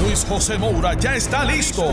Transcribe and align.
Luis 0.00 0.26
José 0.28 0.58
Moura 0.58 0.94
ya 0.94 1.14
está 1.14 1.44
listo 1.44 1.84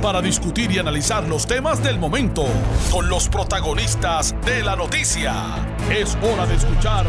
para 0.00 0.20
discutir 0.22 0.70
y 0.70 0.78
analizar 0.78 1.24
los 1.24 1.46
temas 1.46 1.82
del 1.82 1.98
momento 1.98 2.46
con 2.90 3.08
los 3.08 3.28
protagonistas 3.28 4.34
de 4.44 4.62
la 4.62 4.76
noticia. 4.76 5.34
Es 5.90 6.16
hora 6.22 6.46
de 6.46 6.54
escuchar 6.54 7.06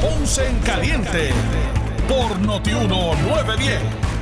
Ponce 0.00 0.46
en 0.46 0.58
Caliente 0.60 1.30
por 2.08 2.38
Notiuno 2.40 3.14
910. 3.14 4.17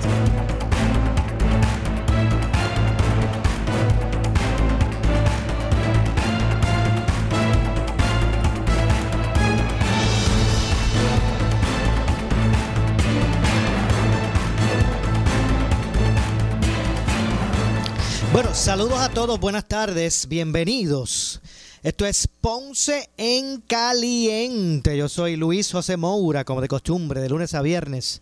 Bueno, 18.37 18.55
saludos 18.55 19.01
a 19.01 19.09
todos, 19.09 19.41
buenas 19.41 19.67
tardes, 19.67 20.29
bienvenidos. 20.29 21.41
Esto 21.83 22.05
es 22.05 22.29
Ponce 22.29 23.09
en 23.17 23.63
Caliente. 23.63 24.95
Yo 24.95 25.09
soy 25.09 25.37
Luis 25.37 25.73
José 25.73 25.97
Moura, 25.97 26.45
como 26.45 26.61
de 26.61 26.69
costumbre, 26.69 27.23
de 27.23 27.31
lunes 27.31 27.55
a 27.55 27.63
viernes, 27.63 28.21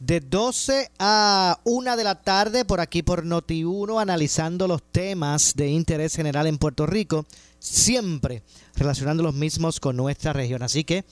de 0.00 0.18
12 0.18 0.90
a 0.98 1.60
1 1.62 1.96
de 1.96 2.02
la 2.02 2.20
tarde, 2.20 2.64
por 2.64 2.80
aquí 2.80 3.04
por 3.04 3.24
Noti1, 3.24 4.02
analizando 4.02 4.66
los 4.66 4.82
temas 4.82 5.54
de 5.54 5.68
interés 5.68 6.16
general 6.16 6.48
en 6.48 6.58
Puerto 6.58 6.84
Rico, 6.84 7.24
siempre 7.60 8.42
relacionando 8.74 9.22
los 9.22 9.34
mismos 9.34 9.78
con 9.78 9.96
nuestra 9.96 10.32
región. 10.32 10.64
Así 10.64 10.82
que, 10.82 11.04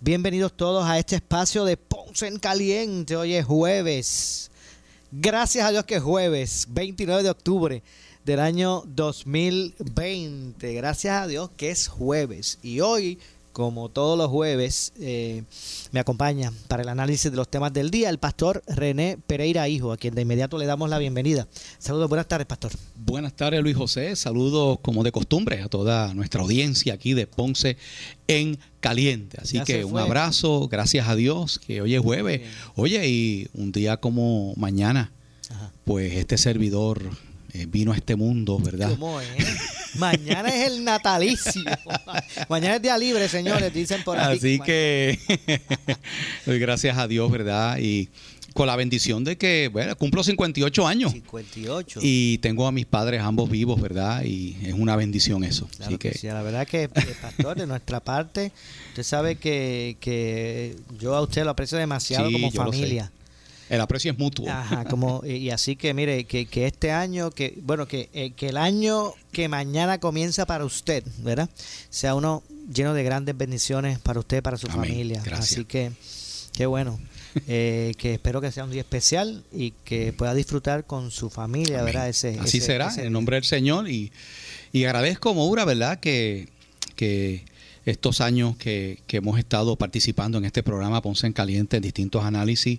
bienvenidos 0.00 0.54
todos 0.54 0.84
a 0.84 0.98
este 0.98 1.16
espacio 1.16 1.64
de 1.64 1.78
Ponce 1.78 2.26
en 2.26 2.38
Caliente. 2.38 3.16
Hoy 3.16 3.32
es 3.32 3.46
jueves. 3.46 4.43
Gracias 5.16 5.64
a 5.64 5.70
Dios 5.70 5.84
que 5.84 5.94
es 5.94 6.02
jueves, 6.02 6.66
29 6.70 7.22
de 7.22 7.30
octubre 7.30 7.82
del 8.24 8.40
año 8.40 8.82
2020. 8.84 10.74
Gracias 10.74 11.22
a 11.22 11.28
Dios 11.28 11.50
que 11.56 11.70
es 11.70 11.86
jueves. 11.86 12.58
Y 12.62 12.80
hoy, 12.80 13.20
como 13.54 13.88
todos 13.88 14.18
los 14.18 14.30
jueves, 14.30 14.92
eh, 14.98 15.44
me 15.92 16.00
acompaña 16.00 16.52
para 16.66 16.82
el 16.82 16.88
análisis 16.88 17.30
de 17.30 17.36
los 17.36 17.48
temas 17.48 17.72
del 17.72 17.88
día 17.88 18.10
el 18.10 18.18
pastor 18.18 18.64
René 18.66 19.16
Pereira 19.28 19.68
Hijo, 19.68 19.92
a 19.92 19.96
quien 19.96 20.16
de 20.16 20.22
inmediato 20.22 20.58
le 20.58 20.66
damos 20.66 20.90
la 20.90 20.98
bienvenida. 20.98 21.46
Saludos, 21.78 22.08
buenas 22.08 22.26
tardes, 22.26 22.48
pastor. 22.48 22.72
Buenas 22.96 23.32
tardes, 23.32 23.62
Luis 23.62 23.76
José. 23.76 24.16
Saludos, 24.16 24.80
como 24.82 25.04
de 25.04 25.12
costumbre, 25.12 25.62
a 25.62 25.68
toda 25.68 26.12
nuestra 26.14 26.42
audiencia 26.42 26.94
aquí 26.94 27.14
de 27.14 27.28
Ponce 27.28 27.76
en 28.26 28.58
Caliente. 28.80 29.38
Así 29.40 29.58
Ya 29.58 29.64
que 29.64 29.84
un 29.84 29.98
abrazo, 29.98 30.66
gracias 30.66 31.06
a 31.08 31.14
Dios, 31.14 31.60
que 31.60 31.80
hoy 31.80 31.94
es 31.94 32.00
jueves. 32.00 32.40
Oye, 32.74 33.08
y 33.08 33.48
un 33.54 33.70
día 33.70 33.98
como 33.98 34.52
mañana, 34.56 35.12
Ajá. 35.48 35.70
pues 35.84 36.14
este 36.14 36.38
servidor 36.38 37.08
eh, 37.52 37.66
vino 37.68 37.92
a 37.92 37.96
este 37.96 38.16
mundo, 38.16 38.58
¿verdad? 38.58 38.90
¿Cómo 38.90 39.20
es? 39.20 39.28
Mañana 39.96 40.48
es 40.48 40.72
el 40.72 40.84
natalicio. 40.84 41.62
Mañana 42.48 42.76
es 42.76 42.82
día 42.82 42.98
libre, 42.98 43.28
señores, 43.28 43.72
dicen 43.72 44.02
por 44.04 44.18
ahí. 44.18 44.36
Así 44.36 44.60
que 44.60 45.18
doy 46.46 46.58
gracias 46.58 46.98
a 46.98 47.08
Dios, 47.08 47.30
¿verdad? 47.30 47.78
Y 47.78 48.08
con 48.54 48.68
la 48.68 48.76
bendición 48.76 49.24
de 49.24 49.36
que, 49.36 49.68
bueno, 49.68 49.96
cumplo 49.96 50.22
58 50.22 50.86
años. 50.86 51.12
58. 51.12 52.00
Y 52.02 52.38
tengo 52.38 52.66
a 52.66 52.72
mis 52.72 52.86
padres 52.86 53.20
ambos 53.20 53.50
vivos, 53.50 53.80
¿verdad? 53.80 54.24
Y 54.24 54.56
es 54.64 54.74
una 54.74 54.96
bendición 54.96 55.44
eso. 55.44 55.66
Claro 55.66 55.86
Así 55.86 55.98
que, 55.98 56.10
que, 56.12 56.18
sí, 56.18 56.28
la 56.28 56.42
verdad 56.42 56.66
que, 56.66 56.84
eh, 56.84 56.90
pastor, 57.20 57.56
de 57.56 57.66
nuestra 57.66 58.00
parte, 58.00 58.52
usted 58.90 59.02
sabe 59.02 59.36
que, 59.36 59.96
que 60.00 60.76
yo 60.98 61.16
a 61.16 61.20
usted 61.20 61.44
lo 61.44 61.50
aprecio 61.50 61.76
demasiado 61.76 62.28
Sí, 62.28 62.32
como 62.32 62.50
familia. 62.52 63.10
El 63.68 63.80
aprecio 63.80 64.12
es 64.12 64.18
mutuo. 64.18 64.48
Ajá, 64.50 64.84
como, 64.84 65.22
y, 65.26 65.50
así 65.50 65.76
que 65.76 65.94
mire, 65.94 66.24
que, 66.24 66.46
que 66.46 66.66
este 66.66 66.90
año, 66.92 67.30
que 67.30 67.58
bueno, 67.62 67.86
que, 67.88 68.10
eh, 68.12 68.32
que 68.32 68.48
el 68.48 68.56
año 68.56 69.12
que 69.32 69.48
mañana 69.48 69.98
comienza 69.98 70.46
para 70.46 70.64
usted, 70.64 71.04
¿verdad? 71.18 71.48
Sea 71.90 72.14
uno 72.14 72.42
lleno 72.72 72.94
de 72.94 73.02
grandes 73.04 73.36
bendiciones 73.36 73.98
para 73.98 74.20
usted, 74.20 74.42
para 74.42 74.56
su 74.56 74.66
Amén. 74.68 74.90
familia. 74.90 75.22
Gracias. 75.24 75.52
Así 75.52 75.64
que, 75.64 75.92
qué 76.52 76.66
bueno. 76.66 76.98
Eh, 77.48 77.94
que 77.98 78.14
espero 78.14 78.40
que 78.40 78.52
sea 78.52 78.62
un 78.62 78.70
día 78.70 78.82
especial 78.82 79.42
y 79.52 79.72
que 79.72 80.12
pueda 80.12 80.34
disfrutar 80.34 80.84
con 80.86 81.10
su 81.10 81.30
familia, 81.30 81.80
Amén. 81.80 81.86
¿verdad? 81.86 82.08
Ese, 82.08 82.38
Así 82.38 82.58
ese- 82.58 82.66
será, 82.68 82.86
ese 82.90 83.06
en 83.06 83.12
nombre 83.12 83.34
del 83.34 83.42
Señor. 83.44 83.90
Y, 83.90 84.12
y 84.72 84.84
agradezco, 84.84 85.34
Moura, 85.34 85.64
¿verdad? 85.64 85.98
Que, 85.98 86.48
que 86.94 87.44
estos 87.86 88.20
años 88.20 88.56
que, 88.56 89.00
que 89.08 89.16
hemos 89.16 89.36
estado 89.36 89.74
participando 89.74 90.38
en 90.38 90.44
este 90.44 90.62
programa 90.62 91.02
Ponce 91.02 91.26
en 91.26 91.32
Caliente, 91.32 91.78
en 91.78 91.82
distintos 91.82 92.22
análisis, 92.22 92.78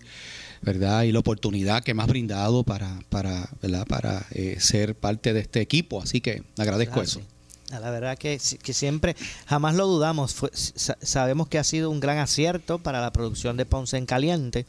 ¿verdad? 0.66 1.04
Y 1.04 1.12
la 1.12 1.20
oportunidad 1.20 1.84
que 1.84 1.94
me 1.94 2.02
has 2.02 2.10
brindado 2.10 2.64
para, 2.64 3.00
para, 3.10 3.48
¿verdad? 3.62 3.86
para 3.88 4.26
eh, 4.32 4.58
ser 4.60 4.96
parte 4.96 5.32
de 5.34 5.40
este 5.42 5.62
equipo. 5.62 6.02
Así 6.02 6.20
que 6.22 6.44
agradezco 6.58 7.02
eso. 7.02 7.22
La 7.70 7.90
verdad 7.92 8.18
que, 8.18 8.40
que 8.62 8.74
siempre, 8.74 9.16
jamás 9.48 9.76
lo 9.76 9.88
dudamos. 9.88 10.34
Fue- 10.34 10.52
sa- 10.54 10.98
sabemos 11.02 11.48
que 11.48 11.58
ha 11.60 11.64
sido 11.64 11.90
un 11.90 12.00
gran 12.00 12.18
acierto 12.18 12.80
para 12.80 13.02
la 13.02 13.12
producción 13.12 13.58
de 13.58 13.66
Ponce 13.66 13.98
en 13.98 14.06
Caliente. 14.06 14.66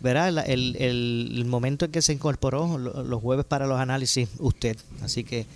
Verá 0.00 0.28
el, 0.28 0.38
el- 0.38 0.76
el- 0.76 1.44
momento 1.44 1.84
en 1.84 1.90
que 1.92 2.00
se 2.02 2.12
incorporó 2.14 2.78
lo- 2.78 3.02
los 3.02 3.20
jueves 3.20 3.44
para 3.44 3.66
los 3.66 3.78
análisis 3.78 4.28
usted. 4.38 4.76
Así 5.02 5.22
que, 5.24 5.46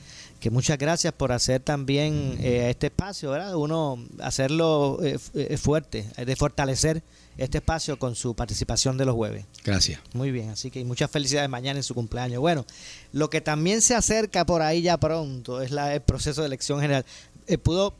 que 0.40 0.50
muchas 0.50 0.76
gracias 0.76 1.14
por 1.14 1.32
hacer 1.32 1.60
también 1.62 2.36
eh, 2.40 2.68
este 2.68 2.88
espacio, 2.88 3.30
¿verdad? 3.30 3.54
Uno 3.56 3.98
hacerlo 4.20 4.98
eh, 5.02 5.18
eh, 5.34 5.56
fuerte, 5.56 6.04
eh, 6.18 6.26
de 6.26 6.36
fortalecer 6.36 7.02
este 7.38 7.58
espacio 7.58 7.98
con 7.98 8.14
su 8.14 8.34
participación 8.34 8.96
de 8.96 9.04
los 9.04 9.14
jueves. 9.14 9.44
Gracias. 9.64 10.00
Muy 10.12 10.30
bien, 10.30 10.50
así 10.50 10.70
que 10.70 10.84
muchas 10.84 11.10
felicidades 11.10 11.50
mañana 11.50 11.78
en 11.78 11.82
su 11.82 11.94
cumpleaños. 11.94 12.40
Bueno, 12.40 12.64
lo 13.12 13.30
que 13.30 13.40
también 13.40 13.82
se 13.82 13.94
acerca 13.94 14.46
por 14.46 14.62
ahí 14.62 14.82
ya 14.82 14.96
pronto 14.98 15.60
es 15.62 15.70
la, 15.70 15.94
el 15.94 16.00
proceso 16.00 16.42
de 16.42 16.46
elección 16.46 16.80
general. 16.80 17.04
Eh, 17.46 17.58
¿Pudo 17.58 17.94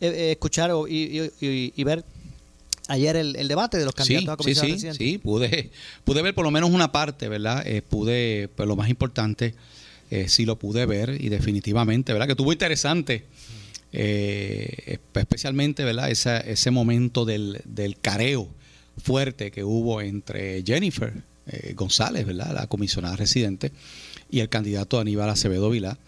eh, 0.00 0.08
eh, 0.08 0.30
escuchar 0.32 0.70
o- 0.72 0.88
y, 0.88 1.30
y- 1.40 1.72
y- 1.76 1.84
ver 1.84 2.04
ayer 2.88 3.14
el, 3.16 3.36
el 3.36 3.46
debate 3.48 3.78
de 3.78 3.84
los 3.84 3.92
Sí, 3.94 3.98
candidatos 4.14 4.28
a 4.28 4.32
sí, 4.34 4.36
comisionado 4.38 4.66
sí, 4.68 4.72
residente? 4.74 5.04
sí, 5.04 5.18
pude, 5.18 5.70
pude 6.04 6.22
ver 6.22 6.34
por 6.34 6.44
lo 6.44 6.50
menos 6.50 6.70
una 6.70 6.90
parte, 6.90 7.28
¿verdad? 7.28 7.62
Eh, 7.66 7.82
pude, 7.82 8.48
pues 8.56 8.66
lo 8.68 8.74
más 8.76 8.88
importante, 8.90 9.54
eh, 10.10 10.28
sí 10.28 10.44
lo 10.44 10.58
pude 10.58 10.86
ver 10.86 11.16
y 11.20 11.28
definitivamente, 11.28 12.12
¿verdad? 12.12 12.26
Que 12.26 12.32
estuvo 12.32 12.52
interesante, 12.52 13.24
especialmente, 15.14 15.84
¿verdad? 15.84 16.10
Esa, 16.10 16.38
ese 16.38 16.70
momento 16.70 17.24
del, 17.24 17.60
del 17.64 17.98
careo 17.98 18.48
fuerte 19.00 19.50
que 19.50 19.64
hubo 19.64 20.00
entre 20.00 20.62
Jennifer 20.64 21.12
eh, 21.46 21.72
González, 21.74 22.26
¿verdad? 22.26 22.52
La 22.54 22.66
comisionada 22.66 23.16
residente 23.16 23.72
y 24.30 24.40
el 24.40 24.48
candidato 24.48 25.00
Aníbal 25.00 25.28
Acevedo 25.30 25.70
Vilá. 25.70 25.98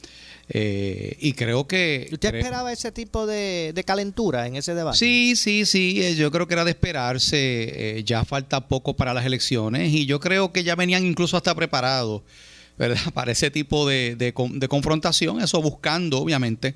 Eh, 0.49 1.17
y 1.21 1.33
creo 1.33 1.67
que... 1.67 2.09
¿Usted 2.13 2.35
esperaba 2.35 2.73
ese 2.73 2.93
tipo 2.93 3.27
de, 3.27 3.73
de 3.75 3.85
calentura 3.85 4.47
en 4.47 4.57
ese 4.57 4.75
debate? 4.75 4.99
Sí, 4.99 5.35
sí, 5.37 5.65
sí, 5.65 6.03
eh, 6.03 6.15
yo 6.15 6.31
creo 6.31 6.47
que 6.47 6.55
era 6.55 6.65
de 6.65 6.73
esperarse, 6.73 8.03
ya 8.05 8.25
falta 8.25 8.67
poco 8.69 8.95
para 8.95 9.15
las 9.15 9.25
elecciones 9.25 9.93
y 9.93 10.05
yo 10.07 10.21
creo 10.21 10.53
que 10.53 10.65
ya 10.65 10.75
venían 10.75 11.07
incluso 11.07 11.37
hasta 11.37 11.55
preparados, 11.55 12.23
¿verdad? 12.79 12.99
Para 13.15 13.33
ese 13.33 13.51
tipo 13.51 13.89
de, 13.89 14.17
de 14.17 14.33
con- 14.35 14.59
de 14.59 14.69
confrontación, 14.69 15.41
eso 15.41 15.63
buscando, 15.63 16.19
obviamente, 16.19 16.75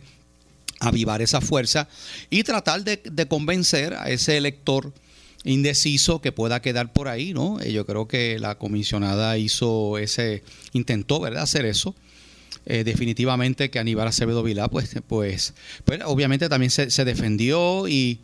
avivar 0.81 1.21
esa 1.23 1.41
fuerza 1.41 1.89
y 2.31 2.43
tratar 2.45 2.83
de, 2.85 3.01
de 3.05 3.27
convencer 3.27 3.95
a 3.95 4.11
ese 4.11 4.37
elector 4.37 4.93
indeciso 5.47 6.21
que 6.21 6.33
pueda 6.33 6.61
quedar 6.61 6.93
por 6.93 7.09
ahí, 7.09 7.33
¿no? 7.33 7.61
Eh, 7.61 7.73
Yo 7.73 7.87
creo 7.87 8.09
que 8.09 8.39
la 8.39 8.59
comisionada 8.59 9.39
hizo 9.39 9.99
ese, 9.99 10.43
intentó, 10.73 11.21
¿verdad?, 11.21 11.45
hacer 11.45 11.65
eso. 11.65 11.95
Eh, 12.69 12.83
definitivamente 12.83 13.71
que 13.71 13.79
Aníbal 13.79 14.09
Acevedo 14.09 14.43
Vilá, 14.43 14.69
pues, 14.69 14.97
pues, 15.07 15.55
pues 15.85 16.01
obviamente 16.05 16.49
también 16.49 16.71
se, 16.71 17.05
defendió 17.05 17.87
y, 17.87 18.19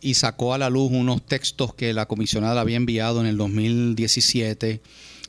y 0.00 0.14
sacó 0.14 0.54
a 0.54 0.58
la 0.58 0.70
luz 0.70 0.90
unos 0.90 1.24
textos 1.24 1.72
que 1.72 1.92
la 1.92 2.06
comisionada 2.06 2.60
había 2.60 2.76
enviado 2.76 3.20
en 3.20 3.26
el 3.26 3.36
2017 3.36 4.80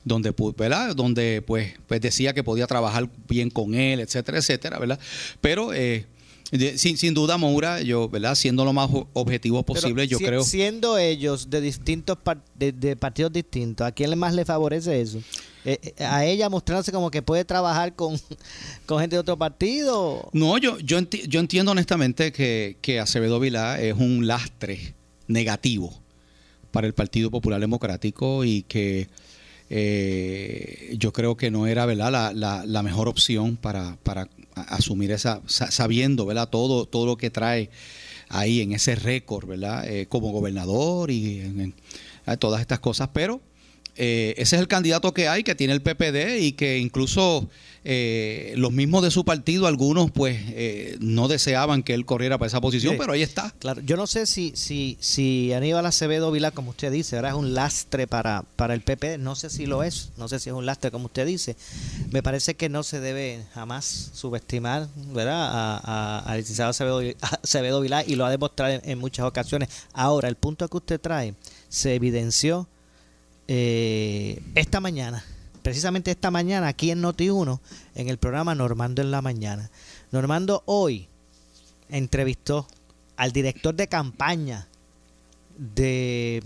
donde 0.07 0.34
¿verdad? 0.57 0.95
donde 0.95 1.44
pues, 1.45 1.74
pues 1.86 2.01
decía 2.01 2.34
que 2.34 2.44
podía 2.44 2.66
trabajar 2.66 3.10
bien 3.28 3.50
con 3.50 3.75
él, 3.75 4.00
etcétera, 4.00 4.38
etcétera, 4.39 4.80
¿verdad? 4.80 5.00
Pero 5.42 5.74
eh, 5.74 6.06
sin, 6.78 6.98
sin 6.98 7.14
duda, 7.14 7.38
Moura, 7.38 7.82
yo, 7.82 8.08
¿verdad? 8.10 8.36
Siendo 8.36 8.64
lo 8.64 8.72
más 8.74 8.90
objetivo 9.14 9.64
Pero 9.64 9.80
posible, 9.82 10.08
yo 10.08 10.18
si- 10.18 10.24
creo. 10.24 10.44
Siendo 10.44 10.98
ellos 10.98 11.50
de 11.50 11.62
distintos 11.62 12.18
par- 12.18 12.44
de, 12.56 12.72
de 12.72 12.96
partidos 12.96 13.34
distintos, 13.34 13.86
¿a 13.88 13.92
quién 13.92 14.18
más 14.18 14.34
le 14.34 14.46
favorece 14.46 15.02
eso? 15.02 15.20
eh, 15.66 15.94
a 16.00 16.24
ella 16.24 16.48
mostrándose 16.50 16.94
como 16.94 17.12
que 17.12 17.22
puede 17.22 17.44
trabajar 17.44 17.94
con, 17.96 18.18
con 18.86 19.00
gente 19.02 19.18
de 19.18 19.20
otro 19.20 19.38
partido. 19.38 20.30
No, 20.32 20.58
yo, 20.58 20.78
yo, 20.80 21.00
yo 21.28 21.40
entiendo 21.42 21.72
honestamente 21.74 22.32
que, 22.32 22.78
que 22.82 23.00
Acevedo 23.02 23.40
Vilá 23.42 23.82
es 23.82 23.94
un 23.96 24.28
lastre 24.28 24.94
negativo 25.28 25.94
para 26.72 26.88
el 26.88 26.94
Partido 26.94 27.30
Popular 27.32 27.60
Democrático 27.60 28.46
y 28.46 28.62
que 28.64 29.10
eh, 29.70 30.96
yo 30.98 31.12
creo 31.12 31.36
que 31.36 31.52
no 31.52 31.68
era 31.68 31.86
¿verdad? 31.86 32.34
La, 32.34 32.64
la, 32.66 32.84
mejor 32.84 33.08
opción 33.10 33.58
para, 33.58 33.98
para, 34.04 34.30
asumir 34.63 35.12
esa, 35.12 35.42
sabiendo 35.48 36.25
¿verdad? 36.25 36.50
Todo, 36.50 36.86
todo 36.86 37.06
lo 37.06 37.18
que 37.18 37.30
trae 37.30 37.69
ahí 38.30 38.62
en 38.62 38.74
ese 38.74 38.95
récord, 38.95 39.48
¿verdad? 39.48 39.88
Eh, 39.88 40.07
como 40.07 40.31
gobernador 40.31 41.12
y 41.12 41.39
en, 41.39 41.74
todas 42.39 42.59
estas 42.62 42.80
cosas, 42.80 43.09
pero 43.13 43.42
eh, 43.98 44.36
ese 44.38 44.56
es 44.56 44.62
el 44.62 44.68
candidato 44.68 45.14
que 45.14 45.28
hay, 45.28 45.44
que 45.44 45.56
tiene 45.56 45.74
el 45.74 45.82
PPD 45.82 46.40
y 46.40 46.52
que 46.52 46.78
incluso 46.78 47.50
eh, 47.84 48.54
los 48.58 48.72
mismos 48.72 49.02
de 49.02 49.10
su 49.10 49.26
partido, 49.26 49.66
algunos 49.66 50.12
pues 50.12 50.38
eh, 50.50 50.98
no 51.00 51.28
deseaban 51.28 51.82
que 51.82 51.96
él 51.96 52.06
corriera 52.06 52.38
para 52.38 52.48
esa 52.48 52.62
posición, 52.62 52.96
pero 52.98 53.14
ahí 53.14 53.24
está. 53.24 53.56
Claro, 53.58 53.82
yo 53.82 53.98
no 53.98 54.06
sé 54.06 54.28
si, 54.28 54.52
si, 54.56 54.98
si 55.00 55.52
Aníbal 55.54 55.86
Acevedo 55.86 56.30
Vila, 56.32 56.52
como 56.52 56.72
usted 56.72 56.92
dice, 56.92 57.16
ahora 57.16 57.30
es 57.30 57.36
un 57.36 57.56
lastre 57.56 58.06
para, 58.06 58.44
para 58.56 58.76
el 58.76 58.82
PPD, 58.82 59.18
no 59.18 59.36
sé 59.36 59.50
si 59.50 59.66
lo 59.66 59.82
es, 59.82 60.12
no 60.18 60.28
sé 60.28 60.40
si 60.40 60.50
es 60.50 60.56
un 60.56 60.66
lastre 60.68 60.92
como 60.92 61.06
usted 61.06 61.26
dice. 61.26 61.56
Me 62.12 62.22
parece 62.22 62.56
que 62.56 62.70
no 62.70 62.84
se 62.84 63.00
debe 63.00 63.46
jamás 63.54 64.12
subestimar, 64.14 64.90
¿verdad? 65.14 65.80
Al 66.24 66.38
licenciado 66.38 66.70
Acevedo, 66.70 67.02
Acevedo 67.42 67.82
Vilá 67.82 68.04
y 68.06 68.16
lo 68.16 68.26
ha 68.26 68.30
demostrado 68.30 68.80
en 68.84 69.00
muchas 69.00 69.26
ocasiones. 69.26 69.70
Ahora, 69.94 70.28
el 70.28 70.36
punto 70.36 70.68
que 70.68 70.78
usted 70.78 71.02
trae 71.02 71.34
se 71.70 71.96
evidenció 71.96 72.68
eh, 73.48 74.44
esta 74.56 74.80
mañana, 74.82 75.24
precisamente 75.62 76.12
esta 76.12 76.32
mañana, 76.32 76.68
aquí 76.68 76.92
en 76.92 77.02
Noti1, 77.02 77.60
en 77.96 78.10
el 78.10 78.18
programa 78.18 78.56
Normando 78.56 79.02
en 79.02 79.12
la 79.12 79.22
Mañana. 79.22 79.70
Normando 80.12 80.64
hoy 80.66 81.08
entrevistó 81.90 82.68
al 83.16 83.32
director 83.32 83.74
de 83.76 83.88
campaña 83.88 84.68
de 85.58 86.44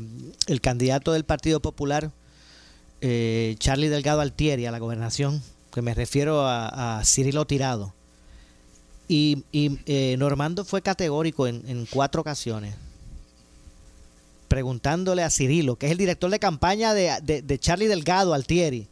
candidato 0.62 1.12
del 1.12 1.26
Partido 1.26 1.60
Popular, 1.60 2.12
eh, 3.02 3.56
Charlie 3.58 3.90
Delgado 3.90 4.22
Altieri, 4.22 4.68
a 4.68 4.72
la 4.72 4.80
gobernación, 4.80 5.42
que 5.74 5.82
me 5.82 5.94
refiero 5.94 6.46
a, 6.46 7.02
Cirilo 7.04 7.46
Tirado. 7.46 7.94
Y, 9.08 9.44
eh, 9.52 10.16
Normando 10.18 10.64
fue 10.64 10.82
categórico 10.82 11.48
en 11.48 11.88
cuatro 11.92 12.22
ocasiones 12.22 12.76
preguntándole 14.52 15.24
a 15.24 15.30
Cirilo, 15.30 15.78
que 15.78 15.86
es 15.86 15.94
el 15.94 15.98
director 15.98 16.30
de 16.30 16.38
campaña 16.38 16.94
de, 16.94 17.58
Charlie 17.58 17.88
Delgado 17.88 18.34
Altieri, 18.34 18.86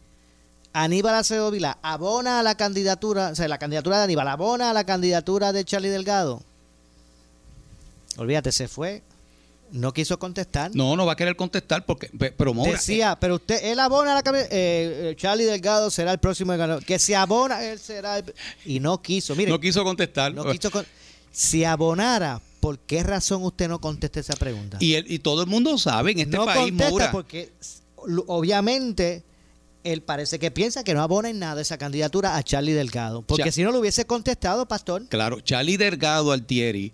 Aníbal 0.72 1.16
Acevedo 1.16 1.52
Vila, 1.52 1.78
¿abona 1.82 2.40
a 2.40 2.44
la 2.44 2.56
candidatura, 2.56 3.32
o 3.32 3.36
sea, 3.36 3.46
la 3.50 3.58
candidatura 3.58 3.98
de 3.98 4.06
Aníbal, 4.06 4.30
abona 4.30 4.70
a 4.70 4.74
la 4.74 4.86
candidatura 4.86 5.52
de 5.52 5.66
Charlie 5.66 5.90
Delgado? 5.90 6.42
Olvídate, 8.16 8.54
se 8.54 8.70
fue. 8.70 9.04
No 9.74 9.92
quiso 9.92 10.18
contestar. 10.18 10.72
No, 10.74 10.96
no 10.96 11.06
va 11.06 11.12
a 11.12 11.16
querer 11.18 11.36
contestar 11.36 11.86
porque 11.86 12.10
pero 12.38 12.54
decía, 12.54 13.18
pero 13.20 13.36
usted 13.36 13.60
él 13.62 13.82
abona 13.82 14.14
a 14.14 14.16
la 14.16 14.24
candidatura, 14.24 14.58
eh, 14.58 15.10
eh, 15.10 15.16
Charlie 15.18 15.44
Delgado 15.44 15.92
será 15.92 16.14
el 16.14 16.20
próximo 16.20 16.54
ganador, 16.54 16.86
que 16.86 17.00
si 17.00 17.14
abona 17.14 17.62
él 17.66 17.80
será 17.80 18.24
y 18.64 18.80
no 18.80 19.02
quiso, 19.02 19.36
mire. 19.36 19.52
No 19.52 19.60
quiso 19.60 19.84
contestar. 19.84 20.34
No 20.34 20.50
quiso 20.50 20.72
si 21.34 21.66
abonara 21.66 22.40
¿por 22.60 22.80
qué 22.80 23.04
razón 23.04 23.44
usted 23.44 23.68
no 23.68 23.80
contesta 23.80 24.20
esa 24.20 24.36
pregunta? 24.36 24.78
Y, 24.80 24.96
y 25.14 25.20
todo 25.20 25.42
el 25.42 25.48
mundo 25.48 25.78
sabe 25.78 26.12
en 26.12 26.20
este 26.20 26.38
no 26.38 26.46
país, 26.46 26.70
contesta 26.70 27.12
porque 27.12 27.52
obviamente 28.28 29.24
él 29.84 30.02
parece 30.02 30.40
que 30.40 30.52
piensa 30.52 30.84
que 30.84 30.94
no 30.94 31.02
abona 31.02 31.30
en 31.30 31.40
nada 31.40 31.62
esa 31.62 31.78
candidatura 31.78 32.36
a 32.36 32.44
Charlie 32.44 32.74
Delgado. 32.74 33.22
Porque 33.22 33.52
si 33.52 33.64
no 33.64 33.72
lo 33.72 33.80
hubiese 33.80 34.06
contestado, 34.06 34.68
Pastor. 34.68 35.08
Claro, 35.08 35.40
Charlie 35.42 35.78
Delgado 35.78 36.32
Altieri 36.32 36.92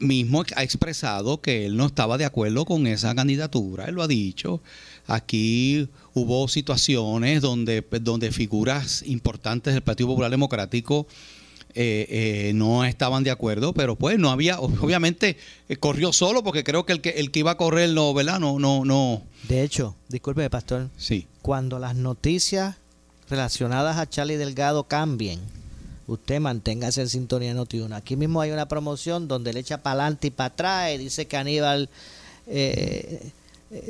mismo 0.00 0.44
ha 0.56 0.62
expresado 0.62 1.40
que 1.40 1.66
él 1.66 1.76
no 1.76 1.86
estaba 1.86 2.18
de 2.18 2.24
acuerdo 2.24 2.64
con 2.64 2.86
esa 2.86 3.14
candidatura. 3.14 3.84
Él 3.86 3.94
lo 3.94 4.02
ha 4.02 4.08
dicho. 4.08 4.60
Aquí 5.06 5.88
hubo 6.12 6.48
situaciones 6.48 7.40
donde, 7.40 7.84
donde 8.00 8.32
figuras 8.32 9.02
importantes 9.06 9.74
del 9.74 9.82
Partido 9.82 10.08
Popular 10.08 10.30
Democrático 10.30 11.06
eh, 11.78 12.06
eh, 12.48 12.52
no 12.54 12.86
estaban 12.86 13.22
de 13.22 13.30
acuerdo, 13.30 13.74
pero 13.74 13.96
pues 13.96 14.18
no 14.18 14.30
había, 14.30 14.58
obviamente 14.60 15.36
eh, 15.68 15.76
corrió 15.76 16.10
solo 16.10 16.42
porque 16.42 16.64
creo 16.64 16.86
que 16.86 16.94
el 16.94 17.02
que 17.02 17.10
el 17.10 17.30
que 17.30 17.40
iba 17.40 17.50
a 17.50 17.58
correr 17.58 17.90
no, 17.90 18.14
¿verdad? 18.14 18.40
No, 18.40 18.58
no, 18.58 18.86
no. 18.86 19.22
De 19.46 19.62
hecho, 19.62 19.94
disculpe, 20.08 20.48
pastor. 20.48 20.88
Sí. 20.96 21.26
Cuando 21.42 21.78
las 21.78 21.94
noticias 21.94 22.76
relacionadas 23.28 23.98
a 23.98 24.08
Charlie 24.08 24.38
Delgado 24.38 24.84
cambien, 24.84 25.38
usted 26.06 26.40
manténgase 26.40 27.02
en 27.02 27.10
sintonía 27.10 27.52
Noti1. 27.52 27.94
Aquí 27.94 28.16
mismo 28.16 28.40
hay 28.40 28.52
una 28.52 28.68
promoción 28.68 29.28
donde 29.28 29.52
le 29.52 29.60
echa 29.60 29.82
para 29.82 30.00
adelante 30.00 30.28
y 30.28 30.30
para 30.30 30.46
atrás 30.46 30.94
y 30.94 30.96
dice 30.96 31.26
que 31.26 31.36
Aníbal 31.36 31.90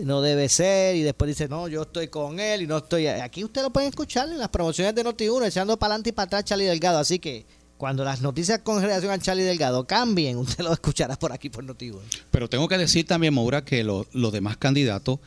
no 0.03 0.23
debe 0.23 0.49
ser 0.49 0.97
y 0.97 1.03
después 1.03 1.29
dice, 1.29 1.47
no, 1.47 1.69
yo 1.69 1.83
estoy 1.83 2.09
con 2.09 2.41
él 2.41 2.63
y 2.63 2.67
no 2.67 2.79
estoy... 2.79 3.07
Aquí 3.07 3.45
usted 3.45 3.63
lo 3.63 3.71
puede 3.71 3.87
escuchar 3.87 4.29
en 4.29 4.39
las 4.39 4.49
promociones 4.49 4.93
de 4.93 5.05
Noti1, 5.05 5.47
echando 5.47 5.77
para 5.77 5.93
adelante 5.93 6.11
y 6.11 6.13
para 6.15 6.27
atrás 6.27 6.45
Charlie 6.47 6.65
Delgado. 6.65 6.99
Así 6.99 7.21
que 7.21 7.47
cuando 7.77 8.05
las 8.05 8.23
noticias 8.23 8.61
con 8.61 8.81
relación 8.81 9.13
a 9.13 9.19
Charlie 9.19 9.45
Delgado 9.45 9.87
cambien, 9.87 10.37
usted 10.39 10.65
lo 10.65 10.73
escuchará 10.73 11.19
por 11.19 11.33
aquí 11.33 11.51
por 11.51 11.65
Notivo. 11.65 12.03
Pero 12.31 12.49
tengo 12.49 12.69
que 12.69 12.79
decir 12.79 13.07
también, 13.07 13.35
Maura, 13.35 13.65
que 13.65 13.85
los 13.85 14.33
demás 14.33 14.57
candidatos 14.57 15.19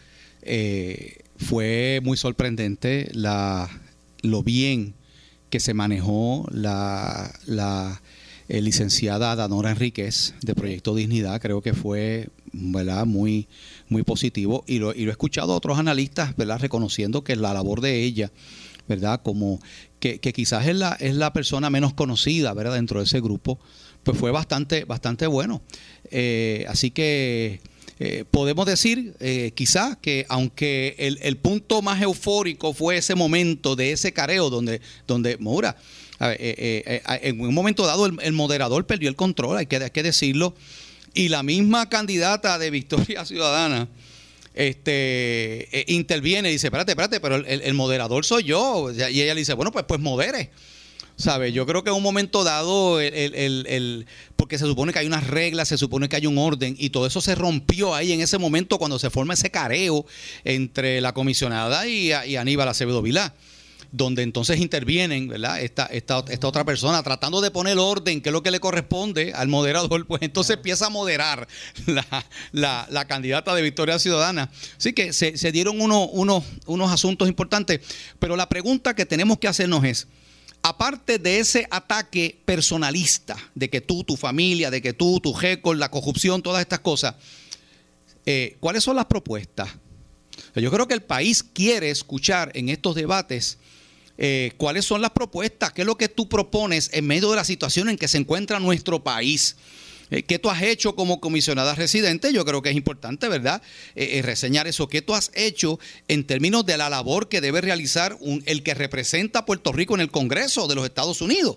eh, 0.41 1.23
fue 1.37 1.99
muy 2.03 2.17
sorprendente 2.17 3.09
la, 3.13 3.69
lo 4.21 4.43
bien 4.43 4.93
que 5.49 5.59
se 5.59 5.73
manejó 5.73 6.47
la, 6.51 7.31
la 7.45 8.01
eh, 8.47 8.61
licenciada 8.61 9.35
Danora 9.35 9.71
Enríquez 9.71 10.33
de 10.41 10.55
Proyecto 10.55 10.95
Dignidad. 10.95 11.41
Creo 11.41 11.61
que 11.61 11.73
fue 11.73 12.29
¿verdad? 12.51 13.05
Muy, 13.05 13.47
muy 13.89 14.03
positivo 14.03 14.63
y 14.67 14.79
lo, 14.79 14.93
y 14.93 15.03
lo 15.03 15.11
he 15.11 15.11
escuchado 15.11 15.53
a 15.53 15.55
otros 15.55 15.77
analistas 15.77 16.35
¿verdad? 16.35 16.59
reconociendo 16.59 17.23
que 17.23 17.35
la 17.35 17.53
labor 17.53 17.81
de 17.81 18.03
ella 18.03 18.31
¿verdad? 18.89 19.21
Como 19.23 19.61
que, 19.99 20.19
quizás 20.19 20.67
es 20.67 20.75
la, 20.75 20.97
es 20.99 21.15
la 21.15 21.31
persona 21.31 21.69
menos 21.69 21.93
conocida, 21.93 22.53
¿verdad? 22.53 22.73
Dentro 22.73 22.99
de 22.99 23.05
ese 23.05 23.21
grupo, 23.21 23.59
pues 24.03 24.17
fue 24.17 24.31
bastante, 24.31 24.83
bastante 24.83 25.27
bueno. 25.27 25.61
Eh, 26.11 26.65
así 26.67 26.89
que 26.89 27.61
eh, 27.99 28.25
podemos 28.29 28.65
decir 28.65 29.13
eh, 29.19 29.51
quizás 29.55 29.97
que 30.01 30.25
aunque 30.27 30.95
el, 30.97 31.37
punto 31.37 31.81
más 31.81 32.01
eufórico 32.01 32.73
fue 32.73 32.97
ese 32.97 33.13
momento 33.13 33.75
de 33.75 33.91
ese 33.91 34.11
careo 34.11 34.49
donde, 34.49 34.81
donde 35.05 35.37
Moura, 35.37 35.77
en 36.19 37.41
un 37.41 37.53
momento 37.53 37.85
dado 37.85 38.07
el, 38.07 38.33
moderador 38.33 38.87
perdió 38.87 39.07
el 39.07 39.15
control, 39.15 39.57
hay 39.57 39.67
que, 39.67 39.77
hay 39.77 39.91
que 39.91 40.03
decirlo, 40.03 40.55
y 41.13 41.29
la 41.29 41.43
misma 41.43 41.89
candidata 41.89 42.57
de 42.57 42.71
Victoria 42.71 43.23
Ciudadana, 43.25 43.87
este, 44.53 45.79
eh, 45.79 45.85
interviene 45.87 46.49
y 46.49 46.53
dice, 46.53 46.67
espérate, 46.67 46.91
espérate, 46.91 47.19
pero 47.19 47.35
el, 47.35 47.73
moderador 47.73 48.25
soy 48.25 48.43
yo. 48.43 48.91
Y 48.91 49.21
ella 49.21 49.33
le 49.33 49.41
dice, 49.41 49.53
bueno, 49.53 49.71
pues, 49.71 49.85
pues 49.87 49.99
modere. 49.99 50.51
¿Sabe? 51.15 51.51
Yo 51.51 51.65
creo 51.65 51.83
que 51.83 51.89
en 51.89 51.97
un 51.97 52.03
momento 52.03 52.45
dado, 52.45 53.01
el, 53.01 54.05
porque 54.37 54.57
se 54.57 54.65
supone 54.65 54.93
que 54.93 54.99
hay 54.99 55.07
unas 55.07 55.27
reglas, 55.27 55.67
se 55.67 55.77
supone 55.77 56.07
que 56.07 56.15
hay 56.15 56.27
un 56.27 56.37
orden, 56.37 56.77
y 56.79 56.91
todo 56.91 57.05
eso 57.05 57.19
se 57.19 57.35
rompió 57.35 57.93
ahí 57.93 58.13
en 58.13 58.21
ese 58.21 58.37
momento 58.37 58.77
cuando 58.77 58.97
se 58.99 59.09
forma 59.09 59.33
ese 59.33 59.51
careo 59.51 60.05
entre 60.45 61.01
la 61.01 61.13
comisionada 61.13 61.85
y, 61.89 62.13
y 62.13 62.37
Aníbal 62.37 62.69
Acevedo 62.69 63.01
Vilá 63.01 63.33
donde 63.91 64.21
entonces 64.23 64.59
intervienen, 64.59 65.27
¿verdad? 65.27 65.61
Esta, 65.61 65.85
esta, 65.87 66.23
esta, 66.29 66.47
otra 66.47 66.63
persona 66.63 67.01
tratando 67.01 67.41
de 67.41 67.51
poner 67.51 67.77
orden, 67.77 68.21
que 68.21 68.29
es 68.29 68.33
lo 68.33 68.43
que 68.43 68.51
le 68.51 68.59
corresponde 68.59 69.33
al 69.33 69.47
moderador, 69.47 70.05
pues 70.05 70.21
entonces 70.21 70.57
empieza 70.57 70.87
a 70.87 70.89
moderar 70.89 71.47
la, 72.51 72.87
la, 72.89 73.05
candidata 73.05 73.55
de 73.55 73.61
Victoria 73.61 73.97
Ciudadana. 73.97 74.51
Así 74.77 74.93
que 74.93 75.13
se, 75.13 75.51
dieron 75.51 75.81
uno, 75.81 76.05
unos 76.05 76.91
asuntos 76.91 77.27
importantes, 77.27 77.81
pero 78.19 78.35
la 78.35 78.47
pregunta 78.47 78.95
que 78.95 79.05
tenemos 79.05 79.39
que 79.39 79.47
hacernos 79.47 79.83
es, 79.83 80.07
aparte 80.61 81.17
de 81.17 81.39
ese 81.39 81.67
ataque 81.71 82.39
personalista, 82.45 83.37
de 83.55 83.69
que 83.69 83.81
tú, 83.81 84.03
tu 84.03 84.17
familia, 84.17 84.69
de 84.69 84.81
que 84.81 84.93
tú, 84.93 85.19
tu 85.19 85.35
con 85.61 85.79
la 85.79 85.89
corrupción, 85.89 86.43
todas 86.43 86.61
estas 86.61 86.79
cosas, 86.79 87.15
eh, 88.25 88.57
¿cuáles 88.59 88.83
son 88.83 88.95
las 88.95 89.05
propuestas? 89.05 89.69
Yo 90.55 90.71
creo 90.71 90.87
que 90.87 90.93
el 90.93 91.01
país 91.01 91.43
quiere 91.43 91.89
escuchar 91.89 92.51
en 92.53 92.69
estos 92.69 92.95
debates 92.95 93.57
eh, 94.21 94.51
cuáles 94.57 94.83
son 94.83 95.01
las 95.01 95.11
propuestas, 95.11 95.71
qué 95.71 95.83
es 95.83 95.87
lo 95.87 95.95
que 95.95 96.09
tú 96.09 96.27
propones 96.27 96.89
en 96.91 97.07
medio 97.07 97.29
de 97.29 97.37
la 97.37 97.45
situación 97.45 97.87
en 97.87 97.97
que 97.97 98.09
se 98.09 98.17
encuentra 98.17 98.59
nuestro 98.59 99.01
país. 99.01 99.55
Eh, 100.11 100.23
¿Qué 100.23 100.39
tú 100.39 100.49
has 100.49 100.61
hecho 100.61 100.93
como 100.93 101.21
comisionada 101.21 101.73
residente? 101.73 102.33
Yo 102.33 102.43
creo 102.43 102.61
que 102.61 102.69
es 102.69 102.75
importante, 102.75 103.29
¿verdad? 103.29 103.61
Eh, 103.95 104.21
reseñar 104.21 104.67
eso. 104.67 104.89
¿Qué 104.89 105.01
tú 105.01 105.15
has 105.15 105.31
hecho 105.35 105.79
en 106.09 106.25
términos 106.25 106.65
de 106.65 106.77
la 106.77 106.89
labor 106.89 107.29
que 107.29 107.39
debe 107.39 107.61
realizar 107.61 108.17
el 108.45 108.61
que 108.61 108.73
representa 108.73 109.39
a 109.39 109.45
Puerto 109.45 109.71
Rico 109.71 109.95
en 109.95 110.01
el 110.01 110.11
Congreso 110.11 110.67
de 110.67 110.75
los 110.75 110.83
Estados 110.83 111.21
Unidos? 111.21 111.55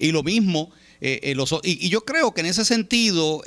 y 0.00 0.10
lo 0.10 0.24
mismo, 0.24 0.72
y, 1.00 1.88
yo 1.88 2.04
creo 2.04 2.34
que 2.34 2.40
en 2.40 2.48
ese 2.48 2.64
sentido 2.64 3.44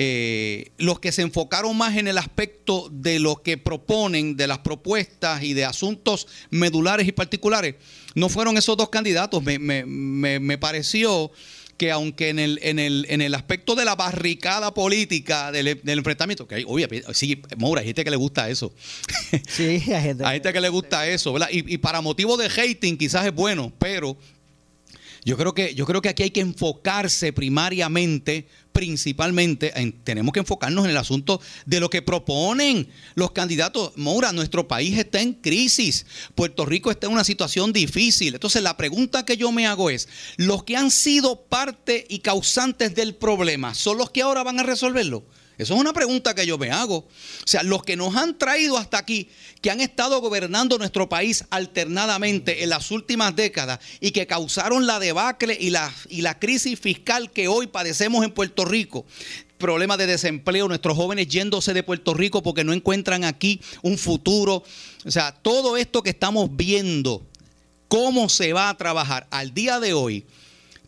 eh, 0.00 0.70
los 0.78 1.00
que 1.00 1.10
se 1.10 1.22
enfocaron 1.22 1.76
más 1.76 1.96
en 1.96 2.06
el 2.06 2.18
aspecto 2.18 2.88
de 2.92 3.18
lo 3.18 3.42
que 3.42 3.58
proponen, 3.58 4.36
de 4.36 4.46
las 4.46 4.58
propuestas 4.58 5.42
y 5.42 5.54
de 5.54 5.64
asuntos 5.64 6.28
medulares 6.50 7.08
y 7.08 7.10
particulares, 7.10 7.74
no 8.14 8.28
fueron 8.28 8.56
esos 8.56 8.76
dos 8.76 8.90
candidatos. 8.90 9.42
Me, 9.42 9.58
me, 9.58 9.84
me, 10.38 10.56
pareció 10.56 11.32
que 11.76 11.90
aunque 11.90 12.28
en 12.28 12.38
el, 12.38 12.60
en, 12.62 12.78
el, 12.78 13.06
en 13.08 13.22
el 13.22 13.34
aspecto 13.34 13.74
de 13.74 13.84
la 13.84 13.96
barricada 13.96 14.72
política 14.72 15.50
del, 15.50 15.66
enfrentamiento, 15.66 16.46
que 16.46 16.54
hay, 16.54 16.66
sí, 17.12 17.42
Moura, 17.56 17.80
hay 17.80 17.88
gente 17.88 18.04
que 18.04 18.10
le 18.10 18.16
gusta 18.16 18.48
eso. 18.48 18.72
Sí, 19.48 19.64
hay 19.64 19.80
gente, 19.80 20.24
hay 20.24 20.36
gente 20.36 20.52
que 20.52 20.60
le 20.60 20.68
gusta 20.68 21.08
eso, 21.08 21.32
¿verdad? 21.32 21.48
Y, 21.50 21.74
y 21.74 21.78
para 21.78 22.00
motivo 22.00 22.36
de 22.36 22.46
hating 22.46 22.96
quizás 22.96 23.26
es 23.26 23.34
bueno, 23.34 23.72
pero 23.80 24.16
yo 25.28 25.36
creo 25.36 25.52
que, 25.52 25.74
yo 25.74 25.84
creo 25.84 26.00
que 26.00 26.08
aquí 26.08 26.22
hay 26.22 26.30
que 26.30 26.40
enfocarse 26.40 27.34
primariamente, 27.34 28.48
principalmente, 28.72 29.74
tenemos 30.02 30.32
que 30.32 30.40
enfocarnos 30.40 30.86
en 30.86 30.92
el 30.92 30.96
asunto 30.96 31.38
de 31.66 31.80
lo 31.80 31.90
que 31.90 32.00
proponen 32.00 32.88
los 33.14 33.32
candidatos. 33.32 33.92
Moura, 33.96 34.32
nuestro 34.32 34.66
país 34.66 34.96
está 34.96 35.20
en 35.20 35.34
crisis, 35.34 36.06
Puerto 36.34 36.64
Rico 36.64 36.90
está 36.90 37.08
en 37.08 37.12
una 37.12 37.24
situación 37.24 37.74
difícil. 37.74 38.32
Entonces 38.32 38.62
la 38.62 38.78
pregunta 38.78 39.26
que 39.26 39.36
yo 39.36 39.52
me 39.52 39.66
hago 39.66 39.90
es, 39.90 40.08
¿los 40.38 40.64
que 40.64 40.78
han 40.78 40.90
sido 40.90 41.42
parte 41.42 42.06
y 42.08 42.20
causantes 42.20 42.94
del 42.94 43.14
problema 43.14 43.74
son 43.74 43.98
los 43.98 44.08
que 44.08 44.22
ahora 44.22 44.42
van 44.42 44.60
a 44.60 44.62
resolverlo? 44.62 45.24
Eso 45.58 45.74
es 45.74 45.80
una 45.80 45.92
pregunta 45.92 46.36
que 46.36 46.46
yo 46.46 46.56
me 46.56 46.70
hago. 46.70 46.98
O 46.98 47.06
sea, 47.44 47.64
los 47.64 47.82
que 47.82 47.96
nos 47.96 48.14
han 48.14 48.38
traído 48.38 48.78
hasta 48.78 48.96
aquí, 48.96 49.28
que 49.60 49.72
han 49.72 49.80
estado 49.80 50.20
gobernando 50.20 50.78
nuestro 50.78 51.08
país 51.08 51.44
alternadamente 51.50 52.62
en 52.62 52.70
las 52.70 52.92
últimas 52.92 53.34
décadas 53.34 53.80
y 54.00 54.12
que 54.12 54.28
causaron 54.28 54.86
la 54.86 55.00
debacle 55.00 55.58
y 55.60 55.70
la, 55.70 55.92
y 56.08 56.22
la 56.22 56.38
crisis 56.38 56.78
fiscal 56.78 57.32
que 57.32 57.48
hoy 57.48 57.66
padecemos 57.66 58.24
en 58.24 58.30
Puerto 58.30 58.64
Rico, 58.64 59.04
problemas 59.58 59.98
de 59.98 60.06
desempleo, 60.06 60.68
nuestros 60.68 60.96
jóvenes 60.96 61.26
yéndose 61.26 61.74
de 61.74 61.82
Puerto 61.82 62.14
Rico 62.14 62.40
porque 62.40 62.62
no 62.62 62.72
encuentran 62.72 63.24
aquí 63.24 63.60
un 63.82 63.98
futuro. 63.98 64.62
O 65.04 65.10
sea, 65.10 65.32
todo 65.32 65.76
esto 65.76 66.04
que 66.04 66.10
estamos 66.10 66.50
viendo, 66.52 67.26
cómo 67.88 68.28
se 68.28 68.52
va 68.52 68.68
a 68.68 68.76
trabajar 68.76 69.26
al 69.32 69.52
día 69.52 69.80
de 69.80 69.92
hoy 69.92 70.24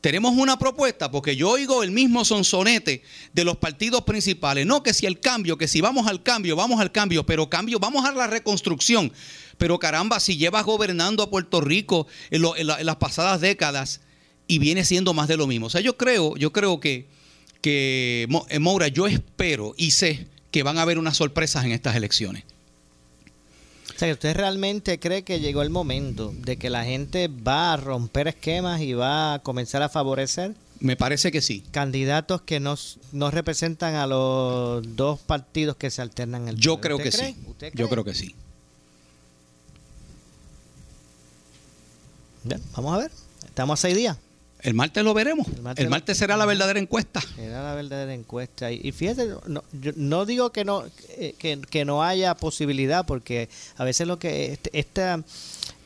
tenemos 0.01 0.35
una 0.37 0.59
propuesta, 0.59 1.11
porque 1.11 1.37
yo 1.37 1.51
oigo 1.51 1.83
el 1.83 1.91
mismo 1.91 2.25
sonsonete 2.25 3.03
de 3.33 3.45
los 3.45 3.59
partidos 3.59 4.03
principales. 4.03 4.67
No, 4.67 4.83
que 4.83 4.95
si 4.95 5.07
el 5.07 5.21
cambio, 5.21 5.59
que 5.59 5.69
si 5.69 5.81
vamos 5.81 6.07
al 6.07 6.23
cambio, 6.23 6.57
vamos 6.57 6.81
al 6.81 6.91
cambio, 6.91 7.27
pero 7.27 7.51
cambio, 7.51 7.79
vamos 7.79 8.05
a 8.05 8.13
la 8.13 8.27
reconstrucción. 8.27 9.13
Pero 9.59 9.79
caramba, 9.79 10.19
si 10.21 10.37
llevas 10.39 10.65
gobernando 10.65 11.23
a 11.23 11.31
Puerto 11.31 11.61
Rico 11.61 12.07
en, 12.31 12.43
las 12.67 12.97
pasadas 12.97 13.41
décadas 13.41 14.01
y 14.47 14.59
viene 14.59 14.85
siendo 14.85 15.13
más 15.13 15.29
de 15.29 15.37
lo 15.37 15.47
mismo. 15.47 15.67
O 15.67 15.71
sea, 15.71 15.83
yo 15.83 15.97
creo, 15.99 16.37
yo 16.37 16.53
creo 16.53 16.81
que, 16.81 17.07
que 17.61 18.27
eh, 18.49 18.59
Moura, 18.59 18.89
yo 18.89 19.07
espero 19.07 19.75
y 19.77 19.91
sé 19.91 20.27
que 20.51 20.63
van 20.63 20.79
a 20.79 20.83
haber 20.83 20.99
unas 20.99 21.17
sorpresas 21.17 21.65
en 21.65 21.73
estas 21.73 21.95
elecciones 21.95 22.45
sea, 24.01 24.13
¿usted 24.15 24.35
realmente 24.35 24.99
cree 24.99 25.25
que 25.25 25.41
llegó 25.41 25.61
el 25.61 25.69
momento 25.69 26.33
de 26.35 26.57
que 26.57 26.71
la 26.71 26.85
gente 26.85 27.29
va 27.29 27.75
a 27.75 27.77
romper 27.77 28.29
esquemas 28.29 28.81
y 28.81 28.95
va 28.95 29.35
a 29.35 29.39
comenzar 29.41 29.83
a 29.83 29.91
favorecer? 29.91 30.55
Me 30.79 30.97
parece 30.97 31.31
que 31.31 31.43
sí. 31.43 31.63
Candidatos 31.71 32.41
que 32.41 32.61
no, 32.61 32.77
representan 33.31 33.97
a 33.97 34.07
los 34.07 34.97
dos 34.97 35.21
partidos 35.21 35.77
que 35.77 35.91
se 35.91 36.01
alternan 36.01 36.43
en 36.43 36.49
el 36.49 36.57
Yo 36.57 36.81
creo 36.81 36.97
que 36.97 37.13
sí. 37.13 37.37
Yo 37.75 37.91
creo 37.91 38.03
que 38.03 38.15
sí. 38.15 38.35
vamos 42.75 42.95
a 42.95 42.99
ver. 43.03 43.11
Estamos 43.45 43.79
a 43.79 43.83
seis 43.83 43.95
días. 43.95 44.17
El 44.63 44.75
martes 44.75 45.03
lo 45.05 45.15
veremos. 45.15 45.47
El 45.77 45.89
martes, 45.89 46.19
será 46.19 46.37
la 46.37 46.47
verdadera 46.47 46.79
encuesta. 46.79 47.21
Será 47.37 47.63
la 47.63 47.75
verdadera 47.75 48.15
encuesta. 48.15 48.71
Y, 48.71 48.93
fíjate, 48.93 49.29
no, 49.47 49.63
yo 49.73 49.93
no 49.97 50.27
digo 50.27 50.51
que 50.51 50.65
no, 50.65 50.85
que, 51.39 51.85
no 51.85 52.03
haya 52.03 52.35
posibilidad, 52.35 53.07
porque 53.07 53.49
a 53.77 53.85
veces 53.85 54.07
lo 54.07 54.19
que 54.19 54.53
este, 54.53 54.71
esta, 54.79 55.23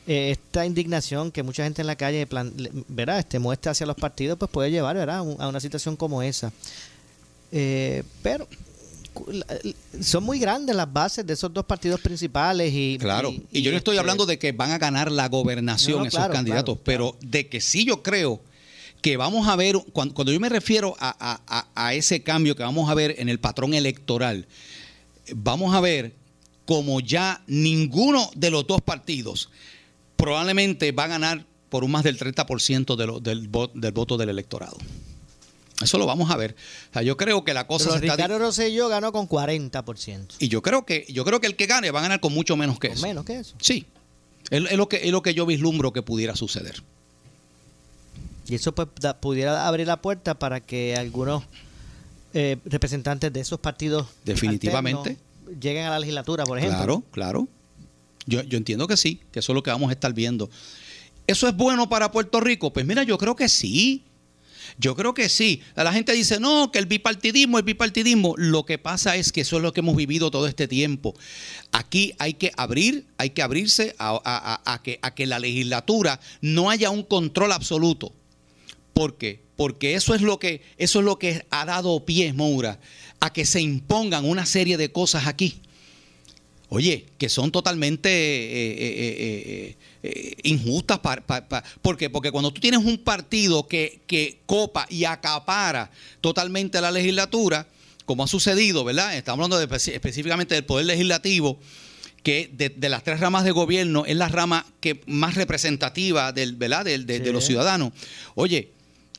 eh, 0.07 0.31
esta 0.31 0.65
indignación 0.65 1.31
que 1.31 1.43
mucha 1.43 1.63
gente 1.63 1.81
en 1.81 1.87
la 1.87 1.95
calle 1.95 2.25
plan, 2.27 2.53
¿verdad? 2.87 3.19
Este, 3.19 3.39
muestra 3.39 3.71
hacia 3.71 3.85
los 3.85 3.95
partidos, 3.95 4.37
pues 4.37 4.51
puede 4.51 4.71
llevar 4.71 4.95
¿verdad? 4.95 5.19
a 5.19 5.47
una 5.47 5.59
situación 5.59 5.95
como 5.95 6.21
esa. 6.21 6.51
Eh, 7.51 8.03
pero 8.21 8.47
son 10.01 10.23
muy 10.23 10.39
grandes 10.39 10.75
las 10.75 10.91
bases 10.91 11.25
de 11.25 11.33
esos 11.33 11.53
dos 11.53 11.65
partidos 11.65 12.01
principales 12.01 12.71
y 12.73 12.97
claro 12.99 13.33
y, 13.51 13.61
yo 13.61 13.71
no 13.71 13.77
estoy 13.77 13.95
este 13.95 13.99
hablando 13.99 14.25
de 14.25 14.37
que 14.37 14.51
van 14.51 14.71
a 14.71 14.77
ganar 14.77 15.11
la 15.11 15.29
gobernación 15.29 16.05
esos 16.05 16.27
candidatos 16.27 16.77
pero 16.83 17.15
de 17.21 17.47
que 17.47 17.61
sí 17.61 17.85
yo 17.85 18.03
creo 18.03 18.41
que 19.05 19.17
vamos 19.17 19.47
a 19.47 19.55
ver, 19.55 19.75
cuando, 19.93 20.31
yo 20.31 20.39
me 20.39 20.49
refiero 20.49 20.95
a, 20.97 21.93
ese 21.93 22.23
cambio 22.23 22.55
que 22.55 22.63
vamos 22.63 22.89
a 22.89 22.95
ver 22.95 23.13
en 23.19 23.29
el 23.29 23.39
patrón 23.39 23.75
electoral, 23.75 24.47
vamos 25.35 25.75
a 25.75 25.79
ver 25.79 26.15
como 26.65 26.99
ya 27.01 27.43
ninguno 27.45 28.31
de 28.35 28.49
los 28.49 28.65
dos 28.65 28.81
partidos 28.81 29.51
probablemente 30.15 30.91
va 30.91 31.03
a 31.03 31.07
ganar 31.07 31.45
por 31.69 31.83
un 31.83 31.91
más 31.91 32.03
del 32.03 32.17
30% 32.17 32.95
de 32.95 33.21
del, 33.21 33.51
del 33.75 33.91
voto 33.91 34.17
del 34.17 34.29
electorado. 34.29 34.75
Eso 35.83 35.99
lo 35.99 36.07
vamos 36.07 36.31
a 36.31 36.37
ver. 36.37 36.55
yo 37.03 37.15
creo 37.15 37.43
que 37.43 37.53
la 37.53 37.67
cosa 37.67 37.89
Pero 37.99 38.11
Ricardo 38.11 38.39
Rosselló 38.39 38.89
ganó 38.89 39.11
con 39.11 39.29
40%. 39.29 40.37
Y 40.39 40.47
yo 40.47 40.63
creo 40.63 40.83
que 40.83 41.05
yo 41.09 41.23
creo 41.25 41.39
que 41.39 41.45
el 41.45 41.55
que 41.55 41.67
gane 41.67 41.91
va 41.91 41.99
a 41.99 42.01
ganar 42.01 42.21
con 42.21 42.33
mucho 42.33 42.57
menos 42.57 42.79
que 42.79 42.87
eso. 42.87 43.05
Menos 43.05 43.23
que 43.23 43.37
eso. 43.37 43.55
Sí. 43.61 43.85
Es, 44.49 44.61
lo 44.75 44.89
que, 44.89 45.01
es 45.03 45.11
lo 45.11 45.21
que 45.21 45.35
yo 45.35 45.45
vislumbro 45.45 45.93
que 45.93 46.01
pudiera 46.01 46.35
suceder. 46.35 46.81
Y 48.47 48.55
eso 48.55 48.73
pues, 48.73 48.87
pudiera 49.19 49.67
abrir 49.67 49.87
la 49.87 50.01
puerta 50.01 50.37
para 50.37 50.59
que 50.59 50.95
algunos 50.95 51.43
eh, 52.33 52.57
representantes 52.65 53.31
de 53.31 53.39
esos 53.39 53.59
partidos 53.59 54.07
definitivamente 54.23 55.17
lleguen 55.59 55.85
a 55.85 55.91
la 55.91 55.99
legislatura, 55.99 56.43
por 56.43 56.57
ejemplo. 56.57 56.77
Claro, 56.77 57.03
claro. 57.11 57.47
Yo, 58.25 58.43
yo 58.43 58.57
entiendo 58.57 58.87
que 58.87 58.97
sí, 58.97 59.21
que 59.31 59.39
eso 59.39 59.51
es 59.51 59.55
lo 59.55 59.63
que 59.63 59.71
vamos 59.71 59.89
a 59.89 59.93
estar 59.93 60.13
viendo. 60.13 60.49
¿Eso 61.27 61.47
es 61.47 61.55
bueno 61.55 61.89
para 61.89 62.11
Puerto 62.11 62.39
Rico? 62.39 62.71
Pues 62.71 62.85
mira, 62.85 63.03
yo 63.03 63.17
creo 63.17 63.35
que 63.35 63.49
sí. 63.49 64.03
Yo 64.77 64.95
creo 64.95 65.13
que 65.13 65.29
sí. 65.29 65.61
La 65.75 65.93
gente 65.93 66.11
dice, 66.13 66.39
no, 66.39 66.71
que 66.71 66.79
el 66.79 66.85
bipartidismo, 66.85 67.57
el 67.57 67.63
bipartidismo. 67.63 68.33
Lo 68.37 68.65
que 68.65 68.77
pasa 68.77 69.15
es 69.15 69.31
que 69.31 69.41
eso 69.41 69.57
es 69.57 69.63
lo 69.63 69.73
que 69.73 69.79
hemos 69.79 69.95
vivido 69.95 70.31
todo 70.31 70.47
este 70.47 70.67
tiempo. 70.67 71.15
Aquí 71.71 72.13
hay 72.19 72.33
que 72.33 72.51
abrir, 72.57 73.05
hay 73.17 73.29
que 73.31 73.41
abrirse 73.41 73.95
a, 73.97 74.81
que, 74.83 74.99
a 75.01 75.15
que 75.15 75.25
la 75.25 75.39
legislatura 75.39 76.19
no 76.41 76.69
haya 76.69 76.89
un 76.89 77.03
control 77.03 77.51
absoluto. 77.51 78.13
¿Por 78.95 79.17
qué? 79.17 79.41
Porque 79.57 79.95
eso 79.95 80.15
es 80.15 80.21
lo 80.21 80.39
que, 80.39 80.61
eso 80.77 80.99
es 80.99 81.05
lo 81.05 81.19
que 81.19 81.45
ha 81.49 81.65
dado 81.65 82.05
pie, 82.05 82.31
Moura, 82.31 82.79
a 83.19 83.33
que 83.33 83.45
se 83.45 83.59
impongan 83.59 84.23
una 84.23 84.45
serie 84.45 84.77
de 84.77 84.93
cosas 84.93 85.27
aquí. 85.27 85.59
Oye, 86.69 87.05
que 87.17 87.27
son 87.27 87.51
totalmente 87.51 88.09
eh, 88.09 88.75
eh, 88.79 89.77
eh, 90.01 90.35
injustas. 90.43 91.01
¿Por 91.81 91.97
qué? 91.97 92.09
Porque 92.09 92.31
cuando 92.31 92.53
tú 92.53 92.61
tienes 92.61 92.85
un 92.85 92.97
partido 92.97 93.67
que, 93.67 93.99
que 94.07 94.39
copa 94.45 94.87
y 94.89 95.03
acapara 95.03 95.91
totalmente 96.21 96.79
la 96.79 96.89
legislatura, 96.89 97.67
como 98.05 98.23
ha 98.23 98.27
sucedido, 98.27 98.85
¿verdad? 98.85 99.17
Estamos 99.17 99.43
hablando 99.43 99.75
específicamente 99.75 100.55
del 100.55 100.63
Poder 100.63 100.85
Legislativo, 100.85 101.59
que 102.23 102.49
de, 102.53 102.89
las 102.89 103.03
tres 103.03 103.19
ramas 103.19 103.43
de 103.43 103.51
gobierno 103.51 104.05
es 104.05 104.15
la 104.15 104.29
rama 104.29 104.65
que 104.79 105.01
más 105.05 105.35
representativa 105.35 106.31
del, 106.31 106.55
¿verdad? 106.55 106.85
de 106.85 107.31
los 107.33 107.45
ciudadanos. 107.45 107.91
Oye, 108.35 108.74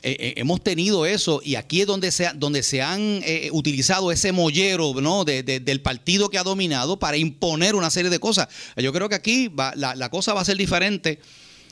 eh, 0.08 0.16
eh, 0.20 0.34
hemos 0.36 0.62
tenido 0.62 1.04
eso 1.04 1.40
y 1.42 1.56
aquí 1.56 1.80
es 1.80 1.86
donde 1.88 2.12
se, 2.12 2.30
donde 2.36 2.62
se 2.62 2.80
han 2.80 3.00
eh, 3.00 3.48
utilizado 3.50 4.12
ese 4.12 4.30
mollero 4.30 4.94
¿no? 5.00 5.24
del 5.24 5.80
partido 5.80 6.30
que 6.30 6.38
ha 6.38 6.44
dominado 6.44 6.96
para 6.96 7.16
imponer 7.16 7.74
una 7.74 7.90
serie 7.90 8.08
de 8.08 8.20
cosas. 8.20 8.46
Yo 8.76 8.92
creo 8.92 9.08
que 9.08 9.16
aquí 9.16 9.50
la, 9.74 10.08
cosa 10.08 10.32
va 10.32 10.42
a 10.42 10.44
ser 10.44 10.56
diferente 10.56 11.18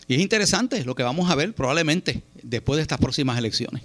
y 0.09 0.17
es 0.17 0.21
interesante 0.21 0.85
lo 0.85 0.97
que 0.97 1.05
vamos 1.05 1.31
a 1.31 1.37
ver 1.37 1.55
probablemente 1.55 2.23
después 2.43 2.79
de 2.79 2.83
estas 2.83 2.99
próximas 2.99 3.39
elecciones. 3.39 3.85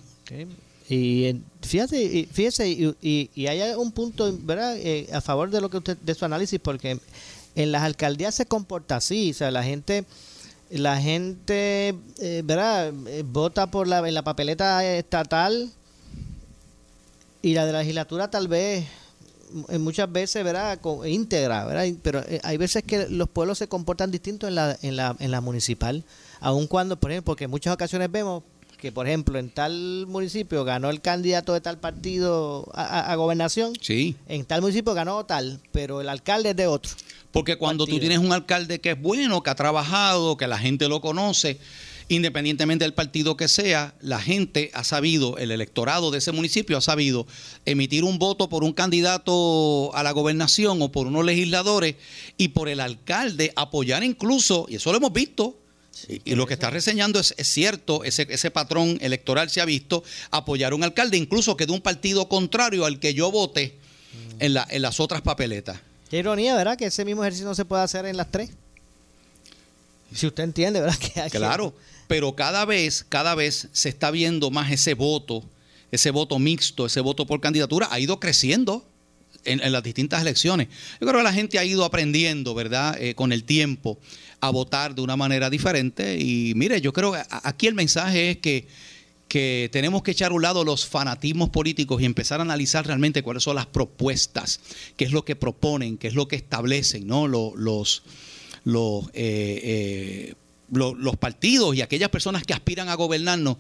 Y 0.89 1.35
fíjate, 1.61 2.27
fíjese, 2.31 2.67
y, 2.67 3.29
y, 3.35 3.45
hay 3.45 3.75
un 3.77 3.91
punto 3.91 4.35
¿verdad? 4.41 4.75
a 5.13 5.21
favor 5.21 5.51
de 5.51 5.61
lo 5.61 5.69
que 5.69 5.77
usted, 5.77 5.97
de 5.97 6.15
su 6.15 6.25
análisis, 6.25 6.59
porque 6.59 6.97
en 7.53 7.71
las 7.71 7.83
alcaldías 7.83 8.33
se 8.33 8.47
comporta 8.47 8.95
así, 8.95 9.29
o 9.29 9.33
sea, 9.35 9.51
la 9.51 9.63
gente 9.63 10.05
la 10.69 11.01
gente, 11.01 11.95
eh, 12.19 12.41
¿verdad? 12.45 12.93
Eh, 13.07 13.23
vota 13.25 13.71
por 13.71 13.87
la, 13.87 14.07
en 14.07 14.13
la 14.13 14.23
papeleta 14.23 14.85
estatal 14.85 15.71
y 17.41 17.53
la 17.53 17.65
de 17.65 17.71
la 17.71 17.79
legislatura 17.79 18.29
tal 18.29 18.47
vez 18.47 18.85
eh, 19.69 19.77
muchas 19.79 20.11
veces, 20.11 20.43
¿verdad? 20.43 20.79
íntegra, 21.05 21.65
¿verdad? 21.65 21.87
Pero 22.03 22.23
hay 22.43 22.57
veces 22.57 22.83
que 22.83 23.07
los 23.09 23.29
pueblos 23.29 23.57
se 23.57 23.67
comportan 23.67 24.11
distintos 24.11 24.47
en 24.49 24.55
la, 24.55 24.77
en 24.81 24.95
la, 24.95 25.15
en 25.19 25.31
la 25.31 25.41
municipal, 25.41 26.03
aun 26.39 26.67
cuando, 26.67 26.99
por 26.99 27.11
ejemplo, 27.11 27.31
porque 27.31 27.45
en 27.45 27.51
muchas 27.51 27.73
ocasiones 27.73 28.11
vemos 28.11 28.43
que, 28.79 28.91
por 28.91 29.07
ejemplo, 29.07 29.37
en 29.37 29.49
tal 29.49 30.05
municipio 30.07 30.63
ganó 30.63 30.89
el 30.89 31.01
candidato 31.01 31.53
de 31.53 31.61
tal 31.61 31.79
partido 31.79 32.69
a, 32.73 33.11
a 33.11 33.15
gobernación, 33.15 33.73
sí. 33.81 34.15
en 34.27 34.45
tal 34.45 34.61
municipio 34.61 34.93
ganó 34.93 35.25
tal, 35.25 35.59
pero 35.71 36.01
el 36.01 36.09
alcalde 36.09 36.51
es 36.51 36.55
de 36.55 36.67
otro. 36.67 36.91
Porque 37.31 37.57
cuando 37.57 37.85
tú 37.85 37.99
tienes 37.99 38.17
un 38.19 38.31
alcalde 38.31 38.79
que 38.79 38.91
es 38.91 39.01
bueno, 39.01 39.43
que 39.43 39.49
ha 39.49 39.55
trabajado, 39.55 40.37
que 40.37 40.47
la 40.47 40.57
gente 40.57 40.87
lo 40.87 41.01
conoce, 41.01 41.59
independientemente 42.07 42.85
del 42.85 42.93
partido 42.93 43.37
que 43.37 43.47
sea, 43.47 43.93
la 44.01 44.19
gente 44.19 44.71
ha 44.73 44.83
sabido, 44.83 45.37
el 45.37 45.51
electorado 45.51 46.09
de 46.09 46.17
ese 46.17 46.31
municipio 46.31 46.77
ha 46.77 46.81
sabido 46.81 47.27
emitir 47.65 48.03
un 48.03 48.17
voto 48.17 48.49
por 48.49 48.63
un 48.63 48.73
candidato 48.73 49.95
a 49.95 50.01
la 50.01 50.11
gobernación 50.11 50.81
o 50.81 50.91
por 50.91 51.05
unos 51.05 51.23
legisladores 51.23 51.95
y 52.37 52.49
por 52.49 52.67
el 52.67 52.79
alcalde 52.79 53.53
apoyar 53.55 54.03
incluso, 54.03 54.65
y 54.69 54.75
eso 54.75 54.91
lo 54.91 54.97
hemos 54.97 55.13
visto, 55.13 55.58
y, 56.07 56.35
lo 56.35 56.47
que 56.47 56.53
está 56.53 56.69
reseñando 56.69 57.19
es, 57.19 57.35
cierto, 57.43 58.03
ese, 58.03 58.27
ese, 58.29 58.51
patrón 58.51 58.97
electoral 59.01 59.49
se 59.49 59.61
ha 59.61 59.65
visto, 59.65 60.03
apoyar 60.31 60.71
a 60.71 60.75
un 60.75 60.83
alcalde 60.83 61.17
incluso 61.17 61.57
que 61.57 61.65
de 61.65 61.73
un 61.73 61.81
partido 61.81 62.29
contrario 62.29 62.85
al 62.85 62.99
que 62.99 63.13
yo 63.13 63.31
voté 63.31 63.75
en, 64.39 64.53
la, 64.53 64.65
en 64.69 64.81
las 64.81 64.99
otras 64.99 65.21
papeletas. 65.21 65.79
Qué 66.09 66.17
ironía, 66.17 66.55
¿verdad? 66.55 66.77
Que 66.77 66.85
ese 66.85 67.05
mismo 67.05 67.23
ejercicio 67.23 67.47
no 67.47 67.55
se 67.55 67.65
puede 67.65 67.83
hacer 67.83 68.05
en 68.05 68.17
las 68.17 68.31
tres. 68.31 68.49
Si 70.13 70.25
usted 70.25 70.43
entiende, 70.43 70.81
¿verdad? 70.81 70.97
Que 71.13 71.21
hay 71.21 71.29
claro, 71.29 71.73
pero 72.07 72.35
cada 72.35 72.65
vez, 72.65 73.05
cada 73.07 73.35
vez 73.35 73.67
se 73.71 73.89
está 73.89 74.09
viendo 74.09 74.49
más 74.49 74.71
ese 74.71 74.93
voto, 74.93 75.43
ese 75.91 76.11
voto 76.11 76.39
mixto, 76.39 76.85
ese 76.85 77.01
voto 77.01 77.27
por 77.27 77.41
candidatura, 77.41 77.87
ha 77.91 77.99
ido 77.99 78.19
creciendo 78.19 78.83
en, 79.45 79.71
las 79.71 79.83
distintas 79.83 80.21
elecciones. 80.21 80.67
Yo 80.99 81.07
creo 81.07 81.19
que 81.19 81.23
la 81.23 81.33
gente 81.33 81.59
ha 81.59 81.65
ido 81.65 81.85
aprendiendo, 81.85 82.53
¿verdad? 82.53 82.99
Eh, 82.99 83.15
con 83.15 83.31
el 83.31 83.43
tiempo 83.43 83.99
a 84.41 84.49
votar 84.49 84.95
de 84.95 85.01
una 85.01 85.15
manera 85.15 85.49
diferente. 85.49 86.17
Y 86.19 86.53
mire, 86.55 86.81
yo 86.81 86.93
creo 86.93 87.11
que 87.11 87.21
aquí 87.29 87.67
el 87.67 87.75
mensaje 87.75 88.31
es 88.31 88.37
que, 88.37 88.67
que 89.27 89.69
tenemos 89.71 90.03
que 90.03 90.11
echar 90.11 90.31
a 90.31 90.35
un 90.35 90.41
lado 90.41 90.63
los 90.63 90.85
fanatismos 90.85 91.49
políticos 91.49 92.01
y 92.01 92.05
empezar 92.05 92.39
a 92.39 92.43
analizar 92.43 92.85
realmente 92.85 93.23
cuáles 93.23 93.43
son 93.43 93.55
las 93.55 93.65
propuestas, 93.65 94.59
qué 94.97 95.05
es 95.05 95.11
lo 95.11 95.25
que 95.25 95.35
proponen, 95.35 95.97
qué 95.97 96.07
es 96.07 96.15
lo 96.15 96.27
que 96.27 96.35
establecen, 96.35 97.07
¿no? 97.07 97.27
Los, 97.27 97.55
los, 97.55 98.03
los, 98.63 99.05
eh, 99.13 100.33
eh, 100.33 100.33
los 100.71 101.17
partidos 101.17 101.75
y 101.75 101.81
aquellas 101.81 102.09
personas 102.09 102.43
que 102.43 102.53
aspiran 102.53 102.89
a 102.89 102.95
gobernarnos, 102.95 103.57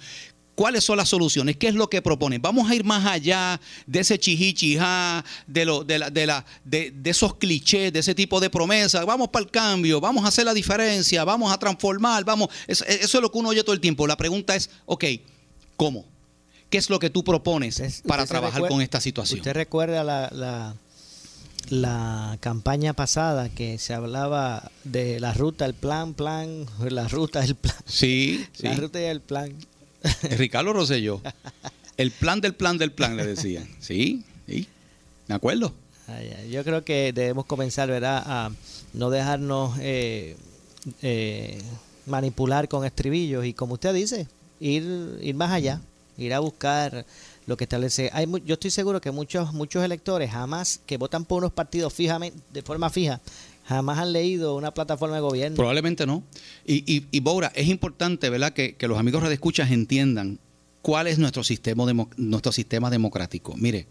¿Cuáles 0.59 0.83
son 0.83 0.97
las 0.97 1.07
soluciones? 1.07 1.55
¿Qué 1.55 1.69
es 1.69 1.73
lo 1.73 1.89
que 1.89 2.01
proponen? 2.01 2.41
Vamos 2.41 2.69
a 2.69 2.75
ir 2.75 2.83
más 2.83 3.05
allá 3.05 3.61
de 3.87 4.01
ese 4.01 4.19
chihichijá, 4.19 5.23
de, 5.47 5.63
lo, 5.63 5.85
de, 5.85 5.99
la, 5.99 6.09
de, 6.09 6.25
la, 6.25 6.45
de, 6.65 6.91
esos 7.05 7.35
clichés, 7.35 7.93
de 7.93 7.99
ese 7.99 8.13
tipo 8.13 8.41
de 8.41 8.49
promesas. 8.49 9.05
Vamos 9.05 9.29
para 9.29 9.45
el 9.45 9.51
cambio, 9.51 10.01
vamos 10.01 10.25
a 10.25 10.27
hacer 10.27 10.43
la 10.43 10.53
diferencia, 10.53 11.23
vamos 11.23 11.53
a 11.53 11.57
transformar, 11.57 12.25
vamos. 12.25 12.49
Eso, 12.67 12.83
es 12.85 13.13
lo 13.13 13.31
que 13.31 13.37
uno 13.37 13.47
oye 13.47 13.63
todo 13.63 13.71
el 13.71 13.79
tiempo. 13.79 14.05
La 14.05 14.17
pregunta 14.17 14.53
es, 14.53 14.69
ok, 14.85 15.05
¿cómo? 15.77 16.03
¿Qué 16.69 16.77
es 16.77 16.89
lo 16.89 16.99
que 16.99 17.09
tú 17.09 17.23
propones 17.23 18.03
para 18.05 18.25
trabajar 18.25 18.67
con 18.67 18.81
esta 18.81 18.99
situación? 18.99 19.39
¿Usted 19.39 19.53
recuerda 19.53 20.03
la, 20.03 20.75
la, 21.69 22.37
campaña 22.41 22.91
pasada 22.91 23.47
que 23.47 23.77
se 23.77 23.93
hablaba 23.93 24.69
de 24.83 25.21
la 25.21 25.33
ruta, 25.33 25.65
el 25.65 25.73
plan, 25.73 26.13
plan, 26.13 26.65
la 26.81 27.07
ruta, 27.07 27.45
el 27.45 27.55
plan? 27.55 27.77
Sí, 27.85 28.45
la 28.59 28.75
ruta 28.75 28.99
y 28.99 29.05
el 29.05 29.21
plan. 29.21 29.55
Ricardo 30.37 30.73
Rosselló. 30.73 31.21
El 31.97 32.11
plan 32.11 32.41
del 32.41 32.53
plan 32.53 32.77
del 32.77 32.91
plan, 32.91 33.17
le 33.17 33.25
decían. 33.25 33.67
Sí, 33.79 34.23
sí, 34.47 34.67
me 35.27 35.35
acuerdo. 35.35 35.73
Yo 36.49 36.63
creo 36.63 36.83
que 36.83 37.13
debemos 37.13 37.45
comenzar, 37.45 37.89
¿verdad?, 37.89 38.23
a 38.25 38.51
no 38.93 39.09
dejarnos 39.09 39.77
eh, 39.79 40.35
eh, 41.01 41.61
manipular 42.05 42.67
con 42.67 42.85
estribillos 42.85 43.45
y, 43.45 43.53
como 43.53 43.73
usted 43.73 43.93
dice, 43.93 44.27
ir, 44.59 45.19
ir 45.21 45.35
más 45.35 45.51
allá, 45.51 45.81
ir 46.17 46.33
a 46.33 46.39
buscar 46.39 47.05
lo 47.45 47.57
que 47.57 47.65
establece. 47.65 48.09
Hay, 48.13 48.27
yo 48.45 48.53
estoy 48.53 48.71
seguro 48.71 49.01
que 49.01 49.11
muchos, 49.11 49.53
muchos 49.53 49.83
electores 49.83 50.31
jamás 50.31 50.79
que 50.85 50.97
votan 50.97 51.25
por 51.25 51.39
unos 51.39 51.53
partidos 51.53 51.93
fijamente, 51.93 52.39
de 52.51 52.61
forma 52.61 52.89
fija, 52.89 53.21
jamás 53.69 53.99
han 53.99 54.13
leído 54.13 54.55
una 54.55 54.73
plataforma 54.73 55.15
de 55.15 55.21
gobierno. 55.21 55.55
Probablemente 55.55 56.07
no. 56.07 56.23
Y, 56.65 56.83
y, 56.91 57.05
y 57.11 57.23
es 57.53 57.67
importante, 57.67 58.29
¿verdad?, 58.31 58.51
que, 58.51 58.75
los 58.87 58.97
amigos 58.97 59.21
redescuchas 59.21 59.69
entiendan 59.69 60.39
cuál 60.81 61.05
es 61.05 61.19
nuestro 61.19 61.43
sistema, 61.43 61.85
nuestro 62.17 62.51
sistema 62.51 62.89
democrático. 62.89 63.55
Mire, 63.57 63.85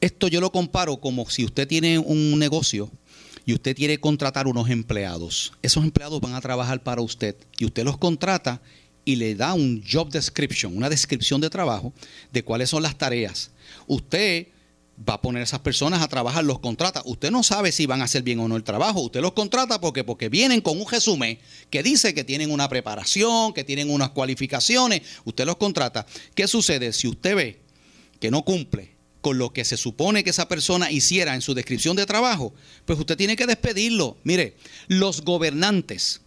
esto 0.00 0.26
yo 0.26 0.40
lo 0.40 0.50
comparo 0.50 0.96
como 0.96 1.30
si 1.30 1.44
usted 1.44 1.68
tiene 1.68 1.98
un 2.00 2.36
negocio 2.40 2.90
y 3.46 3.54
usted 3.54 3.76
quiere 3.76 4.00
contratar 4.00 4.48
unos 4.48 4.68
empleados. 4.68 5.52
Esos 5.62 5.84
empleados 5.84 6.20
van 6.20 6.34
a 6.34 6.40
trabajar 6.40 6.82
para 6.82 7.00
usted 7.00 7.36
y 7.56 7.66
usted 7.66 7.84
los 7.84 7.98
contrata 7.98 8.60
y 9.04 9.14
le 9.14 9.36
da 9.36 9.54
un 9.54 9.84
job 9.88 10.10
description, 10.10 10.76
una 10.76 10.90
descripción 10.90 11.40
de 11.40 11.50
trabajo 11.50 11.92
de 12.32 12.42
cuáles 12.42 12.70
son 12.70 12.82
las 12.82 12.98
tareas. 12.98 13.52
Usted 13.86 14.48
va 14.96 15.14
a 15.14 15.20
poner 15.20 15.40
a 15.40 15.44
esas 15.44 15.60
personas 15.60 16.02
a 16.02 16.08
trabajar, 16.08 16.44
los 16.44 16.60
contrata. 16.60 17.02
Usted 17.04 17.30
no 17.30 17.42
sabe 17.42 17.72
si 17.72 17.86
van 17.86 18.00
a 18.00 18.04
hacer 18.04 18.22
bien 18.22 18.38
o 18.40 18.48
no 18.48 18.56
el 18.56 18.62
trabajo. 18.62 19.00
Usted 19.00 19.20
los 19.20 19.32
contrata 19.32 19.80
porque, 19.80 20.04
porque 20.04 20.28
vienen 20.28 20.60
con 20.60 20.80
un 20.80 20.88
resumen 20.88 21.38
que 21.70 21.82
dice 21.82 22.14
que 22.14 22.24
tienen 22.24 22.50
una 22.50 22.68
preparación, 22.68 23.52
que 23.52 23.64
tienen 23.64 23.90
unas 23.90 24.10
cualificaciones. 24.10 25.02
Usted 25.24 25.46
los 25.46 25.56
contrata. 25.56 26.06
¿Qué 26.34 26.46
sucede 26.46 26.92
si 26.92 27.08
usted 27.08 27.34
ve 27.34 27.60
que 28.20 28.30
no 28.30 28.42
cumple 28.42 28.94
con 29.20 29.38
lo 29.38 29.52
que 29.52 29.64
se 29.64 29.76
supone 29.76 30.22
que 30.22 30.30
esa 30.30 30.48
persona 30.48 30.90
hiciera 30.90 31.34
en 31.34 31.42
su 31.42 31.54
descripción 31.54 31.96
de 31.96 32.06
trabajo? 32.06 32.54
Pues 32.84 32.98
usted 32.98 33.16
tiene 33.16 33.36
que 33.36 33.46
despedirlo. 33.46 34.16
Mire, 34.22 34.56
los 34.86 35.22
gobernantes 35.22 36.20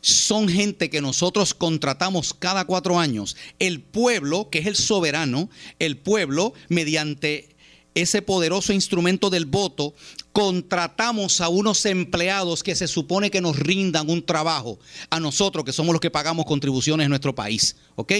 son 0.00 0.48
gente 0.48 0.90
que 0.90 1.00
nosotros 1.00 1.54
contratamos 1.54 2.34
cada 2.34 2.66
cuatro 2.66 2.98
años. 2.98 3.36
El 3.58 3.80
pueblo, 3.80 4.50
que 4.50 4.58
es 4.58 4.66
el 4.66 4.76
soberano, 4.76 5.48
el 5.78 5.96
pueblo, 5.96 6.52
mediante 6.68 7.53
ese 7.94 8.22
poderoso 8.22 8.72
instrumento 8.72 9.30
del 9.30 9.46
voto, 9.46 9.94
contratamos 10.32 11.40
a 11.40 11.48
unos 11.48 11.86
empleados 11.86 12.62
que 12.62 12.74
se 12.74 12.88
supone 12.88 13.30
que 13.30 13.40
nos 13.40 13.56
rindan 13.56 14.10
un 14.10 14.24
trabajo 14.24 14.78
a 15.10 15.20
nosotros, 15.20 15.64
que 15.64 15.72
somos 15.72 15.92
los 15.92 16.00
que 16.00 16.10
pagamos 16.10 16.44
contribuciones 16.44 17.04
en 17.04 17.10
nuestro 17.10 17.34
país. 17.34 17.76
¿Ok? 17.94 18.12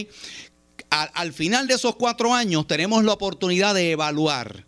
Al, 0.90 1.32
final 1.32 1.66
de 1.66 1.74
esos 1.74 1.96
cuatro 1.96 2.32
años 2.32 2.68
tenemos 2.68 3.02
la 3.02 3.12
oportunidad 3.12 3.74
de 3.74 3.90
evaluar 3.90 4.64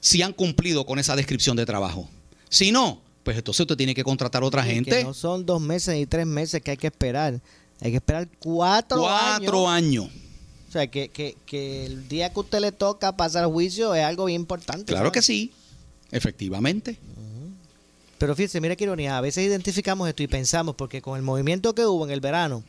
si 0.00 0.20
han 0.20 0.34
cumplido 0.34 0.84
con 0.84 0.98
esa 0.98 1.16
descripción 1.16 1.56
de 1.56 1.64
trabajo. 1.64 2.08
Si 2.50 2.70
no, 2.70 3.00
pues 3.22 3.38
entonces 3.38 3.60
usted 3.60 3.76
tiene 3.76 3.94
que 3.94 4.04
contratar 4.04 4.42
a 4.42 4.46
otra 4.46 4.62
gente. 4.62 5.04
no 5.04 5.14
son 5.14 5.46
dos 5.46 5.60
meses 5.60 5.96
y 5.96 6.06
tres 6.06 6.26
meses 6.26 6.62
que 6.62 6.72
hay 6.72 6.76
que 6.76 6.88
esperar. 6.88 7.40
Hay 7.80 7.90
que 7.92 7.96
esperar 7.96 8.28
cuatro, 8.38 9.00
cuatro 9.00 9.68
años. 9.68 10.08
O 10.68 10.72
sea, 10.72 10.86
que, 10.86 11.08
que, 11.08 11.86
el 11.86 12.08
día 12.08 12.32
que 12.32 12.40
usted 12.40 12.60
le 12.60 12.72
toca 12.72 13.16
pasar 13.16 13.46
juicio 13.46 13.94
es 13.94 14.04
algo 14.04 14.26
bien 14.26 14.42
importante. 14.42 14.92
Claro 14.92 15.10
que 15.10 15.22
sí, 15.22 15.52
efectivamente. 16.10 16.98
Pero 18.18 18.34
fíjese, 18.34 18.60
mira 18.60 18.76
qué 18.76 18.84
ironía, 18.84 19.16
a 19.16 19.20
veces 19.20 19.46
identificamos 19.46 20.08
esto 20.08 20.22
y 20.22 20.26
pensamos, 20.26 20.74
porque 20.74 21.00
con 21.00 21.16
el 21.16 21.22
movimiento 21.22 21.74
que 21.74 21.86
hubo 21.86 22.04
en 22.04 22.10
el 22.10 22.20
verano, 22.20 22.64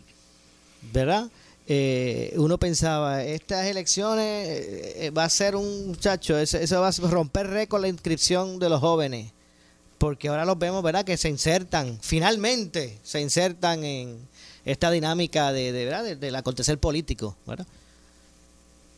¿verdad? 0.94 1.30
Eh, 1.68 2.34
uno 2.38 2.58
pensaba, 2.58 3.24
estas 3.24 3.66
elecciones 3.66 4.48
eh, 4.48 5.12
va 5.16 5.24
a 5.24 5.30
ser 5.30 5.56
un 5.56 5.88
muchacho, 5.88 6.38
eso, 6.38 6.58
eso, 6.58 6.80
va 6.82 6.90
a 6.90 6.92
romper 6.92 7.48
récord 7.48 7.82
la 7.82 7.88
inscripción 7.88 8.60
de 8.60 8.70
los 8.70 8.80
jóvenes, 8.80 9.32
porque 9.98 10.30
ahora 10.30 10.46
los 10.46 10.58
vemos, 10.58 10.84
¿verdad? 10.84 11.04
Que 11.04 11.18
se 11.18 11.30
insertan, 11.30 11.98
finalmente 12.02 13.00
se 13.04 13.20
insertan 13.20 13.84
en 13.84 14.20
esta 14.66 14.92
dinámica 14.92 15.52
de, 15.52 15.72
de 15.72 15.86
¿verdad? 15.86 16.16
del 16.16 16.36
acontecer 16.36 16.78
político, 16.78 17.36
¿verdad? 17.46 17.66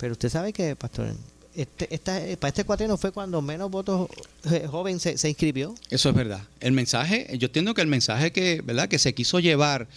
Pero 0.02 0.14
usted 0.14 0.30
sabe 0.30 0.52
que, 0.52 0.76
pastor, 0.76 1.14
este, 1.54 1.94
esta, 1.94 2.20
para 2.40 2.50
este 2.50 2.64
cuatrino 2.64 2.98
fue 2.98 3.12
cuando 3.12 3.40
menos 3.40 3.70
votos 3.70 4.10
eh, 4.52 4.66
joven 4.68 5.00
se, 5.00 5.16
se, 5.16 5.30
inscribió. 5.30 5.76
Eso 5.92 6.10
es 6.10 6.16
verdad. 6.16 6.42
El 6.60 6.72
mensaje, 6.72 7.28
yo 7.38 7.46
entiendo 7.46 7.76
que 7.76 7.82
el 7.82 7.88
mensaje 7.88 8.32
que, 8.32 8.62
¿verdad? 8.62 8.90
que 8.90 8.98
se 8.98 9.14
quiso 9.14 9.40
llevar 9.40 9.88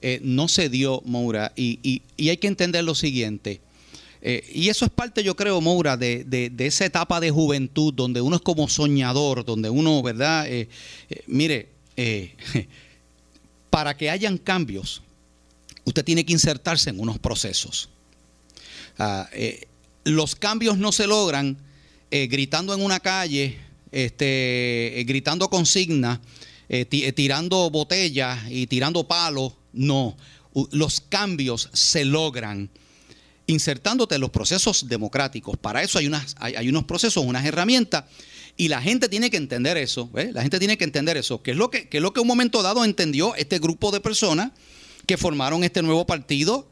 eh, 0.00 0.20
no 0.22 0.46
se 0.46 0.68
dio, 0.68 1.02
Moura, 1.04 1.52
y, 1.56 1.80
y, 1.82 2.02
y, 2.16 2.28
hay 2.28 2.36
que 2.36 2.46
entender 2.46 2.84
lo 2.84 2.94
siguiente. 2.94 3.60
Eh, 4.22 4.48
y 4.54 4.68
eso 4.68 4.84
es 4.84 4.92
parte, 4.92 5.24
yo 5.24 5.34
creo, 5.34 5.60
Moura, 5.60 5.96
de, 5.96 6.22
de, 6.22 6.50
de, 6.50 6.66
esa 6.68 6.84
etapa 6.84 7.18
de 7.18 7.32
juventud 7.32 7.92
donde 7.92 8.20
uno 8.20 8.36
es 8.36 8.42
como 8.42 8.68
soñador, 8.68 9.44
donde 9.44 9.70
uno, 9.70 10.00
¿verdad? 10.04 10.46
mire, 11.26 11.68
para 13.70 13.96
que 13.96 14.08
hayan 14.08 14.38
cambios, 14.38 15.02
usted 15.84 16.04
tiene 16.04 16.24
que 16.24 16.32
insertarse 16.32 16.90
en 16.90 17.00
unos 17.00 17.18
procesos. 17.18 17.88
Ah, 18.98 19.28
eh, 19.32 19.68
los 20.04 20.34
cambios 20.34 20.76
no 20.76 20.90
se 20.90 21.06
logran 21.06 21.56
eh, 22.10 22.26
gritando 22.26 22.74
en 22.74 22.82
una 22.82 22.98
calle, 22.98 23.56
este, 23.92 25.00
eh, 25.00 25.04
gritando 25.04 25.48
consignas, 25.48 26.18
tirando 27.14 27.70
botellas 27.70 28.40
y 28.50 28.66
tirando 28.66 29.06
palos. 29.08 29.54
No, 29.72 30.16
los 30.72 31.00
cambios 31.00 31.70
se 31.72 32.04
logran 32.04 32.68
insertándote 33.46 34.16
en 34.16 34.20
los 34.20 34.30
procesos 34.30 34.86
democráticos. 34.86 35.56
Para 35.56 35.82
eso 35.82 35.98
hay, 35.98 36.06
unas, 36.06 36.34
hay, 36.38 36.68
unos 36.68 36.84
procesos, 36.84 37.24
unas 37.24 37.46
herramientas. 37.46 38.04
Y 38.58 38.68
la 38.68 38.82
gente 38.82 39.08
tiene 39.08 39.30
que 39.30 39.38
entender 39.38 39.78
eso, 39.78 40.10
la 40.12 40.42
gente 40.42 40.58
tiene 40.58 40.76
que 40.76 40.84
entender 40.84 41.16
eso, 41.16 41.42
que 41.42 41.52
es 41.52 41.56
lo 41.56 41.70
que, 41.70 41.88
que 41.88 41.98
es 41.98 42.02
lo 42.02 42.12
que 42.12 42.20
un 42.20 42.26
momento 42.26 42.60
dado 42.60 42.84
entendió 42.84 43.34
este 43.36 43.60
grupo 43.60 43.92
de 43.92 44.00
personas 44.00 44.50
que 45.06 45.16
formaron 45.16 45.62
este 45.64 45.80
nuevo 45.80 46.06
partido, 46.06 46.68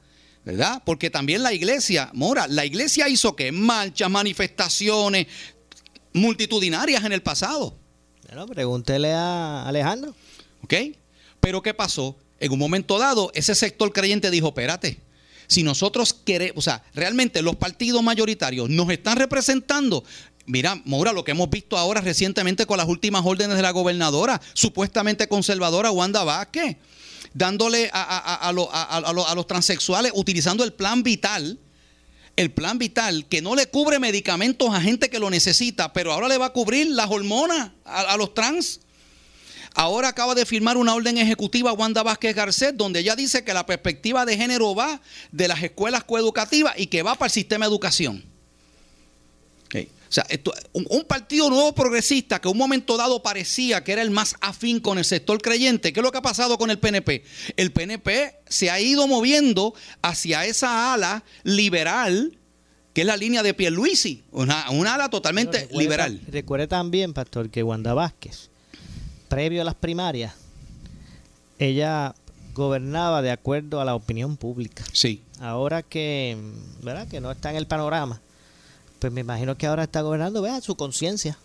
¿verdad? 0.47 0.81
Porque 0.87 1.11
también 1.11 1.43
la 1.43 1.53
iglesia, 1.53 2.09
Mora, 2.15 2.47
la 2.47 2.65
iglesia 2.65 3.09
hizo 3.09 3.37
que 3.37 3.53
marchas, 3.53 4.09
manifestaciones 4.09 5.27
multitudinarias 6.15 7.05
en 7.05 7.13
el 7.13 7.21
pasado. 7.21 7.77
Bueno, 8.29 8.47
pregúntele 8.47 9.13
a 9.13 9.67
Alejandro. 9.67 10.15
¿Ok? 10.63 10.75
Pero 11.41 11.61
¿qué 11.61 11.75
pasó? 11.75 12.17
en 12.39 12.53
un 12.53 12.59
momento 12.59 12.99
dado, 12.99 13.31
ese 13.35 13.55
sector 13.55 13.93
creyente 13.93 14.31
dijo, 14.31 14.49
espérate, 14.49 15.01
si 15.47 15.63
nosotros 15.63 16.13
queremos, 16.13 16.59
o 16.59 16.61
sea, 16.61 16.83
realmente 16.95 17.41
los 17.41 17.57
partidos 17.57 18.03
mayoritarios 18.03 18.69
nos 18.69 18.91
están 18.91 19.19
representando, 19.19 20.05
Mira, 20.49 20.81
Maura, 20.85 21.13
lo 21.13 21.25
que 21.25 21.33
hemos 21.33 21.51
visto 21.51 21.77
ahora 21.77 22.01
recientemente 22.01 22.67
con 22.67 22.79
las 22.79 22.87
últimas 22.87 23.27
órdenes 23.27 23.57
de 23.57 23.63
la 23.63 23.73
gobernadora, 23.73 24.41
supuestamente 24.53 25.27
conservadora 25.27 25.91
Wanda 25.91 26.23
Vázquez, 26.23 26.77
dándole 27.37 27.91
a, 27.93 28.51
los 29.35 29.47
transexuales, 29.47 30.13
utilizando 30.15 30.65
el 30.65 30.73
plan 30.73 31.03
vital, 31.03 31.59
el 32.35 32.51
plan 32.51 32.79
vital 32.79 33.27
que 33.29 33.43
no 33.43 33.55
le 33.55 33.67
cubre 33.67 33.99
medicamentos 33.99 34.75
a 34.75 34.81
gente 34.81 35.11
que 35.11 35.19
lo 35.19 35.29
necesita, 35.29 35.93
pero 35.93 36.13
ahora 36.13 36.29
le 36.29 36.39
va 36.39 36.47
a 36.47 36.53
cubrir 36.53 36.87
las 36.89 37.11
hormonas 37.11 37.73
a, 37.85 38.17
los 38.17 38.33
trans. 38.33 38.81
Ahora 39.75 40.09
acaba 40.09 40.35
de 40.35 40.47
firmar 40.47 40.79
una 40.79 40.95
orden 40.95 41.19
ejecutiva 41.19 41.75
Wanda 41.75 42.03
Vázquez 42.03 42.35
Garcet, 42.35 42.75
donde 42.75 43.01
ella 43.01 43.15
dice 43.15 43.45
que 43.45 43.53
la 43.53 43.67
perspectiva 43.67 44.25
de 44.25 44.39
género 44.39 44.75
va 44.75 45.03
de 45.31 45.49
las 45.49 45.63
escuelas 45.63 46.05
coeducativas 46.05 46.73
y 46.79 46.87
que 46.87 47.03
va 47.03 47.17
para 47.17 47.27
el 47.27 47.33
sistema 47.33 47.67
de 47.67 47.71
educación. 47.71 48.36
O 50.09 50.13
sea, 50.13 50.27
un, 50.73 51.05
partido 51.05 51.51
nuevo 51.51 51.75
progresista 51.75 52.41
que 52.41 52.49
en 52.49 52.53
un 52.53 52.59
momento 52.59 52.97
dado 52.97 53.23
parecía 53.23 53.83
que 53.83 53.93
era 53.93 54.03
el 54.03 54.11
más 54.11 54.37
afín 54.41 54.79
con 54.81 54.99
el 54.99 55.05
sector 55.05 55.41
creyente, 55.43 55.93
¿qué 55.93 56.01
es 56.01 56.05
lo 56.05 56.13
que 56.13 56.19
ha 56.19 56.23
pasado 56.23 56.59
con 56.59 56.71
el 56.71 56.79
PNP? 56.79 57.25
El 57.57 57.73
PNP 57.73 58.37
se 58.49 58.71
ha 58.71 58.81
ido 58.81 59.09
moviendo 59.09 59.75
hacia 60.03 60.45
esa 60.45 60.95
ala 60.95 61.25
liberal, 61.43 62.39
que 62.93 63.01
es 63.01 63.07
la 63.07 63.17
línea 63.17 63.43
de 63.43 63.53
Pierluisi, 63.53 64.23
una, 64.31 64.71
una 64.71 64.95
ala 64.95 65.11
totalmente 65.11 65.69
liberal. 65.73 66.21
Recuerde 66.29 66.69
también, 66.69 67.13
pastor, 67.13 67.51
que 67.51 67.65
Wanda 67.65 67.93
Vázquez, 67.93 68.51
previo 69.29 69.63
a 69.63 69.65
las 69.65 69.75
primarias, 69.75 70.35
ella 71.59 72.15
gobernaba 72.55 73.23
de 73.23 73.33
acuerdo 73.33 73.81
a 73.81 73.85
la 73.85 73.95
opinión 73.95 74.37
pública. 74.37 74.85
Sí. 74.93 75.21
Ahora 75.41 75.83
que, 75.83 76.39
¿verdad? 76.83 77.09
que 77.09 77.21
no 77.21 77.31
está 77.31 77.51
en 77.51 77.57
el 77.57 77.67
panorama 77.67 78.23
pues 78.99 79.13
me 79.13 79.21
imagino 79.21 79.57
que 79.57 79.67
ahora 79.67 79.85
está 79.85 80.01
gobernando, 80.03 80.43
vea, 80.43 80.61
su 80.61 80.77
conciencia. 80.77 81.39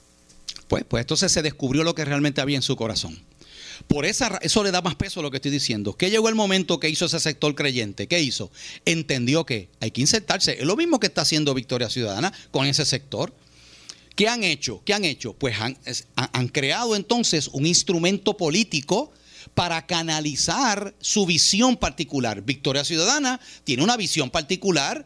Pues, 0.68 0.84
pues 0.88 1.02
entonces 1.02 1.32
se 1.32 1.42
descubrió 1.42 1.84
lo 1.84 1.96
que 1.96 2.06
realmente 2.06 2.42
había 2.42 2.56
en 2.56 2.62
su 2.62 2.76
corazón. 2.76 3.22
Por 3.88 4.06
esa, 4.06 4.40
eso 4.42 4.64
le 4.64 4.72
da 4.72 4.82
más 4.82 4.96
peso 4.96 5.20
a 5.20 5.24
lo 5.24 5.32
que 5.32 5.38
estoy 5.38 5.52
diciendo. 5.52 5.94
Que 5.94 6.10
llegó 6.10 6.30
el 6.30 6.36
momento 6.36 6.80
que 6.80 6.90
hizo 6.90 7.06
ese 7.06 7.20
sector 7.20 7.56
creyente. 7.56 8.08
¿Qué 8.08 8.22
hizo? 8.22 8.52
Entendió 8.86 9.46
que 9.46 9.70
hay 9.80 9.92
que 9.92 10.02
insertarse. 10.02 10.60
Es 10.60 10.66
lo 10.66 10.76
mismo 10.76 11.00
que 11.00 11.08
está 11.08 11.22
haciendo 11.22 11.54
Victoria 11.54 11.90
Ciudadana 11.90 12.32
con 12.52 12.66
ese 12.68 12.86
sector. 12.86 13.34
¿Qué 14.16 14.28
han 14.28 14.44
hecho? 14.44 14.82
¿Qué 14.86 14.94
han 14.94 15.06
hecho? 15.06 15.34
Pues 15.34 15.60
han, 15.60 15.78
han 16.16 16.48
creado 16.50 16.96
entonces 16.96 17.48
un 17.48 17.66
instrumento 17.66 18.38
político 18.38 19.12
para 19.54 19.86
canalizar 19.86 20.94
su 21.00 21.26
visión 21.26 21.78
particular. 21.78 22.42
Victoria 22.44 22.84
Ciudadana 22.84 23.40
tiene 23.64 23.84
una 23.84 23.98
visión 23.98 24.30
particular 24.30 25.06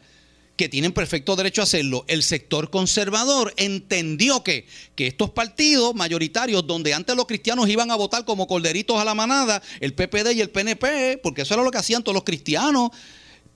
que 0.56 0.68
tienen 0.68 0.92
perfecto 0.92 1.36
derecho 1.36 1.60
a 1.60 1.64
hacerlo. 1.64 2.04
El 2.08 2.22
sector 2.22 2.70
conservador 2.70 3.52
entendió 3.56 4.42
que, 4.42 4.66
que 4.94 5.06
estos 5.06 5.30
partidos 5.30 5.94
mayoritarios, 5.94 6.66
donde 6.66 6.94
antes 6.94 7.14
los 7.14 7.26
cristianos 7.26 7.68
iban 7.68 7.90
a 7.90 7.96
votar 7.96 8.24
como 8.24 8.46
corderitos 8.46 8.98
a 8.98 9.04
la 9.04 9.14
manada, 9.14 9.62
el 9.80 9.92
PPD 9.92 10.32
y 10.32 10.40
el 10.40 10.50
PNP, 10.50 11.18
porque 11.22 11.42
eso 11.42 11.54
era 11.54 11.62
lo 11.62 11.70
que 11.70 11.78
hacían 11.78 12.02
todos 12.02 12.14
los 12.14 12.24
cristianos, 12.24 12.90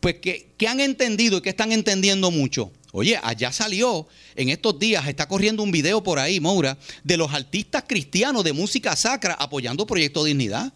pues 0.01 0.17
que, 0.17 0.51
que 0.57 0.69
han 0.69 0.81
entendido 0.81 1.39
y 1.39 1.41
que 1.41 1.51
están 1.51 1.73
entendiendo 1.73 2.31
mucho. 2.31 2.71
Oye, 2.93 3.19
allá 3.23 3.53
salió, 3.53 4.07
en 4.35 4.49
estos 4.49 4.79
días 4.79 5.07
está 5.07 5.29
corriendo 5.29 5.63
un 5.63 5.71
video 5.71 6.03
por 6.03 6.19
ahí, 6.19 6.41
Moura, 6.41 6.77
de 7.05 7.17
los 7.17 7.33
artistas 7.33 7.85
cristianos 7.87 8.45
de 8.45 8.53
música 8.53 8.97
sacra 8.97 9.35
apoyando 9.35 9.87
Proyecto 9.87 10.25
Dignidad. 10.25 10.73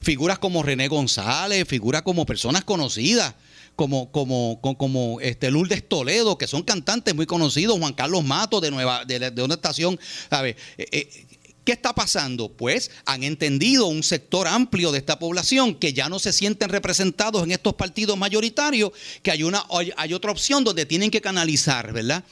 Figuras 0.00 0.38
como 0.38 0.62
René 0.62 0.86
González, 0.86 1.66
figuras 1.66 2.02
como 2.02 2.24
personas 2.24 2.62
conocidas 2.62 3.34
como, 3.78 4.10
como, 4.10 4.58
como, 4.60 5.20
este 5.20 5.52
Lourdes 5.52 5.88
Toledo, 5.88 6.36
que 6.36 6.48
son 6.48 6.64
cantantes 6.64 7.14
muy 7.14 7.26
conocidos, 7.26 7.78
Juan 7.78 7.92
Carlos 7.92 8.24
Mato 8.24 8.60
de 8.60 8.72
Nueva, 8.72 9.04
de, 9.04 9.40
una 9.40 9.54
estación, 9.54 10.00
¿sabes? 10.28 10.56
Eh, 10.76 10.86
eh, 10.90 11.26
¿Qué 11.62 11.70
está 11.70 11.94
pasando? 11.94 12.48
Pues 12.48 12.90
han 13.04 13.22
entendido 13.22 13.86
un 13.86 14.02
sector 14.02 14.48
amplio 14.48 14.90
de 14.90 14.98
esta 14.98 15.20
población 15.20 15.76
que 15.76 15.92
ya 15.92 16.08
no 16.08 16.18
se 16.18 16.32
sienten 16.32 16.70
representados 16.70 17.44
en 17.44 17.52
estos 17.52 17.74
partidos 17.74 18.18
mayoritarios, 18.18 18.90
que 19.22 19.30
hay, 19.30 19.44
una, 19.44 19.64
hay 19.96 20.12
otra 20.12 20.32
opción 20.32 20.64
donde 20.64 20.84
tienen 20.84 21.12
que 21.12 21.20
canalizar, 21.20 21.92
¿verdad? 21.92 22.24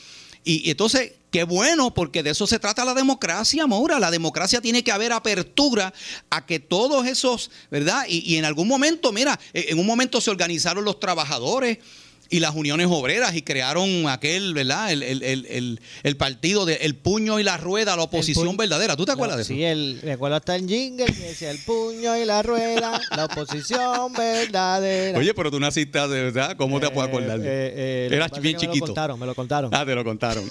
Y, 0.49 0.71
entonces, 0.71 1.13
qué 1.33 1.43
bueno, 1.43 1.93
porque 1.93 2.23
de 2.23 2.31
eso 2.31 2.47
se 2.47 2.61
trata 2.61 2.85
la 2.85 2.95
democracia, 2.95 3.67
Maura. 3.67 3.99
La 3.99 4.13
democracia 4.13 4.61
tiene 4.61 4.85
que 4.85 4.93
haber 4.93 5.13
apertura 5.13 5.93
a 6.31 6.47
que 6.47 6.61
todos 6.61 7.05
esos, 7.05 7.51
¿verdad? 7.69 8.07
Y, 8.09 8.21
y 8.33 8.37
en 8.37 8.45
algún 8.45 8.69
momento, 8.69 9.11
mira, 9.13 9.39
en 9.53 9.77
un 9.79 9.87
momento 9.87 10.21
se 10.21 10.31
organizaron 10.31 10.85
los 10.85 11.01
trabajadores 11.01 11.79
y 12.29 12.41
las 12.41 12.55
uniones 12.55 12.89
obreras 12.91 13.35
y 13.35 13.43
crearon 13.43 14.09
aquel, 14.09 14.55
¿verdad? 14.55 14.93
El, 14.93 15.03
el, 15.03 15.81
el, 16.03 16.17
partido 16.17 16.65
del 16.65 16.79
el 16.81 16.95
puño 16.97 17.39
y 17.39 17.43
la 17.43 17.57
rueda, 17.57 17.97
la 17.97 18.03
oposición 18.03 18.57
verdadera. 18.57 18.97
¿Tú 18.97 19.05
te 19.05 19.13
acuerdas 19.13 19.37
de 19.37 19.43
eso? 19.43 19.53
Sí, 19.53 19.65
el, 19.65 20.01
me 20.03 20.13
acuerdo 20.13 20.37
hasta 20.37 20.57
el 20.57 20.67
jingle 20.67 21.07
que 21.07 21.13
decía 21.13 21.51
el 21.51 21.59
puño 21.59 22.17
y 22.17 22.25
la 22.25 22.43
rueda, 22.43 23.01
la 23.15 23.27
oposición 23.27 24.13
verdadera. 24.13 25.19
Oye, 25.19 25.35
pero 25.35 25.51
tú 25.51 25.61
naciste 25.61 25.99
de 25.99 26.23
verdad, 26.25 26.57
¿cómo 26.57 26.81
te 26.81 26.91
puedo 26.91 27.07
acordar? 27.07 27.39
Eh, 27.41 27.45
eh, 27.45 28.09
Eras 28.11 28.31
bien 28.41 28.57
chiquito. 28.57 28.75
Me 28.75 28.81
lo 28.81 28.87
contaron, 28.87 29.21
me 29.21 29.27
lo 29.27 29.35
contaron. 29.35 29.75
Ah, 29.75 29.85
te 29.85 29.95
lo 29.95 30.05
contaron. 30.05 30.51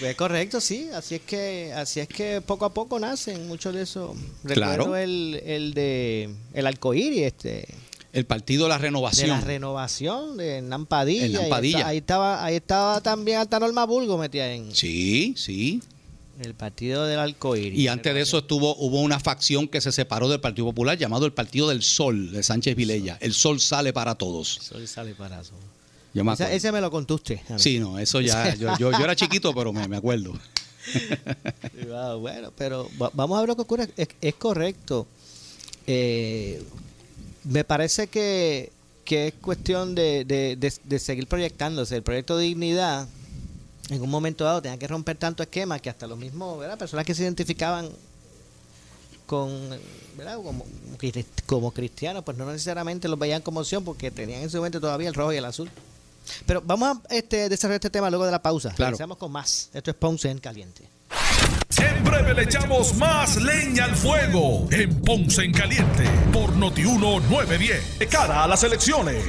pues 0.00 0.16
correcto, 0.16 0.60
sí. 0.60 0.88
Así 0.94 1.16
es 1.16 1.22
que, 1.22 1.72
así 1.74 2.00
es 2.00 2.08
que 2.08 2.40
poco 2.40 2.64
a 2.64 2.74
poco 2.74 2.98
nacen 2.98 3.46
muchos 3.48 3.74
de 3.74 3.82
esos. 3.82 4.16
Recuerdo 4.42 4.84
claro. 4.84 4.96
el, 4.96 5.40
el 5.44 5.74
de 5.74 6.30
el 6.54 6.66
arcoíris, 6.66 7.22
este 7.24 7.68
el 8.12 8.26
Partido 8.26 8.64
de 8.64 8.68
la 8.68 8.78
Renovación. 8.78 9.30
De 9.30 9.36
la 9.36 9.40
Renovación, 9.40 10.36
de 10.36 10.60
Nampadilla. 10.60 11.86
Ahí, 11.86 11.98
estaba, 11.98 12.44
ahí 12.44 12.56
estaba 12.56 13.00
también 13.00 13.38
Alta 13.38 13.58
Norma 13.58 13.84
Bulgo 13.84 14.18
metida 14.18 14.52
en. 14.52 14.74
Sí, 14.74 15.34
sí. 15.36 15.82
El 16.40 16.54
Partido 16.54 17.06
del 17.06 17.18
Alcoíris. 17.18 17.78
Y 17.78 17.88
antes 17.88 18.14
de 18.14 18.20
eso 18.20 18.38
estuvo, 18.38 18.74
hubo 18.76 19.00
una 19.00 19.20
facción 19.20 19.68
que 19.68 19.80
se 19.80 19.92
separó 19.92 20.28
del 20.28 20.40
Partido 20.40 20.66
Popular 20.66 20.98
llamado 20.98 21.24
el 21.24 21.32
Partido 21.32 21.68
del 21.68 21.82
Sol, 21.82 22.32
de 22.32 22.42
Sánchez 22.42 22.74
Vilella. 22.74 23.16
El 23.20 23.32
Sol 23.32 23.60
sale 23.60 23.92
para 23.92 24.14
todos. 24.16 24.58
El 24.58 24.62
sol 24.62 24.88
sale 24.88 25.14
para 25.14 25.42
todos. 25.42 26.40
ese, 26.50 26.72
me 26.72 26.80
lo 26.80 26.90
contó 26.90 27.14
usted. 27.14 27.38
Sí, 27.56 27.78
no, 27.78 27.98
eso 27.98 28.20
ya. 28.20 28.54
yo, 28.56 28.76
yo, 28.78 28.90
era 28.90 29.14
chiquito, 29.14 29.54
pero 29.54 29.72
me, 29.72 29.86
me 29.88 29.96
acuerdo. 29.96 30.32
bueno, 32.20 32.52
pero 32.56 32.88
vamos 33.14 33.36
a 33.36 33.40
ver 33.40 33.48
lo 33.48 33.56
que 33.56 33.62
ocurre. 33.62 33.88
Es, 33.96 34.08
es 34.20 34.34
correcto. 34.34 35.06
Eh, 35.86 36.62
me 37.44 37.64
parece 37.64 38.06
que, 38.06 38.72
es 39.08 39.34
cuestión 39.34 39.94
de, 39.94 40.98
seguir 40.98 41.26
proyectándose. 41.26 41.96
El 41.96 42.02
proyecto 42.02 42.36
de 42.36 42.44
dignidad, 42.44 43.06
en 43.90 44.00
un 44.00 44.10
momento 44.10 44.44
dado, 44.44 44.62
tenía 44.62 44.78
que 44.78 44.88
romper 44.88 45.16
tanto 45.16 45.42
esquema 45.42 45.78
que 45.78 45.90
hasta 45.90 46.06
los 46.06 46.18
mismos, 46.18 46.58
¿verdad? 46.58 46.78
Personas 46.78 47.04
que 47.04 47.14
se 47.14 47.22
identificaban 47.22 47.90
con, 49.26 49.70
¿verdad? 50.16 50.36
Como, 50.36 50.66
como 51.46 51.70
cristianos, 51.72 52.24
pues 52.24 52.36
no 52.36 52.46
necesariamente 52.50 53.08
los 53.08 53.18
veían 53.18 53.42
como 53.42 53.60
opción 53.60 53.84
porque 53.84 54.10
tenían 54.10 54.42
en 54.42 54.50
su 54.50 54.60
mente 54.60 54.80
todavía 54.80 55.08
el 55.08 55.14
rojo 55.14 55.32
y 55.32 55.36
el 55.36 55.44
azul. 55.44 55.70
Pero 56.46 56.62
vamos 56.64 56.98
a 57.10 57.14
este, 57.14 57.48
desarrollar 57.48 57.76
este 57.76 57.90
tema 57.90 58.08
luego 58.08 58.24
de 58.24 58.30
la 58.30 58.40
pausa. 58.40 58.70
Claro. 58.70 58.96
con 59.16 59.32
más. 59.32 59.68
Esto 59.74 59.90
es 59.90 59.96
Ponce 59.96 60.30
en 60.30 60.38
Caliente. 60.38 60.84
En 61.78 62.04
breve 62.04 62.34
le 62.34 62.42
echamos 62.42 62.94
más 62.96 63.36
leña 63.36 63.84
al 63.84 63.96
fuego 63.96 64.66
en 64.70 65.00
Ponce 65.00 65.42
en 65.44 65.52
Caliente 65.52 66.04
por 66.32 66.54
Notiuno 66.54 67.20
910. 67.20 67.98
De 67.98 68.06
cara 68.06 68.44
a 68.44 68.48
las 68.48 68.62
elecciones. 68.62 69.24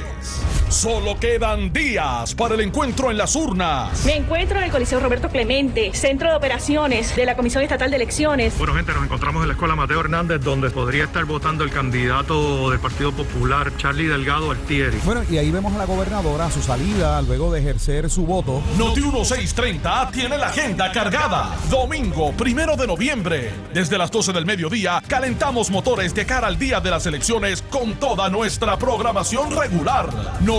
Solo 0.74 1.16
quedan 1.20 1.72
días 1.72 2.34
para 2.34 2.56
el 2.56 2.60
encuentro 2.60 3.08
en 3.08 3.16
las 3.16 3.36
urnas. 3.36 4.04
Me 4.04 4.16
encuentro 4.16 4.58
en 4.58 4.64
el 4.64 4.72
Coliseo 4.72 4.98
Roberto 4.98 5.28
Clemente, 5.28 5.94
centro 5.94 6.28
de 6.28 6.36
operaciones 6.36 7.14
de 7.14 7.24
la 7.24 7.36
Comisión 7.36 7.62
Estatal 7.62 7.90
de 7.90 7.96
Elecciones. 7.96 8.58
Bueno, 8.58 8.74
gente, 8.74 8.92
nos 8.92 9.04
encontramos 9.04 9.42
en 9.42 9.48
la 9.48 9.54
Escuela 9.54 9.76
Mateo 9.76 10.00
Hernández, 10.00 10.40
donde 10.40 10.70
podría 10.70 11.04
estar 11.04 11.24
votando 11.26 11.62
el 11.62 11.70
candidato 11.70 12.70
del 12.70 12.80
Partido 12.80 13.12
Popular, 13.12 13.70
Charlie 13.76 14.08
Delgado 14.08 14.50
Altieri. 14.50 14.98
Bueno, 15.04 15.22
y 15.30 15.38
ahí 15.38 15.52
vemos 15.52 15.72
a 15.74 15.78
la 15.78 15.84
gobernadora 15.84 16.46
a 16.46 16.50
su 16.50 16.60
salida 16.60 17.22
luego 17.22 17.52
de 17.52 17.60
ejercer 17.60 18.10
su 18.10 18.26
voto. 18.26 18.60
Noti 18.76 19.00
1630 19.00 20.10
tiene 20.10 20.36
la 20.36 20.48
agenda 20.48 20.90
cargada. 20.90 21.56
Domingo, 21.70 22.32
primero 22.32 22.76
de 22.76 22.88
noviembre. 22.88 23.52
Desde 23.72 23.96
las 23.96 24.10
12 24.10 24.32
del 24.32 24.44
mediodía, 24.44 25.00
calentamos 25.06 25.70
motores 25.70 26.12
de 26.16 26.26
cara 26.26 26.48
al 26.48 26.58
día 26.58 26.80
de 26.80 26.90
las 26.90 27.06
elecciones 27.06 27.62
con 27.62 27.94
toda 27.94 28.28
nuestra 28.28 28.76
programación 28.76 29.56
regular. 29.56 30.08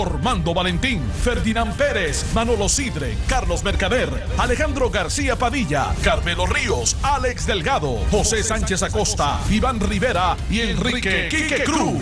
Normando 0.06 0.54
Valentín, 0.54 1.02
Ferdinand 1.24 1.74
Pérez, 1.74 2.24
Manolo 2.32 2.68
Sidre, 2.68 3.16
Carlos 3.26 3.64
Mercader, 3.64 4.08
Alejandro 4.38 4.88
García 4.88 5.34
Padilla, 5.34 5.92
Carmelo 6.04 6.46
Ríos, 6.46 6.96
Alex 7.02 7.44
Delgado, 7.44 7.98
José 8.12 8.44
Sánchez 8.44 8.84
Acosta, 8.84 9.40
Iván 9.50 9.80
Rivera 9.80 10.36
y 10.48 10.60
Enrique 10.60 11.26
Quique 11.28 11.64
Cruz. 11.64 12.00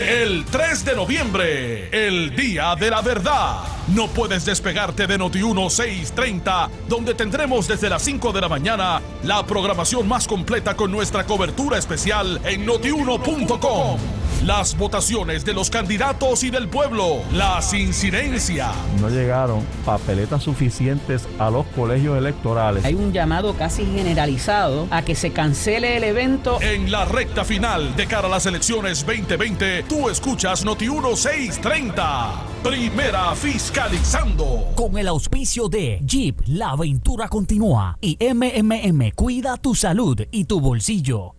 El 0.00 0.46
3 0.46 0.84
de 0.86 0.96
noviembre, 0.96 2.06
el 2.06 2.34
Día 2.34 2.74
de 2.74 2.90
la 2.90 3.02
Verdad. 3.02 3.64
No 3.88 4.08
puedes 4.08 4.46
despegarte 4.46 5.06
de 5.06 5.18
Noti 5.18 5.42
1630, 5.42 6.70
donde 6.88 7.14
tendremos 7.14 7.68
desde 7.68 7.90
las 7.90 8.00
5 8.00 8.32
de 8.32 8.40
la 8.40 8.48
mañana 8.48 9.02
la 9.24 9.44
programación 9.44 10.08
más 10.08 10.26
completa 10.26 10.74
con 10.74 10.90
nuestra 10.90 11.26
cobertura 11.26 11.76
especial 11.76 12.40
en 12.44 12.64
notiuno.com. 12.64 14.25
Las 14.44 14.76
votaciones 14.76 15.46
de 15.46 15.54
los 15.54 15.70
candidatos 15.70 16.44
y 16.44 16.50
del 16.50 16.68
pueblo, 16.68 17.22
las 17.32 17.72
incidencias. 17.72 18.70
No 19.00 19.08
llegaron 19.08 19.64
papeletas 19.84 20.42
suficientes 20.42 21.26
a 21.38 21.50
los 21.50 21.64
colegios 21.68 22.18
electorales. 22.18 22.84
Hay 22.84 22.94
un 22.94 23.12
llamado 23.12 23.54
casi 23.54 23.86
generalizado 23.86 24.88
a 24.90 25.02
que 25.02 25.14
se 25.14 25.32
cancele 25.32 25.96
el 25.96 26.04
evento. 26.04 26.60
En 26.60 26.92
la 26.92 27.06
recta 27.06 27.44
final 27.44 27.96
de 27.96 28.06
cara 28.06 28.28
a 28.28 28.30
las 28.30 28.44
elecciones 28.44 29.04
2020, 29.06 29.84
tú 29.84 30.10
escuchas 30.10 30.64
Noti 30.64 30.88
1630. 30.90 32.34
Primera 32.62 33.34
fiscalizando. 33.34 34.68
Con 34.76 34.98
el 34.98 35.08
auspicio 35.08 35.68
de 35.68 35.98
Jeep, 36.04 36.42
la 36.46 36.70
aventura 36.70 37.28
continúa 37.28 37.96
y 38.02 38.18
MMM 38.20 39.12
cuida 39.14 39.56
tu 39.56 39.74
salud 39.74 40.20
y 40.30 40.44
tu 40.44 40.60
bolsillo. 40.60 41.36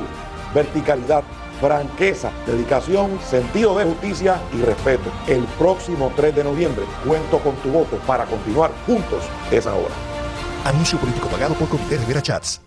verticalidad, 0.56 1.24
franqueza, 1.62 2.32
dedicación, 2.48 3.20
sentido 3.22 3.78
de 3.78 3.86
justicia 3.86 4.42
y 4.52 4.64
respeto. 4.64 5.12
El 5.28 5.44
próximo 5.60 6.12
3 6.16 6.36
de 6.36 6.44
noviembre 6.44 6.86
cuento 7.06 7.38
con 7.40 7.56
tu 7.58 7.70
voto 7.70 7.98
para 8.08 8.26
continuar 8.26 8.72
juntos 8.88 9.24
esa 9.52 9.76
hora. 9.76 9.94
Anuncio 10.66 10.98
político 10.98 11.28
pagado 11.28 11.54
por 11.54 11.70
Comité 11.70 11.98
Rivera 11.98 12.24
Chats. 12.24 12.67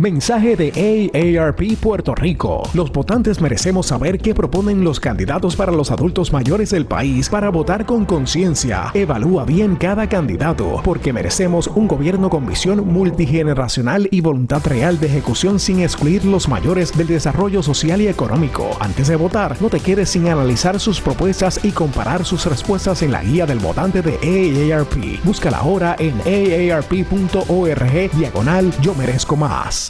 Mensaje 0.00 0.56
de 0.56 1.10
AARP 1.12 1.76
Puerto 1.78 2.14
Rico. 2.14 2.62
Los 2.72 2.90
votantes 2.90 3.42
merecemos 3.42 3.88
saber 3.88 4.16
qué 4.18 4.34
proponen 4.34 4.82
los 4.82 4.98
candidatos 4.98 5.56
para 5.56 5.72
los 5.72 5.90
adultos 5.90 6.32
mayores 6.32 6.70
del 6.70 6.86
país 6.86 7.28
para 7.28 7.50
votar 7.50 7.84
con 7.84 8.06
conciencia. 8.06 8.92
Evalúa 8.94 9.44
bien 9.44 9.76
cada 9.76 10.08
candidato, 10.08 10.80
porque 10.82 11.12
merecemos 11.12 11.66
un 11.66 11.86
gobierno 11.86 12.30
con 12.30 12.46
visión 12.46 12.88
multigeneracional 12.88 14.08
y 14.10 14.22
voluntad 14.22 14.62
real 14.64 14.98
de 14.98 15.08
ejecución 15.08 15.60
sin 15.60 15.80
excluir 15.80 16.24
los 16.24 16.48
mayores 16.48 16.96
del 16.96 17.08
desarrollo 17.08 17.62
social 17.62 18.00
y 18.00 18.08
económico. 18.08 18.70
Antes 18.80 19.08
de 19.08 19.16
votar, 19.16 19.60
no 19.60 19.68
te 19.68 19.80
quedes 19.80 20.08
sin 20.08 20.28
analizar 20.28 20.80
sus 20.80 20.98
propuestas 20.98 21.62
y 21.62 21.72
comparar 21.72 22.24
sus 22.24 22.46
respuestas 22.46 23.02
en 23.02 23.12
la 23.12 23.22
guía 23.22 23.44
del 23.44 23.58
votante 23.58 24.00
de 24.00 24.72
AARP. 24.72 25.22
Búscala 25.24 25.58
ahora 25.58 25.94
en 25.98 26.18
aarp.org 26.22 28.10
diagonal 28.16 28.72
yo 28.80 28.94
merezco 28.94 29.36
más. 29.36 29.89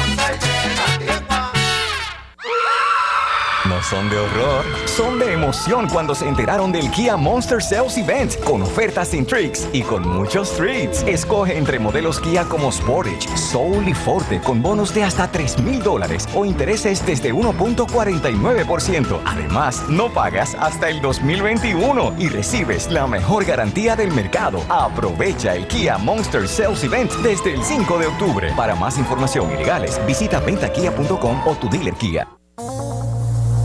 No 3.71 3.81
son 3.81 4.09
de 4.09 4.17
horror, 4.17 4.65
son 4.85 5.17
de 5.17 5.31
emoción 5.31 5.87
cuando 5.87 6.13
se 6.13 6.27
enteraron 6.27 6.73
del 6.73 6.91
Kia 6.91 7.15
Monster 7.15 7.63
Sales 7.63 7.97
Event 7.97 8.37
con 8.43 8.61
ofertas 8.61 9.07
sin 9.07 9.25
tricks 9.25 9.65
y 9.71 9.81
con 9.81 10.05
muchos 10.05 10.51
treats. 10.57 11.03
Escoge 11.03 11.57
entre 11.57 11.79
modelos 11.79 12.19
Kia 12.19 12.43
como 12.43 12.69
Sportage, 12.69 13.25
Soul 13.37 13.87
y 13.87 13.93
Forte 13.93 14.41
con 14.41 14.61
bonos 14.61 14.93
de 14.93 15.05
hasta 15.05 15.31
3 15.31 15.59
mil 15.59 15.81
dólares 15.81 16.27
o 16.35 16.43
intereses 16.43 17.05
desde 17.05 17.33
1.49%. 17.33 19.21
Además, 19.23 19.85
no 19.87 20.11
pagas 20.11 20.53
hasta 20.59 20.89
el 20.89 20.99
2021 21.01 22.15
y 22.19 22.27
recibes 22.27 22.91
la 22.91 23.07
mejor 23.07 23.45
garantía 23.45 23.95
del 23.95 24.11
mercado. 24.11 24.61
Aprovecha 24.67 25.55
el 25.55 25.65
Kia 25.67 25.97
Monster 25.97 26.45
Sales 26.45 26.83
Event 26.83 27.13
desde 27.23 27.53
el 27.53 27.63
5 27.63 27.99
de 27.99 28.07
octubre. 28.07 28.51
Para 28.57 28.75
más 28.75 28.97
información 28.97 29.49
y 29.53 29.55
legales, 29.55 29.97
visita 30.05 30.41
ventakia.com 30.41 31.47
o 31.47 31.55
tu 31.55 31.69
dealer 31.69 31.93
Kia. 31.93 32.40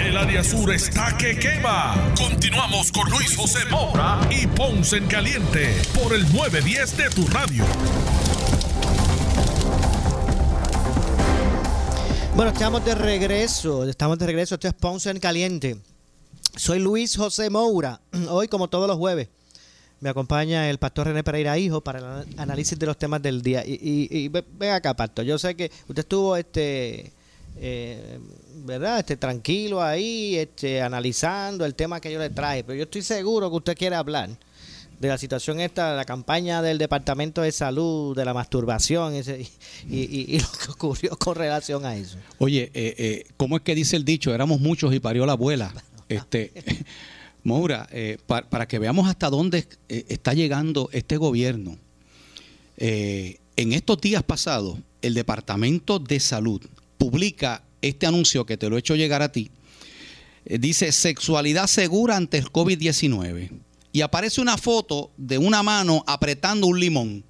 El 0.00 0.16
área 0.16 0.42
sur 0.42 0.72
está 0.72 1.14
que 1.18 1.38
quema. 1.38 1.94
Continuamos 2.16 2.90
con 2.90 3.10
Luis 3.10 3.36
José 3.36 3.58
Moura 3.70 4.18
y 4.30 4.46
Ponce 4.46 4.96
en 4.96 5.06
Caliente 5.06 5.76
por 5.92 6.14
el 6.14 6.22
910 6.32 6.96
de 6.96 7.10
tu 7.10 7.26
radio. 7.26 7.64
Bueno, 12.34 12.50
estamos 12.50 12.82
de 12.82 12.94
regreso. 12.94 13.86
Estamos 13.86 14.18
de 14.18 14.26
regreso. 14.26 14.54
Esto 14.54 14.68
es 14.68 14.74
Ponce 14.74 15.10
en 15.10 15.20
Caliente. 15.20 15.76
Soy 16.56 16.78
Luis 16.78 17.14
José 17.14 17.50
Moura. 17.50 18.00
Hoy, 18.30 18.48
como 18.48 18.68
todos 18.68 18.88
los 18.88 18.96
jueves, 18.96 19.28
me 20.00 20.08
acompaña 20.08 20.70
el 20.70 20.78
pastor 20.78 21.08
René 21.08 21.22
Pereira 21.22 21.58
Hijo 21.58 21.82
para 21.82 22.22
el 22.22 22.38
análisis 22.38 22.78
de 22.78 22.86
los 22.86 22.96
temas 22.96 23.20
del 23.20 23.42
día. 23.42 23.64
Y, 23.66 23.74
y, 23.74 24.08
y 24.10 24.28
ven 24.28 24.70
acá, 24.70 24.94
pastor. 24.94 25.26
Yo 25.26 25.38
sé 25.38 25.54
que 25.54 25.70
usted 25.88 25.98
estuvo 25.98 26.38
este 26.38 27.12
eh, 27.56 28.18
¿verdad? 28.64 29.00
Este, 29.00 29.16
tranquilo 29.16 29.82
ahí, 29.82 30.36
este, 30.36 30.80
analizando 30.82 31.64
el 31.64 31.74
tema 31.74 32.00
que 32.00 32.12
yo 32.12 32.18
le 32.18 32.30
traje. 32.30 32.64
Pero 32.64 32.76
yo 32.76 32.84
estoy 32.84 33.02
seguro 33.02 33.50
que 33.50 33.56
usted 33.56 33.76
quiere 33.76 33.96
hablar 33.96 34.30
de 35.00 35.08
la 35.08 35.16
situación 35.16 35.60
esta, 35.60 35.92
de 35.92 35.96
la 35.96 36.04
campaña 36.04 36.60
del 36.60 36.76
Departamento 36.76 37.40
de 37.40 37.52
Salud, 37.52 38.14
de 38.14 38.24
la 38.24 38.34
masturbación 38.34 39.14
ese, 39.14 39.40
y, 39.88 39.96
y, 39.96 40.36
y, 40.36 40.38
lo 40.38 40.46
que 40.52 40.70
ocurrió 40.70 41.16
con 41.16 41.34
relación 41.34 41.86
a 41.86 41.96
eso. 41.96 42.18
Oye, 42.38 42.70
eh, 42.74 42.94
eh, 42.98 43.24
¿cómo 43.38 43.56
es 43.56 43.62
que 43.62 43.74
dice 43.74 43.96
el 43.96 44.04
dicho? 44.04 44.34
Éramos 44.34 44.60
muchos 44.60 44.94
y 44.94 45.00
parió 45.00 45.24
la 45.24 45.32
abuela. 45.32 45.72
Este, 46.08 46.52
Moura, 47.44 47.88
eh, 47.90 48.18
para, 48.26 48.50
para, 48.50 48.68
que 48.68 48.78
veamos 48.78 49.08
hasta 49.08 49.30
dónde 49.30 49.66
está 49.88 50.34
llegando 50.34 50.90
este 50.92 51.16
gobierno. 51.16 51.78
En 52.76 53.72
estos 53.72 54.00
días 54.00 54.22
pasados, 54.22 54.78
el 55.02 55.14
Departamento 55.14 55.98
de 55.98 56.20
Salud 56.20 56.60
publica 57.00 57.64
este 57.80 58.06
anuncio 58.06 58.44
que 58.44 58.58
te 58.58 58.68
lo 58.68 58.76
he 58.76 58.80
hecho 58.80 58.94
llegar 58.94 59.22
a 59.22 59.32
ti. 59.32 59.50
Eh, 60.44 60.58
dice 60.58 60.92
sexualidad 60.92 61.66
segura 61.66 62.14
ante 62.14 62.36
el 62.36 62.52
COVID-19. 62.52 63.50
Y 63.92 64.02
aparece 64.02 64.42
una 64.42 64.58
foto 64.58 65.10
de 65.16 65.38
una 65.38 65.62
mano 65.62 66.04
apretando 66.06 66.66
un 66.66 66.78
limón. 66.78 67.24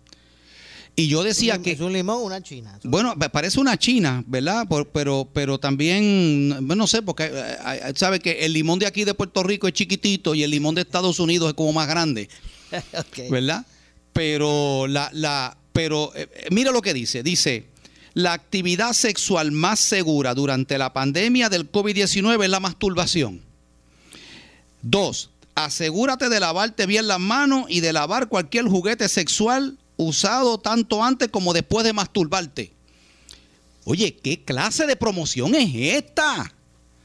Y 0.97 1.07
yo 1.07 1.23
decía 1.23 1.55
¿Es 1.55 1.61
que... 1.61 1.71
¿Es 1.71 1.81
un 1.81 1.93
limón 1.93 2.17
o 2.17 2.23
una 2.23 2.43
china? 2.43 2.79
Bueno, 2.83 3.17
parece 3.17 3.61
una 3.61 3.79
china, 3.79 4.25
¿verdad? 4.27 4.67
Pero, 4.93 5.31
pero 5.33 5.61
también, 5.61 6.49
no 6.67 6.87
sé, 6.89 7.01
porque 7.01 7.31
eh, 7.33 7.93
sabe 7.95 8.19
que 8.19 8.45
el 8.45 8.53
limón 8.53 8.81
de 8.81 8.87
aquí 8.87 9.05
de 9.05 9.15
Puerto 9.15 9.45
Rico 9.45 9.69
es 9.69 9.73
chiquitito 9.73 10.35
y 10.35 10.43
el 10.43 10.51
limón 10.51 10.75
de 10.75 10.81
Estados 10.81 11.21
Unidos 11.21 11.51
es 11.51 11.55
como 11.55 11.73
más 11.73 11.87
grande, 11.87 12.29
okay. 13.09 13.31
¿verdad? 13.31 13.65
Pero 14.13 14.89
la, 14.89 15.11
la, 15.15 15.57
pero 15.73 16.13
eh, 16.17 16.29
mira 16.51 16.73
lo 16.73 16.83
que 16.83 16.93
dice, 16.93 17.23
dice, 17.23 17.67
la 18.15 18.33
actividad 18.33 18.93
sexual 18.93 19.53
más 19.53 19.81
segura 19.81 20.35
durante 20.35 20.79
la 20.79 20.93
pandemia 20.93 21.49
del 21.49 21.71
COVID-19 21.71 22.45
es 22.45 22.51
la 22.51 22.61
masturbación. 22.61 23.41
Dos, 24.83 25.31
asegúrate 25.55 26.29
de 26.29 26.41
lavarte 26.41 26.87
bien 26.87 27.07
las 27.07 27.21
manos 27.21 27.67
y 27.69 27.81
de 27.81 27.93
lavar 27.93 28.29
cualquier 28.29 28.67
juguete 28.67 29.09
sexual 29.09 29.79
usado 29.97 30.59
tanto 30.59 31.05
antes 31.05 31.29
como 31.29 31.53
después 31.53 31.85
de 31.85 31.93
masturbarte. 31.93 32.73
Oye, 33.85 34.17
¿qué 34.17 34.43
clase 34.43 34.87
de 34.87 34.97
promoción 34.97 35.55
es 35.55 35.75
esta? 35.75 36.53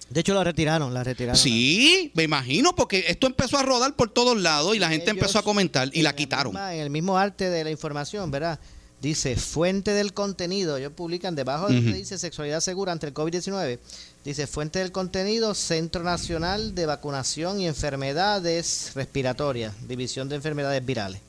De 0.09 0.21
hecho, 0.21 0.33
la 0.33 0.43
retiraron, 0.43 0.93
la 0.93 1.03
retiraron. 1.03 1.35
Sí, 1.35 2.11
me 2.13 2.23
imagino, 2.23 2.75
porque 2.75 3.05
esto 3.07 3.27
empezó 3.27 3.57
a 3.57 3.63
rodar 3.63 3.95
por 3.95 4.09
todos 4.11 4.37
lados 4.37 4.75
y 4.75 4.79
la 4.79 4.89
gente 4.89 5.05
Ellos, 5.05 5.17
empezó 5.17 5.39
a 5.39 5.41
comentar 5.43 5.89
y 5.91 6.03
la 6.03 6.15
quitaron. 6.15 6.53
Misma, 6.53 6.75
en 6.75 6.81
el 6.81 6.89
mismo 6.89 7.17
arte 7.17 7.49
de 7.49 7.63
la 7.63 7.71
información, 7.71 8.29
¿verdad? 8.29 8.59
Dice, 9.01 9.35
fuente 9.35 9.91
del 9.91 10.13
contenido, 10.13 10.77
ellos 10.77 10.93
publican 10.93 11.35
debajo 11.35 11.67
de 11.67 11.77
uh 11.77 11.81
-huh. 11.81 11.93
dice 11.93 12.17
sexualidad 12.17 12.61
segura 12.61 12.91
ante 12.91 13.05
el 13.05 13.13
COVID-19, 13.13 13.77
dice 14.23 14.47
fuente 14.47 14.79
del 14.79 14.91
contenido, 14.91 15.53
Centro 15.53 16.01
Nacional 16.03 16.73
de 16.73 16.85
Vacunación 16.85 17.59
y 17.59 17.67
Enfermedades 17.67 18.91
Respiratorias, 18.95 19.73
División 19.87 20.29
de 20.29 20.37
Enfermedades 20.37 20.83
Virales. 20.85 21.21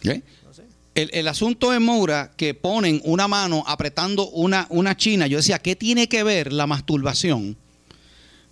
¿Qué? 0.00 0.22
No 0.44 0.52
sé. 0.52 0.64
el, 0.94 1.10
el, 1.14 1.28
asunto 1.28 1.72
es, 1.72 1.80
Moura, 1.80 2.32
que 2.36 2.52
ponen 2.52 3.00
una 3.04 3.28
mano 3.28 3.64
apretando 3.66 4.28
una, 4.30 4.66
una 4.68 4.96
china. 4.96 5.26
Yo 5.28 5.38
decía, 5.38 5.60
¿qué 5.60 5.76
tiene 5.76 6.08
que 6.08 6.24
ver 6.24 6.52
la 6.52 6.66
masturbación? 6.66 7.56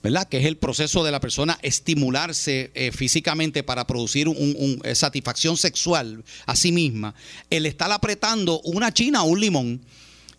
¿Verdad? 0.03 0.29
Que 0.29 0.39
es 0.39 0.47
el 0.47 0.57
proceso 0.57 1.05
de 1.05 1.11
la 1.11 1.21
persona 1.21 1.59
estimularse 1.63 2.71
eh, 2.75 2.91
físicamente 2.93 3.63
para 3.63 3.87
producir 3.87 4.29
eh, 4.29 4.95
satisfacción 4.95 5.57
sexual 5.57 6.25
a 6.47 6.57
sí 6.57 6.73
misma. 6.73 7.15
El 7.51 7.67
estar 7.67 7.91
apretando 7.93 8.61
una 8.63 8.93
china 8.93 9.23
o 9.23 9.27
un 9.27 9.41
limón. 9.41 9.81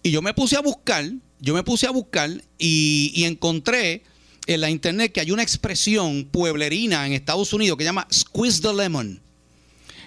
Y 0.04 0.12
yo 0.12 0.22
me 0.22 0.34
puse 0.34 0.56
a 0.56 0.62
buscar, 0.62 1.12
yo 1.40 1.54
me 1.54 1.64
puse 1.64 1.86
a 1.86 1.92
buscar 1.92 2.30
y, 2.58 3.12
y 3.14 3.26
encontré 3.26 4.04
en 4.48 4.62
la 4.62 4.70
internet 4.70 5.12
que 5.12 5.20
hay 5.20 5.32
una 5.32 5.44
expresión 5.44 6.26
pueblerina 6.32 7.06
en 7.06 7.14
Estados 7.14 7.54
Unidos 7.54 7.78
que 7.78 7.84
se 7.84 7.90
llama 7.90 8.08
squeeze 8.12 8.62
the 8.62 8.74
lemon. 8.74 9.22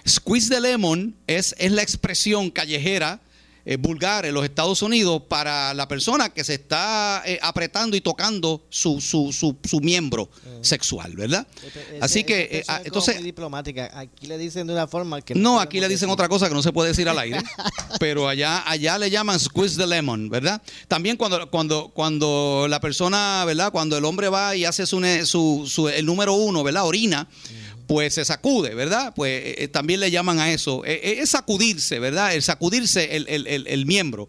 Squeeze 0.07 0.49
the 0.49 0.59
lemon 0.59 1.15
es, 1.27 1.55
es 1.57 1.71
la 1.71 1.81
expresión 1.81 2.51
callejera 2.51 3.21
eh, 3.65 3.77
vulgar 3.77 4.25
en 4.25 4.33
los 4.33 4.43
Estados 4.43 4.81
Unidos 4.83 5.23
para 5.27 5.73
la 5.73 5.87
persona 5.87 6.29
que 6.29 6.43
se 6.43 6.53
está 6.53 7.23
eh, 7.25 7.39
apretando 7.41 7.97
y 7.97 8.01
tocando 8.01 8.63
su, 8.69 9.01
su, 9.01 9.33
su, 9.33 9.57
su 9.63 9.79
miembro 9.79 10.23
uh 10.23 10.49
-huh. 10.49 10.63
sexual, 10.63 11.15
¿verdad? 11.15 11.47
Ese, 11.65 11.97
Así 11.99 12.23
que, 12.23 12.41
eh, 12.59 12.63
entonces... 12.83 13.23
diplomática. 13.23 13.89
Aquí 13.97 14.27
le 14.27 14.37
dicen 14.37 14.67
de 14.67 14.73
una 14.73 14.87
forma 14.87 15.21
que... 15.21 15.33
No, 15.33 15.55
no 15.55 15.59
aquí 15.59 15.79
le 15.79 15.87
dicen 15.87 16.07
decir. 16.07 16.13
otra 16.13 16.29
cosa 16.29 16.47
que 16.47 16.53
no 16.53 16.61
se 16.61 16.71
puede 16.71 16.89
decir 16.89 17.09
al 17.09 17.17
aire, 17.17 17.41
pero 17.99 18.29
allá, 18.29 18.63
allá 18.69 18.99
le 18.99 19.09
llaman 19.09 19.39
squeeze 19.39 19.77
the 19.77 19.87
lemon, 19.87 20.29
¿verdad? 20.29 20.61
También 20.87 21.17
cuando, 21.17 21.49
cuando, 21.49 21.89
cuando 21.89 22.67
la 22.69 22.79
persona, 22.79 23.43
¿verdad? 23.45 23.71
Cuando 23.71 23.97
el 23.97 24.05
hombre 24.05 24.29
va 24.29 24.55
y 24.55 24.65
hace 24.65 24.85
su, 24.85 25.01
su, 25.25 25.65
su 25.67 25.89
el 25.89 26.05
número 26.05 26.33
uno, 26.33 26.63
¿verdad? 26.63 26.85
Orina. 26.85 27.27
Uh 27.29 27.33
-huh 27.33 27.64
pues 27.87 28.13
se 28.15 28.25
sacude, 28.25 28.73
¿verdad? 28.75 29.13
Pues 29.15 29.31
eh, 29.43 29.55
eh, 29.59 29.67
también 29.67 29.99
le 29.99 30.11
llaman 30.11 30.39
a 30.39 30.51
eso. 30.51 30.83
Eh, 30.85 31.19
es 31.21 31.29
sacudirse, 31.29 31.99
¿verdad? 31.99 32.33
El 32.33 32.41
sacudirse 32.41 33.15
el, 33.15 33.27
el- 33.27 33.67
el- 33.67 33.85
miembro. 33.85 34.27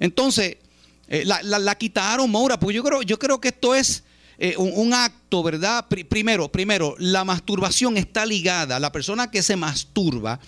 Entonces, 0.00 0.56
la, 1.08 1.42
la- 1.42 1.58
la 1.58 1.74
quitaron, 1.76 2.30
Maura, 2.30 2.58
porque 2.58 2.74
yo 2.76 2.82
creo, 2.82 3.02
yo 3.02 3.18
creo 3.18 3.40
que 3.40 3.48
esto 3.48 3.74
es 3.74 4.04
un, 4.56 4.92
acto, 4.94 5.42
¿verdad? 5.42 5.86
Pri- 5.88 6.04
primero, 6.04 6.50
primero, 6.50 6.94
la 6.98 7.24
masturbación 7.24 7.96
está 7.96 8.24
ligada, 8.26 8.80
la 8.80 8.90
persona 8.90 9.30
que 9.30 9.42
se 9.42 9.56
masturba, 9.56 10.40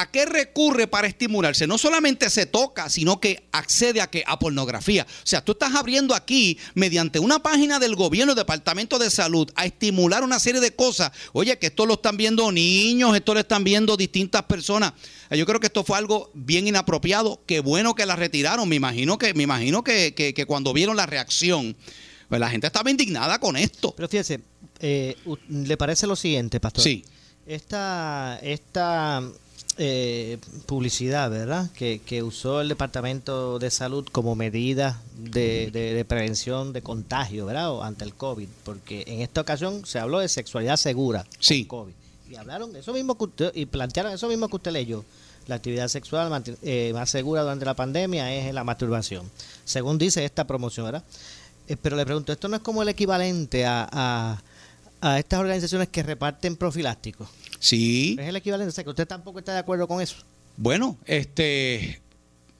¿a 0.00 0.08
qué 0.12 0.26
recurre 0.26 0.86
para 0.86 1.08
estimularse? 1.08 1.66
No 1.66 1.76
solamente 1.76 2.30
se 2.30 2.46
toca, 2.46 2.88
sino 2.88 3.18
que 3.18 3.48
accede 3.50 4.00
a, 4.00 4.06
que, 4.08 4.22
a 4.26 4.38
pornografía. 4.38 5.04
O 5.08 5.26
sea, 5.26 5.44
tú 5.44 5.52
estás 5.52 5.74
abriendo 5.74 6.14
aquí, 6.14 6.56
mediante 6.74 7.18
una 7.18 7.40
página 7.40 7.80
del 7.80 7.96
gobierno, 7.96 8.36
Departamento 8.36 9.00
de 9.00 9.10
Salud, 9.10 9.50
a 9.56 9.66
estimular 9.66 10.22
una 10.22 10.38
serie 10.38 10.60
de 10.60 10.70
cosas. 10.70 11.10
Oye, 11.32 11.58
que 11.58 11.66
esto 11.66 11.84
lo 11.84 11.94
están 11.94 12.16
viendo 12.16 12.52
niños, 12.52 13.16
esto 13.16 13.34
lo 13.34 13.40
están 13.40 13.64
viendo 13.64 13.96
distintas 13.96 14.44
personas. 14.44 14.92
Eh, 15.30 15.36
Yo 15.36 15.46
creo 15.46 15.58
que 15.58 15.66
esto 15.66 15.82
fue 15.82 15.98
algo 15.98 16.30
bien 16.32 16.68
inapropiado. 16.68 17.40
Qué 17.44 17.58
bueno 17.58 17.96
que 17.96 18.06
la 18.06 18.14
retiraron. 18.14 18.68
Me 18.68 18.76
imagino 18.76 19.18
que, 19.18 19.34
me 19.34 19.42
imagino 19.42 19.82
que, 19.82 20.14
que- 20.14 20.32
que 20.32 20.46
cuando 20.46 20.72
vieron 20.72 20.96
la 20.96 21.06
reacción, 21.06 21.76
pues 22.28 22.40
la 22.40 22.48
gente 22.50 22.68
estaba 22.68 22.88
indignada 22.90 23.40
con 23.40 23.56
esto. 23.56 23.92
Pero 23.96 24.08
fíjese, 24.08 24.40
eh, 24.78 25.16
¿le 25.48 25.76
parece 25.76 26.06
lo 26.06 26.14
siguiente, 26.14 26.60
pastor? 26.60 26.84
Sí. 26.84 27.04
Esta, 27.46 28.38
esta 28.42 29.22
eh, 29.78 30.38
publicidad, 30.66 31.30
¿verdad? 31.30 31.70
Que, 31.72 32.00
que 32.04 32.22
usó 32.22 32.60
el 32.60 32.68
Departamento 32.68 33.58
de 33.58 33.70
Salud 33.70 34.06
como 34.10 34.34
medida 34.34 35.00
de, 35.16 35.70
de- 35.72 35.94
de 35.94 36.04
prevención 36.04 36.72
de 36.72 36.82
contagio, 36.82 37.46
¿verdad? 37.46 37.70
O 37.72 37.82
ante 37.82 38.04
el 38.04 38.14
COVID. 38.14 38.48
Porque 38.64 39.04
en 39.06 39.20
esta 39.20 39.40
ocasión 39.40 39.86
se 39.86 39.98
habló 39.98 40.18
de 40.18 40.28
sexualidad 40.28 40.76
segura 40.76 41.24
Sí. 41.38 41.64
con 41.64 41.80
COVID. 41.84 41.92
Y 42.30 42.36
hablaron 42.36 42.76
eso 42.76 42.92
mismo 42.92 43.16
que 43.16 43.24
usted, 43.24 43.52
y 43.54 43.64
plantearon 43.66 44.12
eso 44.12 44.28
mismo 44.28 44.48
que 44.48 44.56
usted 44.56 44.72
leyó. 44.72 45.04
La 45.46 45.54
actividad 45.54 45.88
sexual 45.88 46.28
manti- 46.28 46.58
eh, 46.62 46.90
más 46.92 47.08
segura 47.08 47.40
durante 47.42 47.64
la 47.64 47.72
pandemia 47.74 48.34
es 48.34 48.52
la 48.52 48.64
masturbación. 48.64 49.30
Según 49.64 49.96
dice 49.96 50.22
esta 50.24 50.46
promoción, 50.46 50.84
¿verdad? 50.86 51.04
Eh, 51.68 51.76
pero 51.80 51.96
le 51.96 52.04
pregunto, 52.04 52.32
¿esto 52.32 52.48
no 52.48 52.56
es 52.56 52.62
como 52.62 52.82
el 52.82 52.88
equivalente 52.90 53.64
a, 53.64 53.88
a, 53.90 54.42
a 55.00 55.18
estas 55.18 55.40
organizaciones 55.40 55.88
que 55.88 56.02
reparten 56.02 56.56
profilácticos? 56.56 57.28
Sí. 57.58 58.16
¿Es 58.18 58.28
el 58.28 58.36
equivalente? 58.36 58.70
O 58.70 58.72
sea, 58.72 58.84
que 58.84 58.90
usted 58.90 59.06
tampoco 59.06 59.38
está 59.38 59.52
de 59.52 59.58
acuerdo 59.58 59.88
con 59.88 60.00
eso. 60.00 60.16
Bueno, 60.56 60.96
este, 61.06 62.00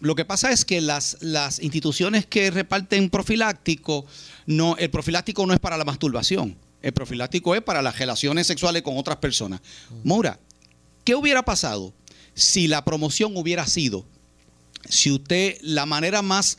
lo 0.01 0.15
que 0.15 0.25
pasa 0.25 0.53
es 0.53 0.65
que 0.65 0.81
las, 0.81 1.19
las 1.21 1.61
instituciones 1.61 2.27
que 2.27 2.51
reparten 2.51 3.11
profiláctico, 3.11 4.07
no, 4.47 4.77
el 4.77 4.91
profiláctico 4.91 5.47
no 5.47 5.55
es 5.55 5.61
para 5.61 5.77
la 5.77 5.85
masturbación. 5.85 6.57
El 6.81 6.93
profiláctico 6.93 7.55
es 7.55 7.63
para 7.63 7.83
las 7.83 7.99
relaciones 7.99 8.47
sexuales 8.47 8.83
con 8.83 8.97
otras 8.97 9.17
personas. 9.17 9.61
Maura, 10.05 10.39
¿qué 11.05 11.17
hubiera 11.17 11.45
pasado 11.45 11.93
si 12.35 12.69
la 12.69 12.85
promoción 12.85 13.37
hubiera 13.37 13.67
sido, 13.67 14.05
si 14.89 15.11
usted, 15.11 15.59
la 15.63 15.87
manera 15.87 16.23
más 16.23 16.59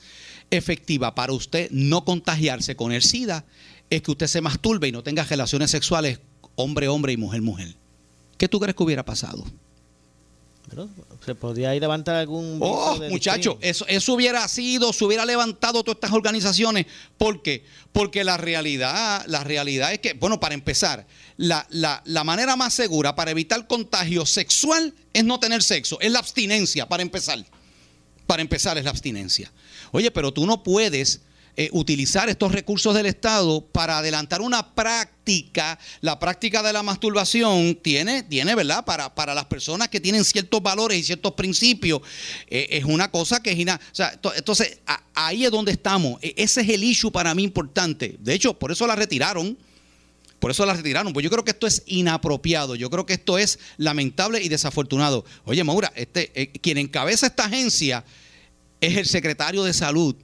efectiva 0.52 1.16
para 1.16 1.32
usted 1.32 1.70
no 1.72 2.04
contagiarse 2.04 2.76
con 2.76 2.92
el 2.92 3.02
SIDA 3.02 3.46
es 3.90 4.02
que 4.02 4.12
usted 4.12 4.28
se 4.28 4.42
masturbe 4.42 4.90
y 4.90 4.92
no 4.92 5.04
tenga 5.04 5.24
relaciones 5.24 5.72
sexuales 5.72 6.20
hombre-hombre 6.56 7.14
y 7.14 7.18
mujer-mujer? 7.18 7.79
¿Qué 8.40 8.48
tú 8.48 8.60
crees 8.60 8.76
que 8.76 8.82
hubiera 8.82 9.06
pasado? 9.06 9.46
Se 11.26 11.34
podría 11.36 11.76
ir 11.76 11.82
levantar 11.82 12.16
algún... 12.16 12.60
Oh, 12.62 12.96
muchacho, 13.10 13.58
eso, 13.60 13.86
eso 13.88 14.14
hubiera 14.14 14.48
sido, 14.48 14.94
se 14.94 15.04
hubiera 15.04 15.26
levantado 15.26 15.84
todas 15.84 15.98
estas 15.98 16.14
organizaciones. 16.14 16.86
¿Por 17.18 17.42
qué? 17.42 17.66
Porque 17.92 18.24
la 18.24 18.38
realidad, 18.38 19.24
la 19.28 19.44
realidad 19.44 19.92
es 19.92 20.00
que, 20.00 20.14
bueno, 20.14 20.40
para 20.40 20.54
empezar, 20.54 21.06
la, 21.38 21.66
la- 21.72 22.02
la 22.06 22.24
manera 22.24 22.56
más 22.56 22.74
segura 22.74 23.16
para 23.16 23.32
evitar 23.32 23.68
contagio 23.68 24.26
sexual 24.26 24.94
es 25.12 25.24
no 25.26 25.40
tener 25.40 25.62
sexo, 25.64 26.00
es 26.02 26.12
la 26.12 26.20
abstinencia, 26.20 26.88
para 26.88 27.04
empezar. 27.04 27.44
Para 28.28 28.42
empezar 28.44 28.78
es 28.78 28.84
la 28.86 28.92
abstinencia. 28.92 29.52
Oye, 29.92 30.12
pero 30.12 30.32
tú 30.32 30.46
no 30.46 30.62
puedes 30.64 31.22
eh, 31.62 31.70
utilizar 31.74 32.30
estos 32.30 32.54
recursos 32.54 32.96
del 32.96 33.06
Estado 33.06 33.60
para 33.60 33.98
adelantar 33.98 34.40
una 34.40 34.74
práctica. 34.74 35.78
La 36.00 36.18
práctica 36.18 36.64
de 36.64 36.72
la 36.72 36.84
masturbación 36.84 37.76
tiene, 37.76 38.24
tiene 38.24 38.56
¿verdad? 38.56 38.86
Para, 38.86 39.14
para 39.14 39.36
las 39.36 39.44
personas 39.44 39.90
que 39.90 40.00
tienen 40.00 40.24
ciertos 40.24 40.64
valores 40.64 40.98
y 40.98 41.04
ciertos 41.04 41.34
principios, 41.34 42.00
eh, 42.48 42.68
es 42.72 42.86
una 42.86 43.12
cosa 43.12 43.44
que 43.44 43.52
es 43.52 43.60
ina- 43.60 43.76
o 43.92 43.96
sea, 43.96 44.16
to- 44.22 44.34
entonces, 44.34 44.80
ahí 45.14 45.44
es 45.44 45.52
donde 45.52 45.74
estamos. 45.74 46.18
E- 46.22 46.34
Ese 46.38 46.62
es 46.62 46.70
el 46.70 46.82
issue 46.82 47.12
para 47.12 47.36
mí 47.36 47.44
importante. 47.44 48.16
De 48.20 48.34
hecho, 48.34 48.54
por 48.58 48.72
eso 48.72 48.88
la 48.88 48.96
retiraron. 48.96 49.58
Por 50.40 50.52
eso 50.52 50.66
la 50.66 50.74
retiraron. 50.74 51.12
Pues 51.12 51.26
yo 51.26 51.30
creo 51.30 51.44
que 51.44 51.52
esto 51.52 51.68
es 51.68 51.84
inapropiado. 51.88 52.76
Yo 52.76 52.90
creo 52.90 53.06
que 53.06 53.16
esto 53.16 53.38
es 53.38 53.60
lamentable 53.76 54.42
y 54.42 54.48
desafortunado. 54.48 55.26
Oye, 55.44 55.62
Maura, 55.66 55.92
este, 55.98 56.32
eh, 56.42 56.52
quien 56.62 56.78
encabeza 56.78 57.28
esta 57.28 57.44
agencia 57.48 58.06
es 58.80 58.96
el 58.96 59.06
secretario 59.06 59.66
de 59.66 59.74
salud, 59.74 60.16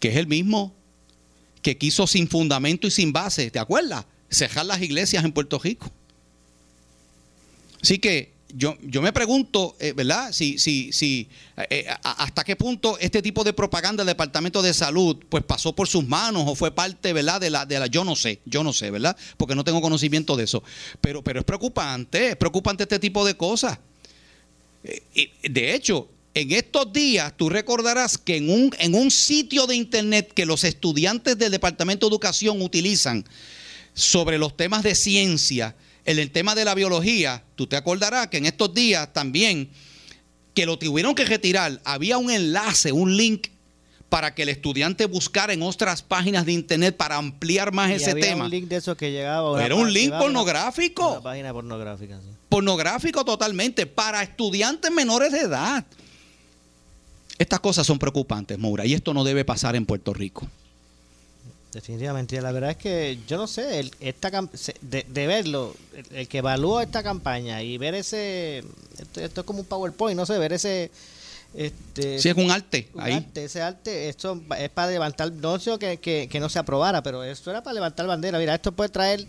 que 0.00 0.08
es 0.08 0.16
el 0.16 0.26
mismo 0.26 0.74
que 1.62 1.76
quiso 1.78 2.06
sin 2.06 2.28
fundamento 2.28 2.86
y 2.86 2.90
sin 2.90 3.12
base, 3.12 3.50
¿te 3.50 3.58
acuerdas? 3.58 4.04
Cejar 4.30 4.66
las 4.66 4.80
iglesias 4.82 5.24
en 5.24 5.32
Puerto 5.32 5.58
Rico. 5.58 5.90
Así 7.82 7.98
que 7.98 8.32
yo, 8.54 8.76
yo 8.82 9.02
me 9.02 9.12
pregunto, 9.12 9.76
eh, 9.80 9.92
¿verdad? 9.92 10.32
Si, 10.32 10.58
si, 10.58 10.92
si, 10.92 11.28
eh, 11.70 11.86
a- 11.88 12.24
hasta 12.24 12.44
qué 12.44 12.56
punto 12.56 12.96
este 12.98 13.20
tipo 13.20 13.44
de 13.44 13.52
propaganda 13.52 14.02
del 14.02 14.12
Departamento 14.12 14.62
de 14.62 14.72
Salud 14.72 15.16
pues 15.28 15.42
pasó 15.44 15.74
por 15.74 15.88
sus 15.88 16.06
manos 16.06 16.44
o 16.46 16.54
fue 16.54 16.70
parte, 16.74 17.12
¿verdad? 17.12 17.40
De 17.40 17.50
la, 17.50 17.66
de 17.66 17.78
la, 17.80 17.86
yo 17.86 18.04
no 18.04 18.16
sé, 18.16 18.40
yo 18.46 18.62
no 18.62 18.72
sé, 18.72 18.90
¿verdad? 18.90 19.16
Porque 19.36 19.54
no 19.54 19.64
tengo 19.64 19.80
conocimiento 19.80 20.36
de 20.36 20.44
eso. 20.44 20.62
Pero, 21.00 21.22
pero 21.22 21.40
es 21.40 21.44
preocupante, 21.44 22.30
es 22.30 22.36
preocupante 22.36 22.84
este 22.84 22.98
tipo 22.98 23.24
de 23.26 23.36
cosas. 23.36 23.78
Eh, 24.84 25.30
de 25.50 25.74
hecho, 25.74 26.08
en 26.36 26.52
estos 26.52 26.92
días 26.92 27.32
tú 27.34 27.48
recordarás 27.48 28.18
que 28.18 28.36
en 28.36 28.50
un, 28.50 28.70
en 28.78 28.94
un 28.94 29.10
sitio 29.10 29.66
de 29.66 29.74
internet 29.74 30.30
que 30.34 30.44
los 30.44 30.64
estudiantes 30.64 31.38
del 31.38 31.50
Departamento 31.50 32.06
de 32.06 32.10
Educación 32.10 32.60
utilizan 32.60 33.24
sobre 33.94 34.36
los 34.36 34.54
temas 34.54 34.82
de 34.82 34.94
ciencia, 34.94 35.74
en 36.04 36.18
el 36.18 36.30
tema 36.30 36.54
de 36.54 36.66
la 36.66 36.74
biología, 36.74 37.42
tú 37.54 37.66
te 37.66 37.76
acordarás 37.76 38.26
que 38.26 38.36
en 38.36 38.44
estos 38.44 38.74
días 38.74 39.14
también 39.14 39.70
que 40.52 40.66
lo 40.66 40.78
tuvieron 40.78 41.14
que 41.14 41.24
retirar, 41.24 41.80
había 41.84 42.18
un 42.18 42.30
enlace, 42.30 42.92
un 42.92 43.16
link 43.16 43.48
para 44.10 44.34
que 44.34 44.42
el 44.42 44.50
estudiante 44.50 45.06
buscara 45.06 45.54
en 45.54 45.62
otras 45.62 46.02
páginas 46.02 46.44
de 46.44 46.52
internet 46.52 46.98
para 46.98 47.16
ampliar 47.16 47.72
más 47.72 47.90
Y 47.90 47.94
ese 47.94 48.10
había 48.10 48.26
tema. 48.26 48.44
un 48.44 48.50
link 48.50 48.68
de 48.68 48.76
esos 48.76 48.94
que 48.98 49.10
llegaba... 49.10 49.64
Era 49.64 49.74
un 49.74 49.90
link 49.90 50.12
pornográfico. 50.12 51.12
Una 51.12 51.22
página 51.22 51.52
pornográfica, 51.54 52.20
sí. 52.20 52.28
pornográfico 52.50 53.24
totalmente 53.24 53.86
para 53.86 54.22
estudiantes 54.22 54.90
menores 54.90 55.32
de 55.32 55.40
edad. 55.40 55.86
Estas 57.38 57.60
cosas 57.60 57.86
son 57.86 57.98
preocupantes, 57.98 58.58
Moura, 58.58 58.86
y 58.86 58.94
esto 58.94 59.12
no 59.12 59.24
debe 59.24 59.44
pasar 59.44 59.76
en 59.76 59.84
Puerto 59.86 60.14
Rico. 60.14 60.46
Definitivamente, 61.72 62.40
la 62.40 62.52
verdad 62.52 62.70
es 62.70 62.76
que 62.78 63.18
yo 63.26 63.36
no 63.36 63.46
sé, 63.46 63.80
el- 63.80 63.90
esta 64.00 64.30
de, 64.80 65.04
de 65.06 65.26
verlo, 65.26 65.74
el, 65.94 66.16
el 66.20 66.28
que 66.28 66.38
evalúa 66.38 66.82
esta 66.84 67.02
campaña 67.02 67.62
y 67.62 67.76
ver 67.76 67.94
ese, 67.94 68.64
esto, 68.98 69.20
esto 69.20 69.40
es 69.42 69.46
como 69.46 69.60
un 69.60 69.66
PowerPoint, 69.66 70.16
no 70.16 70.24
sé, 70.24 70.38
ver 70.38 70.54
ese... 70.54 70.90
Este, 71.54 72.18
Sí, 72.18 72.28
es 72.30 72.36
un 72.36 72.50
arte 72.50 72.88
un 72.94 73.00
ahí. 73.02 73.12
arte, 73.14 73.44
ese 73.44 73.62
arte, 73.62 74.08
esto 74.08 74.40
es 74.58 74.68
para 74.70 74.90
levantar, 74.90 75.32
no 75.32 75.58
sé 75.58 75.78
que, 75.78 75.98
que, 75.98 76.28
que 76.30 76.40
no 76.40 76.48
se 76.48 76.58
aprobara, 76.58 77.02
pero 77.02 77.22
esto 77.24 77.50
era 77.50 77.62
para 77.62 77.74
levantar 77.74 78.06
bandera. 78.06 78.38
Mira, 78.38 78.54
esto 78.54 78.72
puede 78.72 78.88
traer 78.90 79.26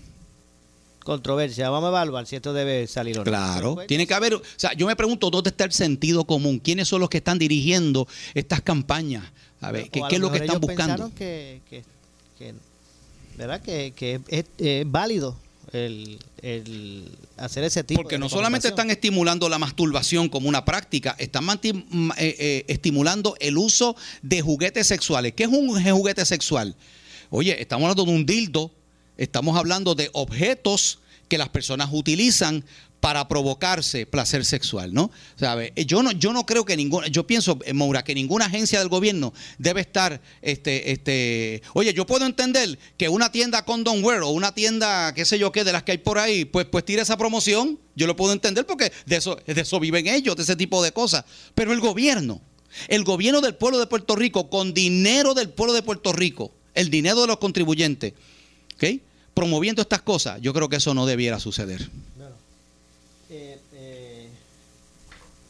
controversia, 1.07 1.69
vamos 1.69 1.87
a 1.87 1.89
evaluar 1.91 2.27
si 2.27 2.35
esto 2.35 2.51
debe 2.51 2.85
salir 2.85 3.15
o 3.15 3.19
no. 3.19 3.23
Claro, 3.23 3.75
pues, 3.75 3.87
tiene 3.87 4.05
que 4.05 4.13
haber, 4.13 4.33
o 4.35 4.41
sea, 4.57 4.73
yo 4.73 4.85
me 4.85 4.95
pregunto 4.97 5.29
dónde 5.29 5.51
está 5.51 5.63
el 5.63 5.71
sentido 5.71 6.25
común, 6.25 6.59
quiénes 6.59 6.89
son 6.89 6.99
los 6.99 7.09
que 7.09 7.19
están 7.19 7.39
dirigiendo 7.39 8.07
estas 8.33 8.61
campañas, 8.61 9.23
a 9.61 9.71
ver, 9.71 9.89
¿qué, 9.89 10.03
a 10.03 10.09
qué 10.09 10.15
es 10.15 10.21
lo 10.21 10.29
que 10.29 10.39
están 10.39 10.57
ellos 10.57 10.61
buscando? 10.61 11.09
pensaron 11.09 11.11
que, 11.13 11.61
que, 11.69 11.83
que- 12.37 12.53
¿verdad? 13.37 13.61
Que, 13.61 13.93
que 13.95 14.19
es, 14.27 14.45
válido 14.85 15.37
el, 15.71 16.19
el 16.41 17.09
hacer 17.37 17.63
ese 17.63 17.83
tipo 17.83 18.01
Porque 18.01 18.15
de 18.15 18.19
no 18.19 18.29
solamente 18.29 18.67
están 18.67 18.89
estimulando 18.89 19.47
la 19.47 19.59
masturbación 19.59 20.27
como 20.27 20.49
una 20.49 20.65
práctica, 20.65 21.15
están 21.19 21.47
eh, 21.63 21.71
eh, 22.17 22.65
estimulando 22.67 23.35
el 23.39 23.57
uso 23.57 23.95
de 24.21 24.41
juguetes 24.41 24.87
sexuales. 24.87 25.33
¿Qué 25.33 25.43
es 25.43 25.49
un 25.49 25.81
juguete 25.81 26.25
sexual? 26.25 26.75
Oye, 27.29 27.61
estamos 27.61 27.83
hablando 27.83 28.05
de 28.05 28.17
un 28.17 28.25
dildo, 28.25 28.71
estamos 29.17 29.57
hablando 29.57 29.95
de 29.95 30.09
objetos 30.13 30.99
que 31.27 31.37
las 31.37 31.49
personas 31.49 31.89
utilizan 31.91 32.63
para 32.99 33.27
provocarse 33.27 34.05
placer 34.05 34.43
sexual, 34.43 34.93
¿no? 34.93 35.11
¿Sabe? 35.35 35.71
Eh, 35.75 35.85
Yo 35.85 36.01
no, 36.01 36.11
yo 36.11 36.33
no 36.33 36.45
creo 36.45 36.65
que 36.65 36.75
ninguna, 36.75 37.07
yo 37.07 37.27
pienso, 37.27 37.59
eh, 37.63 37.73
Moura, 37.73 38.03
que 38.03 38.15
ninguna 38.15 38.45
agencia 38.45 38.79
del 38.79 38.87
gobierno 38.87 39.33
debe 39.59 39.81
estar, 39.81 40.19
este, 40.41 40.91
este, 40.91 41.61
oye, 41.73 41.93
yo 41.93 42.05
puedo 42.05 42.25
entender 42.25 42.79
que 42.97 43.07
una 43.07 43.31
tienda 43.31 43.65
Condom 43.65 44.03
Wear 44.03 44.23
o 44.23 44.29
una 44.29 44.53
tienda, 44.53 45.13
qué 45.13 45.25
sé 45.25 45.37
yo 45.37 45.51
qué, 45.51 45.63
de 45.63 45.73
las 45.73 45.83
que 45.83 45.91
hay 45.93 45.97
por 45.99 46.17
ahí, 46.17 46.45
pues, 46.45 46.65
pues 46.65 46.85
tire 46.85 47.01
esa 47.01 47.17
promoción, 47.17 47.79
yo 47.95 48.07
lo 48.07 48.15
puedo 48.15 48.33
entender 48.33 48.65
porque 48.65 48.91
de 49.05 49.17
eso, 49.17 49.37
de 49.45 49.61
eso 49.61 49.79
viven 49.79 50.07
ellos, 50.07 50.35
de 50.35 50.43
ese 50.43 50.55
tipo 50.55 50.83
de 50.83 50.91
cosas. 50.91 51.23
Pero 51.53 51.73
el 51.73 51.79
gobierno, 51.79 52.41
el 52.87 53.03
gobierno 53.03 53.41
del 53.41 53.55
pueblo 53.55 53.79
de 53.79 53.87
Puerto 53.87 54.15
Rico, 54.15 54.49
con 54.49 54.73
dinero 54.73 55.33
del 55.35 55.49
pueblo 55.49 55.73
de 55.73 55.83
Puerto 55.83 56.13
Rico, 56.13 56.51
el 56.73 56.89
dinero 56.89 57.21
de 57.21 57.27
los 57.27 57.37
contribuyentes, 57.37 58.13
¿ok? 58.75 59.01
Promoviendo 59.37 59.83
estas 59.83 60.01
cosas, 60.01 60.41
yo 60.41 60.51
creo 60.51 60.67
que 60.67 60.77
eso 60.77 60.95
no 60.95 61.05
debiera 61.05 61.39
suceder. 61.39 61.87
Eh, 63.29 63.61
eh, 63.71 64.29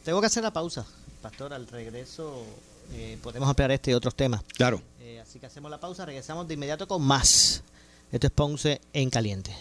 tengo 0.04 0.20
que 0.20 0.26
hacer 0.26 0.42
la 0.42 0.52
pausa, 0.52 0.84
Pastor. 1.22 1.54
Al 1.54 1.66
regreso 1.66 2.44
eh, 2.92 3.16
podemos 3.22 3.48
ampliar 3.48 3.70
este 3.70 3.92
y 3.92 3.94
otros 3.94 4.14
temas. 4.14 4.42
Claro. 4.58 4.82
Eh, 5.00 5.20
así 5.20 5.38
que 5.38 5.46
hacemos 5.46 5.70
la 5.70 5.80
pausa, 5.80 6.04
regresamos 6.04 6.46
de 6.46 6.52
inmediato 6.52 6.86
con 6.86 7.00
más. 7.00 7.62
Esto 8.12 8.26
es 8.26 8.32
Ponce 8.34 8.82
en 8.92 9.08
Caliente. 9.08 9.56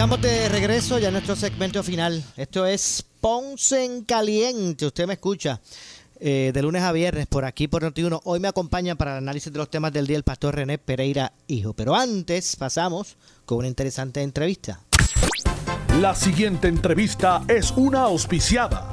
Marchamos 0.00 0.22
de 0.22 0.48
regreso 0.48 0.98
ya 0.98 1.08
en 1.08 1.12
nuestro 1.12 1.36
segmento 1.36 1.82
final. 1.82 2.24
Esto 2.34 2.64
es 2.64 3.04
Ponce 3.20 3.84
en 3.84 4.02
Caliente. 4.04 4.86
Usted 4.86 5.06
me 5.06 5.12
escucha 5.12 5.60
eh, 6.18 6.52
de 6.54 6.62
lunes 6.62 6.82
a 6.84 6.90
viernes 6.92 7.26
por 7.26 7.44
aquí 7.44 7.68
por 7.68 7.82
Noti1. 7.82 8.22
Hoy 8.24 8.40
me 8.40 8.48
acompaña 8.48 8.94
para 8.94 9.10
el 9.10 9.18
análisis 9.18 9.52
de 9.52 9.58
los 9.58 9.68
temas 9.68 9.92
del 9.92 10.06
día 10.06 10.16
el 10.16 10.22
pastor 10.22 10.54
René 10.54 10.78
Pereira 10.78 11.34
Hijo. 11.48 11.74
Pero 11.74 11.94
antes 11.94 12.56
pasamos 12.56 13.18
con 13.44 13.58
una 13.58 13.68
interesante 13.68 14.22
entrevista. 14.22 14.80
La 16.00 16.14
siguiente 16.14 16.68
entrevista 16.68 17.42
es 17.46 17.70
una 17.72 18.04
auspiciada. 18.04 18.90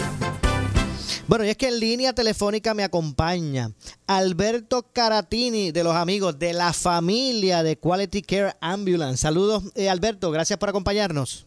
Bueno, 1.27 1.43
y 1.43 1.49
es 1.49 1.57
que 1.57 1.67
en 1.67 1.79
línea 1.79 2.13
telefónica 2.13 2.73
me 2.73 2.85
acompaña 2.85 3.73
Alberto 4.07 4.85
Caratini 4.93 5.71
de 5.71 5.83
los 5.83 5.93
amigos 5.93 6.39
de 6.39 6.53
la 6.53 6.71
familia 6.71 7.63
de 7.63 7.77
Quality 7.77 8.21
Care 8.21 8.55
Ambulance. 8.61 9.17
Saludos, 9.17 9.63
eh, 9.75 9.89
Alberto, 9.89 10.31
gracias 10.31 10.57
por 10.57 10.69
acompañarnos. 10.69 11.45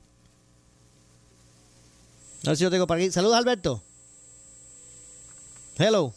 A 2.45 2.51
ver 2.51 2.57
si 2.59 2.65
lo 2.65 2.71
tengo 2.71 2.87
por 2.87 2.99
aquí. 2.99 3.11
Saludos, 3.11 3.37
Alberto. 3.37 3.83
Hello. 5.79 6.13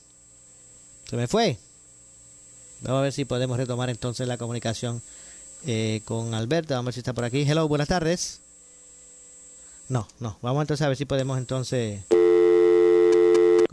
Se 1.10 1.16
me 1.16 1.28
fue. 1.28 1.58
Vamos 2.82 3.00
a 3.00 3.04
ver 3.04 3.14
si 3.14 3.24
podemos 3.24 3.56
retomar 3.56 3.90
entonces 3.90 4.28
la 4.28 4.38
comunicación 4.38 5.02
eh, 5.66 6.02
con 6.04 6.34
Alberto. 6.34 6.74
Vamos 6.74 6.88
a 6.88 6.90
ver 6.90 6.94
si 6.96 7.00
está 7.00 7.14
por 7.14 7.24
aquí. 7.24 7.44
Hello, 7.44 7.68
buenas 7.70 7.88
tardes. 7.88 8.42
No, 9.88 10.06
no. 10.20 10.38
Vamos 10.42 10.64
entonces 10.64 10.84
a 10.84 10.90
ver 10.90 10.98
si 10.98 11.06
podemos 11.06 11.38
entonces 11.38 12.02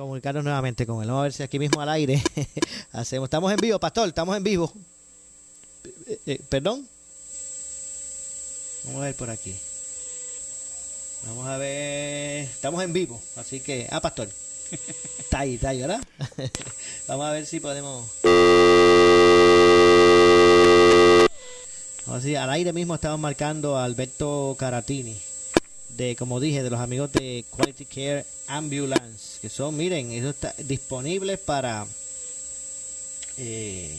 comunicarnos 0.01 0.43
nuevamente 0.43 0.87
con 0.87 1.03
él. 1.03 1.09
Vamos 1.09 1.21
a 1.21 1.23
ver 1.25 1.33
si 1.33 1.43
aquí 1.43 1.59
mismo 1.59 1.81
al 1.81 1.89
aire 1.91 2.23
hacemos. 2.93 3.27
Estamos 3.27 3.53
en 3.53 3.59
vivo, 3.59 3.79
pastor, 3.79 4.09
estamos 4.09 4.37
en 4.37 4.43
vivo. 4.43 4.73
Eh, 6.07 6.19
eh, 6.27 6.41
¿Perdón? 6.49 6.89
Vamos 8.85 9.03
a 9.03 9.05
ver 9.05 9.15
por 9.15 9.31
aquí. 9.31 9.55
Vamos 11.27 11.47
a 11.47 11.59
ver. 11.59 12.45
Estamos 12.45 12.83
en 12.83 12.93
vivo, 12.93 13.21
así 13.37 13.61
que. 13.61 13.87
Ah, 13.91 14.01
pastor. 14.01 14.29
Está 15.19 15.41
ahí, 15.41 15.57
está 15.57 15.71
ahí, 15.71 15.81
¿verdad? 15.81 16.01
Vamos 17.09 17.27
a 17.27 17.33
ver 17.33 17.45
si 17.45 17.61
podemos. 17.61 18.09
Vamos 22.07 22.25
a 22.25 22.27
ver 22.27 22.37
al 22.39 22.51
aire 22.51 22.73
mismo 22.73 22.95
estamos 22.95 23.21
marcando 23.21 23.77
a 23.77 23.85
Alberto 23.85 24.57
Caratini 24.59 25.17
de, 25.97 26.17
como 26.17 26.41
dije, 26.41 26.63
de 26.63 26.71
los 26.71 26.81
amigos 26.81 27.13
de 27.13 27.45
Quality 27.51 27.85
Care 27.85 28.25
Ambulance, 28.51 29.39
que 29.41 29.49
son, 29.49 29.77
miren, 29.77 30.11
eso 30.11 30.31
está 30.31 30.53
disponible 30.59 31.39
para... 31.39 31.87
Eh, 33.37 33.97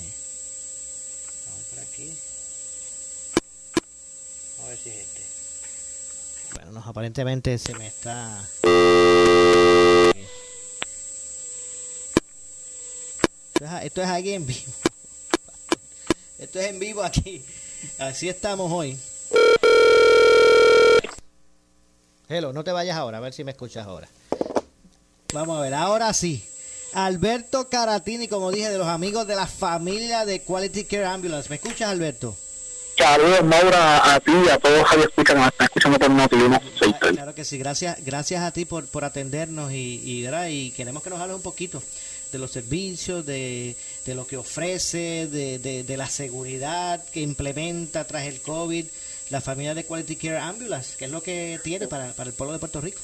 vamos 1.45 1.66
por 1.70 1.80
aquí. 1.80 2.14
A 4.62 4.68
ver 4.68 4.78
si 4.78 4.89
es 4.89 4.95
este. 4.97 5.22
Bueno, 6.56 6.72
no, 6.74 6.84
aparentemente 6.86 7.58
se 7.58 7.74
me 7.76 7.88
está... 7.88 8.45
Esto 13.54 13.66
es, 13.66 13.84
esto 13.84 14.02
es 14.02 14.10
aquí 14.10 14.34
en 14.34 14.45
vivo. 14.45 14.74
Esto 16.39 16.60
es 16.60 16.66
en 16.68 16.80
vivo 16.80 17.04
aquí. 17.04 17.41
Así 17.99 18.28
estamos 18.28 18.70
hoy. 18.70 18.99
Hello, 22.28 22.52
no 22.52 22.66
te 22.66 22.74
vayas 22.74 22.97
ahora, 22.97 23.20
a 23.20 23.22
ver 23.22 23.32
si 23.32 23.45
me 23.45 23.52
escuchas 23.52 23.88
ahora. 23.88 24.10
Vamos 25.34 25.57
a 25.57 25.61
ver, 25.61 25.73
ahora 25.73 26.13
sí. 26.13 26.43
Alberto 26.93 27.69
Caratini, 27.69 28.27
como 28.27 28.51
dije, 28.51 28.69
de 28.69 28.77
los 28.77 28.88
amigos 28.88 29.25
de 29.25 29.36
la 29.36 29.47
familia 29.47 30.25
de 30.25 30.41
Quality 30.41 30.84
Care 30.84 31.05
Ambulance. 31.05 31.49
¿Me 31.49 31.55
escuchas, 31.55 31.89
Alberto? 31.89 32.36
Saludos, 32.97 33.43
Maura, 33.43 34.13
a 34.13 34.19
ti 34.19 34.32
y 34.45 34.49
a 34.49 34.57
todos 34.57 34.77
los 34.77 35.25
que 35.25 35.34
nos 35.34 35.47
están 35.47 35.65
escuchando 35.65 35.97
por 35.97 36.11
noti 36.11 36.36
claro, 36.38 37.15
claro 37.15 37.36
que 37.36 37.45
sí, 37.45 37.57
gracias 37.57 38.03
gracias 38.05 38.43
a 38.43 38.51
ti 38.51 38.65
por, 38.65 38.86
por 38.86 39.05
atendernos 39.05 39.71
y, 39.71 39.75
y, 39.75 40.27
y 40.49 40.71
queremos 40.71 41.01
que 41.01 41.09
nos 41.09 41.19
hables 41.19 41.38
un 41.38 41.41
poquito 41.41 41.82
de 42.32 42.38
los 42.38 42.51
servicios, 42.51 43.25
de, 43.25 43.75
de 44.05 44.15
lo 44.15 44.27
que 44.27 44.38
ofrece, 44.38 45.27
de, 45.27 45.57
de, 45.57 45.84
de 45.84 45.97
la 45.97 46.07
seguridad 46.07 47.03
que 47.11 47.21
implementa 47.21 48.03
tras 48.05 48.27
el 48.27 48.41
COVID 48.41 48.86
la 49.32 49.41
familia 49.41 49.73
de 49.73 49.86
Quality 49.86 50.17
Care 50.17 50.38
Ambulance, 50.38 50.97
que 50.97 51.05
es 51.05 51.11
lo 51.11 51.23
que 51.23 51.59
tiene 51.63 51.88
para, 51.88 52.11
para 52.13 52.29
el 52.29 52.36
pueblo 52.36 52.53
de 52.53 52.59
Puerto 52.59 52.82
Rico. 52.82 52.99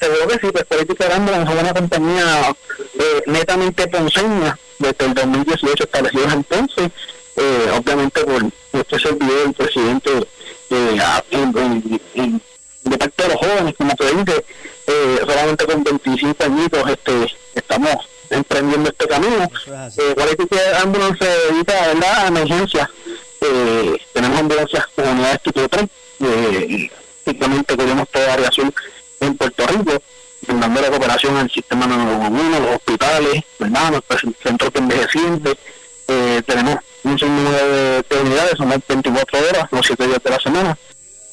Seguro 0.00 0.28
que 0.28 0.38
sí, 0.38 0.52
pues 0.52 0.96
Care 0.98 1.14
Ambulance 1.14 1.52
es 1.52 1.60
una 1.60 1.74
compañía 1.74 2.56
eh, 2.98 3.22
netamente 3.26 3.86
ponceña, 3.88 4.58
desde 4.78 5.04
el 5.04 5.14
2018 5.14 5.84
establecida 5.84 6.32
en 6.32 6.44
Ponce, 6.44 6.90
eh, 7.36 7.70
obviamente 7.76 8.24
por 8.24 8.44
este 8.72 8.98
servidor, 8.98 9.46
el 9.46 9.52
presidente 9.52 10.10
eh, 10.70 11.00
de 12.82 12.98
parte 12.98 13.22
de 13.22 13.28
los 13.28 13.36
jóvenes, 13.36 13.74
como 13.76 13.94
te 13.94 14.14
dice, 14.14 14.44
eh, 14.86 15.18
solamente 15.20 15.66
con 15.66 15.84
25 15.84 16.44
añitos 16.44 16.90
este, 16.90 17.36
estamos 17.54 18.08
emprendiendo 18.30 18.88
este 18.88 19.06
camino. 19.06 19.50
Eh, 19.98 20.74
Ambulance 20.82 21.24
se 21.24 21.52
dedica 21.52 21.74
¿verdad? 21.88 22.24
a 22.24 22.28
emergencias 22.28 22.88
eh, 23.40 23.98
tenemos 24.12 24.38
ambulancias 24.38 24.86
con 24.94 25.08
unidades 25.08 25.42
tipo 25.42 25.68
3, 25.68 25.86
eh, 26.20 26.90
prácticamente 27.24 27.76
cubrimos 27.76 28.08
toda 28.10 28.34
área 28.34 28.48
azul 28.48 28.72
en 29.20 29.36
Puerto 29.36 29.66
Rico, 29.66 30.02
dando 30.46 30.80
la 30.80 30.90
cooperación 30.90 31.36
al 31.36 31.50
sistema 31.50 31.86
911, 31.86 32.60
los 32.60 32.76
hospitales, 32.76 33.44
¿verdad? 33.58 33.92
los 33.92 34.04
centros 34.42 34.72
de 34.72 34.78
envejecientes, 34.78 35.54
eh, 36.08 36.42
tenemos 36.46 36.76
un 37.04 37.18
sinnúmero 37.18 37.68
de, 37.68 38.04
de 38.08 38.20
unidades, 38.20 38.54
son 38.56 38.68
24 38.68 39.38
horas, 39.38 39.68
los 39.70 39.86
7 39.86 40.06
días 40.06 40.22
de 40.22 40.30
la 40.30 40.40
semana, 40.40 40.78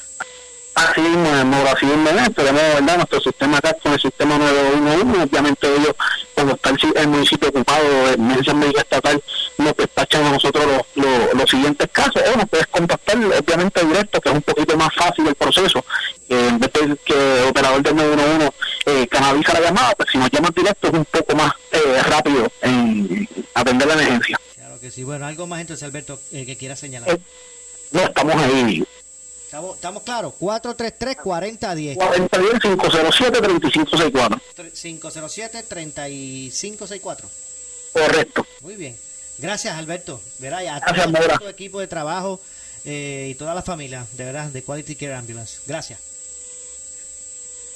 Así 0.75 1.01
mismo, 1.03 1.29
así 1.71 1.85
mismo, 1.85 2.09
tenemos 2.35 2.63
¿verdad? 2.75 2.97
nuestro 2.97 3.21
sistema 3.21 3.59
acá 3.59 3.77
con 3.83 3.93
el 3.93 4.01
sistema 4.01 4.39
911, 4.39 5.23
obviamente 5.23 5.67
ellos, 5.69 5.95
cuando 6.35 6.55
está 6.55 6.71
el, 6.71 7.09
municipio 7.09 7.51
ocupado 7.51 8.07
de 8.07 8.15
emergencia 8.15 8.55
médica 8.55 8.81
estatal, 8.81 9.23
nos 9.59 9.77
despachan 9.77 10.25
a 10.25 10.31
nosotros 10.31 10.65
los, 10.65 11.05
los, 11.05 11.35
los, 11.35 11.51
siguientes 11.51 11.89
casos, 11.93 12.23
o 12.27 12.37
nos 12.39 12.49
puedes 12.49 12.67
contactar 12.69 13.17
obviamente 13.19 13.85
directo, 13.85 14.21
que 14.21 14.29
es 14.31 14.35
un 14.35 14.43
poquito 14.43 14.77
más 14.79 14.95
fácil 14.95 15.27
el 15.29 15.35
proceso, 15.35 15.85
eh, 16.31 16.49
en 16.49 16.59
vez 16.59 16.73
de 16.73 16.97
que 17.05 17.43
el 17.43 17.49
operador 17.51 17.83
del 17.83 17.97
911 17.97 18.53
eh, 18.87 19.07
canaliza 19.09 19.53
la 19.53 19.61
llamada, 19.61 19.95
pues 19.95 20.09
si 20.11 20.19
nos 20.19 20.31
llaman 20.31 20.53
directo 20.57 20.89
es 20.89 20.95
un 20.95 21.05
poco 21.05 21.37
más 21.37 21.53
eh, 21.71 22.03
rápido 22.03 22.51
en 22.63 23.29
atender 23.55 23.89
la 23.89 23.95
emergencia. 23.95 24.41
Claro 24.55 24.81
que 24.81 24.91
sí, 24.91 25.05
bueno, 25.05 25.27
algo 25.27 25.47
más 25.47 25.61
entonces 25.61 25.83
Alberto 25.85 26.19
eh, 26.33 26.47
que 26.47 26.57
quiera 26.57 26.77
señalar. 26.77 27.19
no, 27.91 28.01
estamos 28.01 28.37
ahí. 28.37 28.83
¿Estamos, 29.53 29.75
estamos 29.75 30.03
claros? 30.03 30.33
433-4010. 30.41 31.99
4010-507-3564. 31.99 34.41
507-3564. 34.57 37.25
Correcto. 37.93 38.47
Muy 38.63 38.77
bien. 38.77 38.97
Gracias, 39.37 39.77
Alberto. 39.77 40.19
Verá, 40.39 40.61
a 40.61 40.81
Gracias, 40.81 41.13
todo 41.13 41.39
tu 41.41 41.49
equipo 41.49 41.81
de 41.81 41.87
trabajo 41.87 42.41
eh, 42.87 43.29
y 43.31 43.35
toda 43.35 43.55
la 43.55 43.61
familia, 43.61 44.07
de 44.17 44.25
verdad, 44.25 44.47
de 44.47 44.63
Quality 44.63 44.95
Care 44.95 45.17
Ambulance. 45.17 45.59
Gracias. 45.67 46.01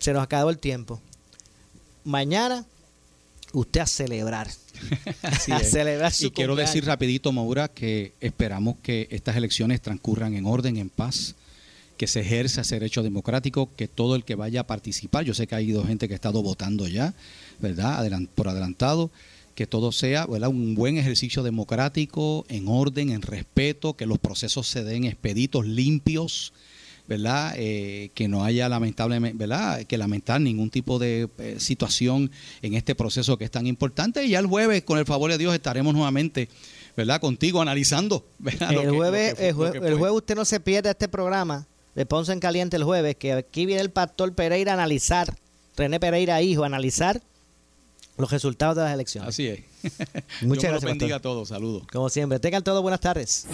se 0.00 0.12
nos 0.12 0.24
acabó 0.24 0.50
el 0.50 0.58
tiempo. 0.58 1.00
Mañana, 2.02 2.64
usted 3.52 3.82
a 3.82 3.86
celebrar. 3.86 4.48
Así 5.22 5.52
a 5.52 5.56
es. 5.60 5.70
celebrar 5.70 6.12
su 6.12 6.26
y 6.26 6.30
quiero 6.30 6.52
cumpleaños. 6.52 6.72
decir 6.74 6.86
rapidito, 6.86 7.32
Maura, 7.32 7.68
que 7.68 8.12
esperamos 8.20 8.76
que 8.82 9.08
estas 9.10 9.36
elecciones 9.36 9.80
transcurran 9.80 10.34
en 10.34 10.46
orden, 10.46 10.76
en 10.76 10.90
paz, 10.90 11.34
que 11.96 12.06
se 12.06 12.20
ejerza 12.20 12.62
ese 12.62 12.76
derecho 12.76 13.02
democrático, 13.02 13.70
que 13.76 13.86
todo 13.88 14.16
el 14.16 14.24
que 14.24 14.34
vaya 14.34 14.60
a 14.60 14.66
participar, 14.66 15.24
yo 15.24 15.34
sé 15.34 15.46
que 15.46 15.54
ha 15.54 15.58
habido 15.58 15.84
gente 15.84 16.08
que 16.08 16.14
ha 16.14 16.16
estado 16.16 16.42
votando 16.42 16.88
ya, 16.88 17.14
¿verdad? 17.60 18.04
Por 18.34 18.48
adelantado, 18.48 19.10
que 19.54 19.66
todo 19.68 19.92
sea 19.92 20.26
¿verdad? 20.26 20.48
un 20.48 20.74
buen 20.74 20.98
ejercicio 20.98 21.44
democrático, 21.44 22.44
en 22.48 22.66
orden, 22.66 23.10
en 23.10 23.22
respeto, 23.22 23.94
que 23.94 24.06
los 24.06 24.18
procesos 24.18 24.66
se 24.66 24.82
den 24.82 25.04
expeditos, 25.04 25.66
limpios, 25.66 26.52
¿verdad? 27.06 27.52
Eh, 27.56 28.10
que 28.14 28.28
no 28.28 28.44
haya 28.44 28.68
lamentablemente, 28.68 29.36
¿verdad? 29.36 29.82
Que 29.84 29.98
lamentar 29.98 30.40
ningún 30.40 30.70
tipo 30.70 30.98
de 30.98 31.28
eh, 31.38 31.56
situación 31.58 32.30
en 32.62 32.74
este 32.74 32.94
proceso 32.94 33.36
que 33.36 33.44
es 33.44 33.50
tan 33.50 33.66
importante. 33.66 34.24
Y 34.24 34.30
ya 34.30 34.38
el 34.38 34.46
jueves, 34.46 34.82
con 34.84 34.98
el 34.98 35.04
favor 35.04 35.30
de 35.30 35.36
Dios, 35.38 35.54
estaremos 35.54 35.92
nuevamente, 35.94 36.48
¿verdad? 36.96 37.20
Contigo 37.20 37.60
analizando, 37.60 38.24
El 38.44 38.58
que- 38.58 38.88
jueves, 38.90 39.34
fue- 39.36 39.48
el, 39.48 39.54
jue- 39.54 39.74
lo 39.74 39.80
que 39.82 39.88
el 39.88 39.94
jueves 39.98 40.16
usted 40.16 40.34
no 40.36 40.44
se 40.44 40.60
pierda 40.60 40.90
este 40.92 41.08
programa 41.08 41.66
de 41.94 42.06
Ponce 42.06 42.32
en 42.32 42.40
Caliente 42.40 42.76
el 42.76 42.84
jueves, 42.84 43.16
que 43.16 43.32
aquí 43.34 43.66
viene 43.66 43.82
el 43.82 43.90
pastor 43.90 44.32
Pereira 44.34 44.72
a 44.72 44.74
analizar, 44.74 45.36
René 45.76 46.00
Pereira 46.00 46.40
hijo, 46.42 46.62
a 46.62 46.66
analizar 46.66 47.20
los 48.16 48.30
resultados 48.30 48.76
de 48.76 48.82
las 48.82 48.94
elecciones. 48.94 49.28
Así 49.28 49.46
es. 49.48 49.60
Muchas 49.84 50.40
Dios 50.40 50.62
gracias, 50.62 50.84
bendiga 50.84 51.16
pastor. 51.16 51.30
a 51.30 51.34
todos. 51.34 51.48
Saludos. 51.48 51.86
Como 51.92 52.08
siempre, 52.08 52.38
tengan 52.38 52.62
todos 52.62 52.82
buenas 52.82 53.00
tardes. 53.00 53.46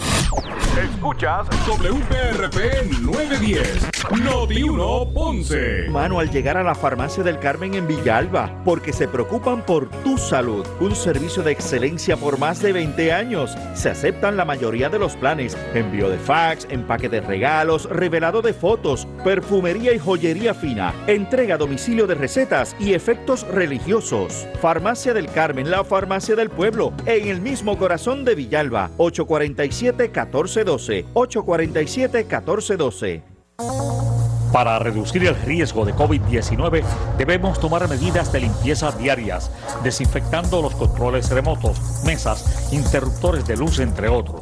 Escuchas 0.81 1.47
WPRP 1.67 3.01
910, 3.01 4.21
Noti 4.23 4.63
1 4.63 5.13
Ponce. 5.13 5.89
Mano 5.89 6.19
al 6.19 6.31
llegar 6.31 6.55
a 6.55 6.63
la 6.63 6.75
farmacia 6.75 7.23
del 7.23 7.39
Carmen 7.39 7.73
en 7.73 7.87
Villalba, 7.87 8.61
porque 8.63 8.93
se 8.93 9.09
preocupan 9.09 9.65
por 9.65 9.89
tu 10.03 10.17
salud. 10.17 10.65
Un 10.79 10.95
servicio 10.95 11.43
de 11.43 11.51
excelencia 11.51 12.15
por 12.15 12.39
más 12.39 12.61
de 12.61 12.71
20 12.71 13.11
años. 13.11 13.57
Se 13.73 13.89
aceptan 13.89 14.37
la 14.37 14.45
mayoría 14.45 14.89
de 14.89 14.99
los 14.99 15.17
planes: 15.17 15.57
envío 15.73 16.09
de 16.09 16.17
fax, 16.17 16.65
empaque 16.69 17.09
de 17.09 17.19
regalos, 17.19 17.89
revelado 17.89 18.41
de 18.41 18.53
fotos, 18.53 19.07
perfumería 19.25 19.93
y 19.93 19.99
joyería 19.99 20.53
fina, 20.53 20.93
entrega 21.07 21.55
a 21.55 21.57
domicilio 21.57 22.07
de 22.07 22.15
recetas 22.15 22.75
y 22.79 22.93
efectos 22.93 23.45
religiosos. 23.47 24.47
Farmacia 24.61 25.13
del 25.13 25.27
Carmen, 25.27 25.69
la 25.69 25.83
farmacia 25.83 26.20
del 26.27 26.49
pueblo, 26.49 26.93
en 27.05 27.27
el 27.27 27.41
mismo 27.41 27.77
corazón 27.77 28.23
de 28.23 28.35
Villalba. 28.35 28.91
847-1412. 28.97 31.07
847-1412. 31.13 33.23
Para 34.53 34.79
reducir 34.79 35.25
el 35.25 35.35
riesgo 35.35 35.85
de 35.85 35.93
COVID-19 35.95 36.83
debemos 37.17 37.59
tomar 37.59 37.87
medidas 37.87 38.33
de 38.33 38.41
limpieza 38.41 38.91
diarias, 38.91 39.49
desinfectando 39.83 40.61
los 40.61 40.75
controles 40.75 41.29
remotos, 41.29 42.03
mesas, 42.05 42.73
interruptores 42.73 43.47
de 43.47 43.55
luz, 43.55 43.79
entre 43.79 44.09
otros. 44.09 44.41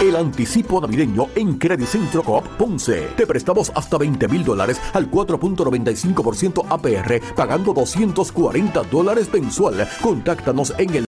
El 0.00 0.16
anticipo 0.16 0.80
navideño 0.80 1.26
en 1.34 1.58
Credit 1.58 1.86
Centro 1.86 2.22
Coop 2.22 2.46
Ponce. 2.56 3.08
Te 3.16 3.26
prestamos 3.26 3.72
hasta 3.74 3.98
20 3.98 4.28
mil 4.28 4.44
dólares 4.44 4.80
al 4.92 5.10
4.95% 5.10 6.64
APR, 6.68 7.34
pagando 7.34 7.74
240 7.74 8.82
dólares 8.84 9.28
mensual. 9.32 9.88
Contáctanos 10.00 10.72
en 10.78 10.94
el 10.94 10.96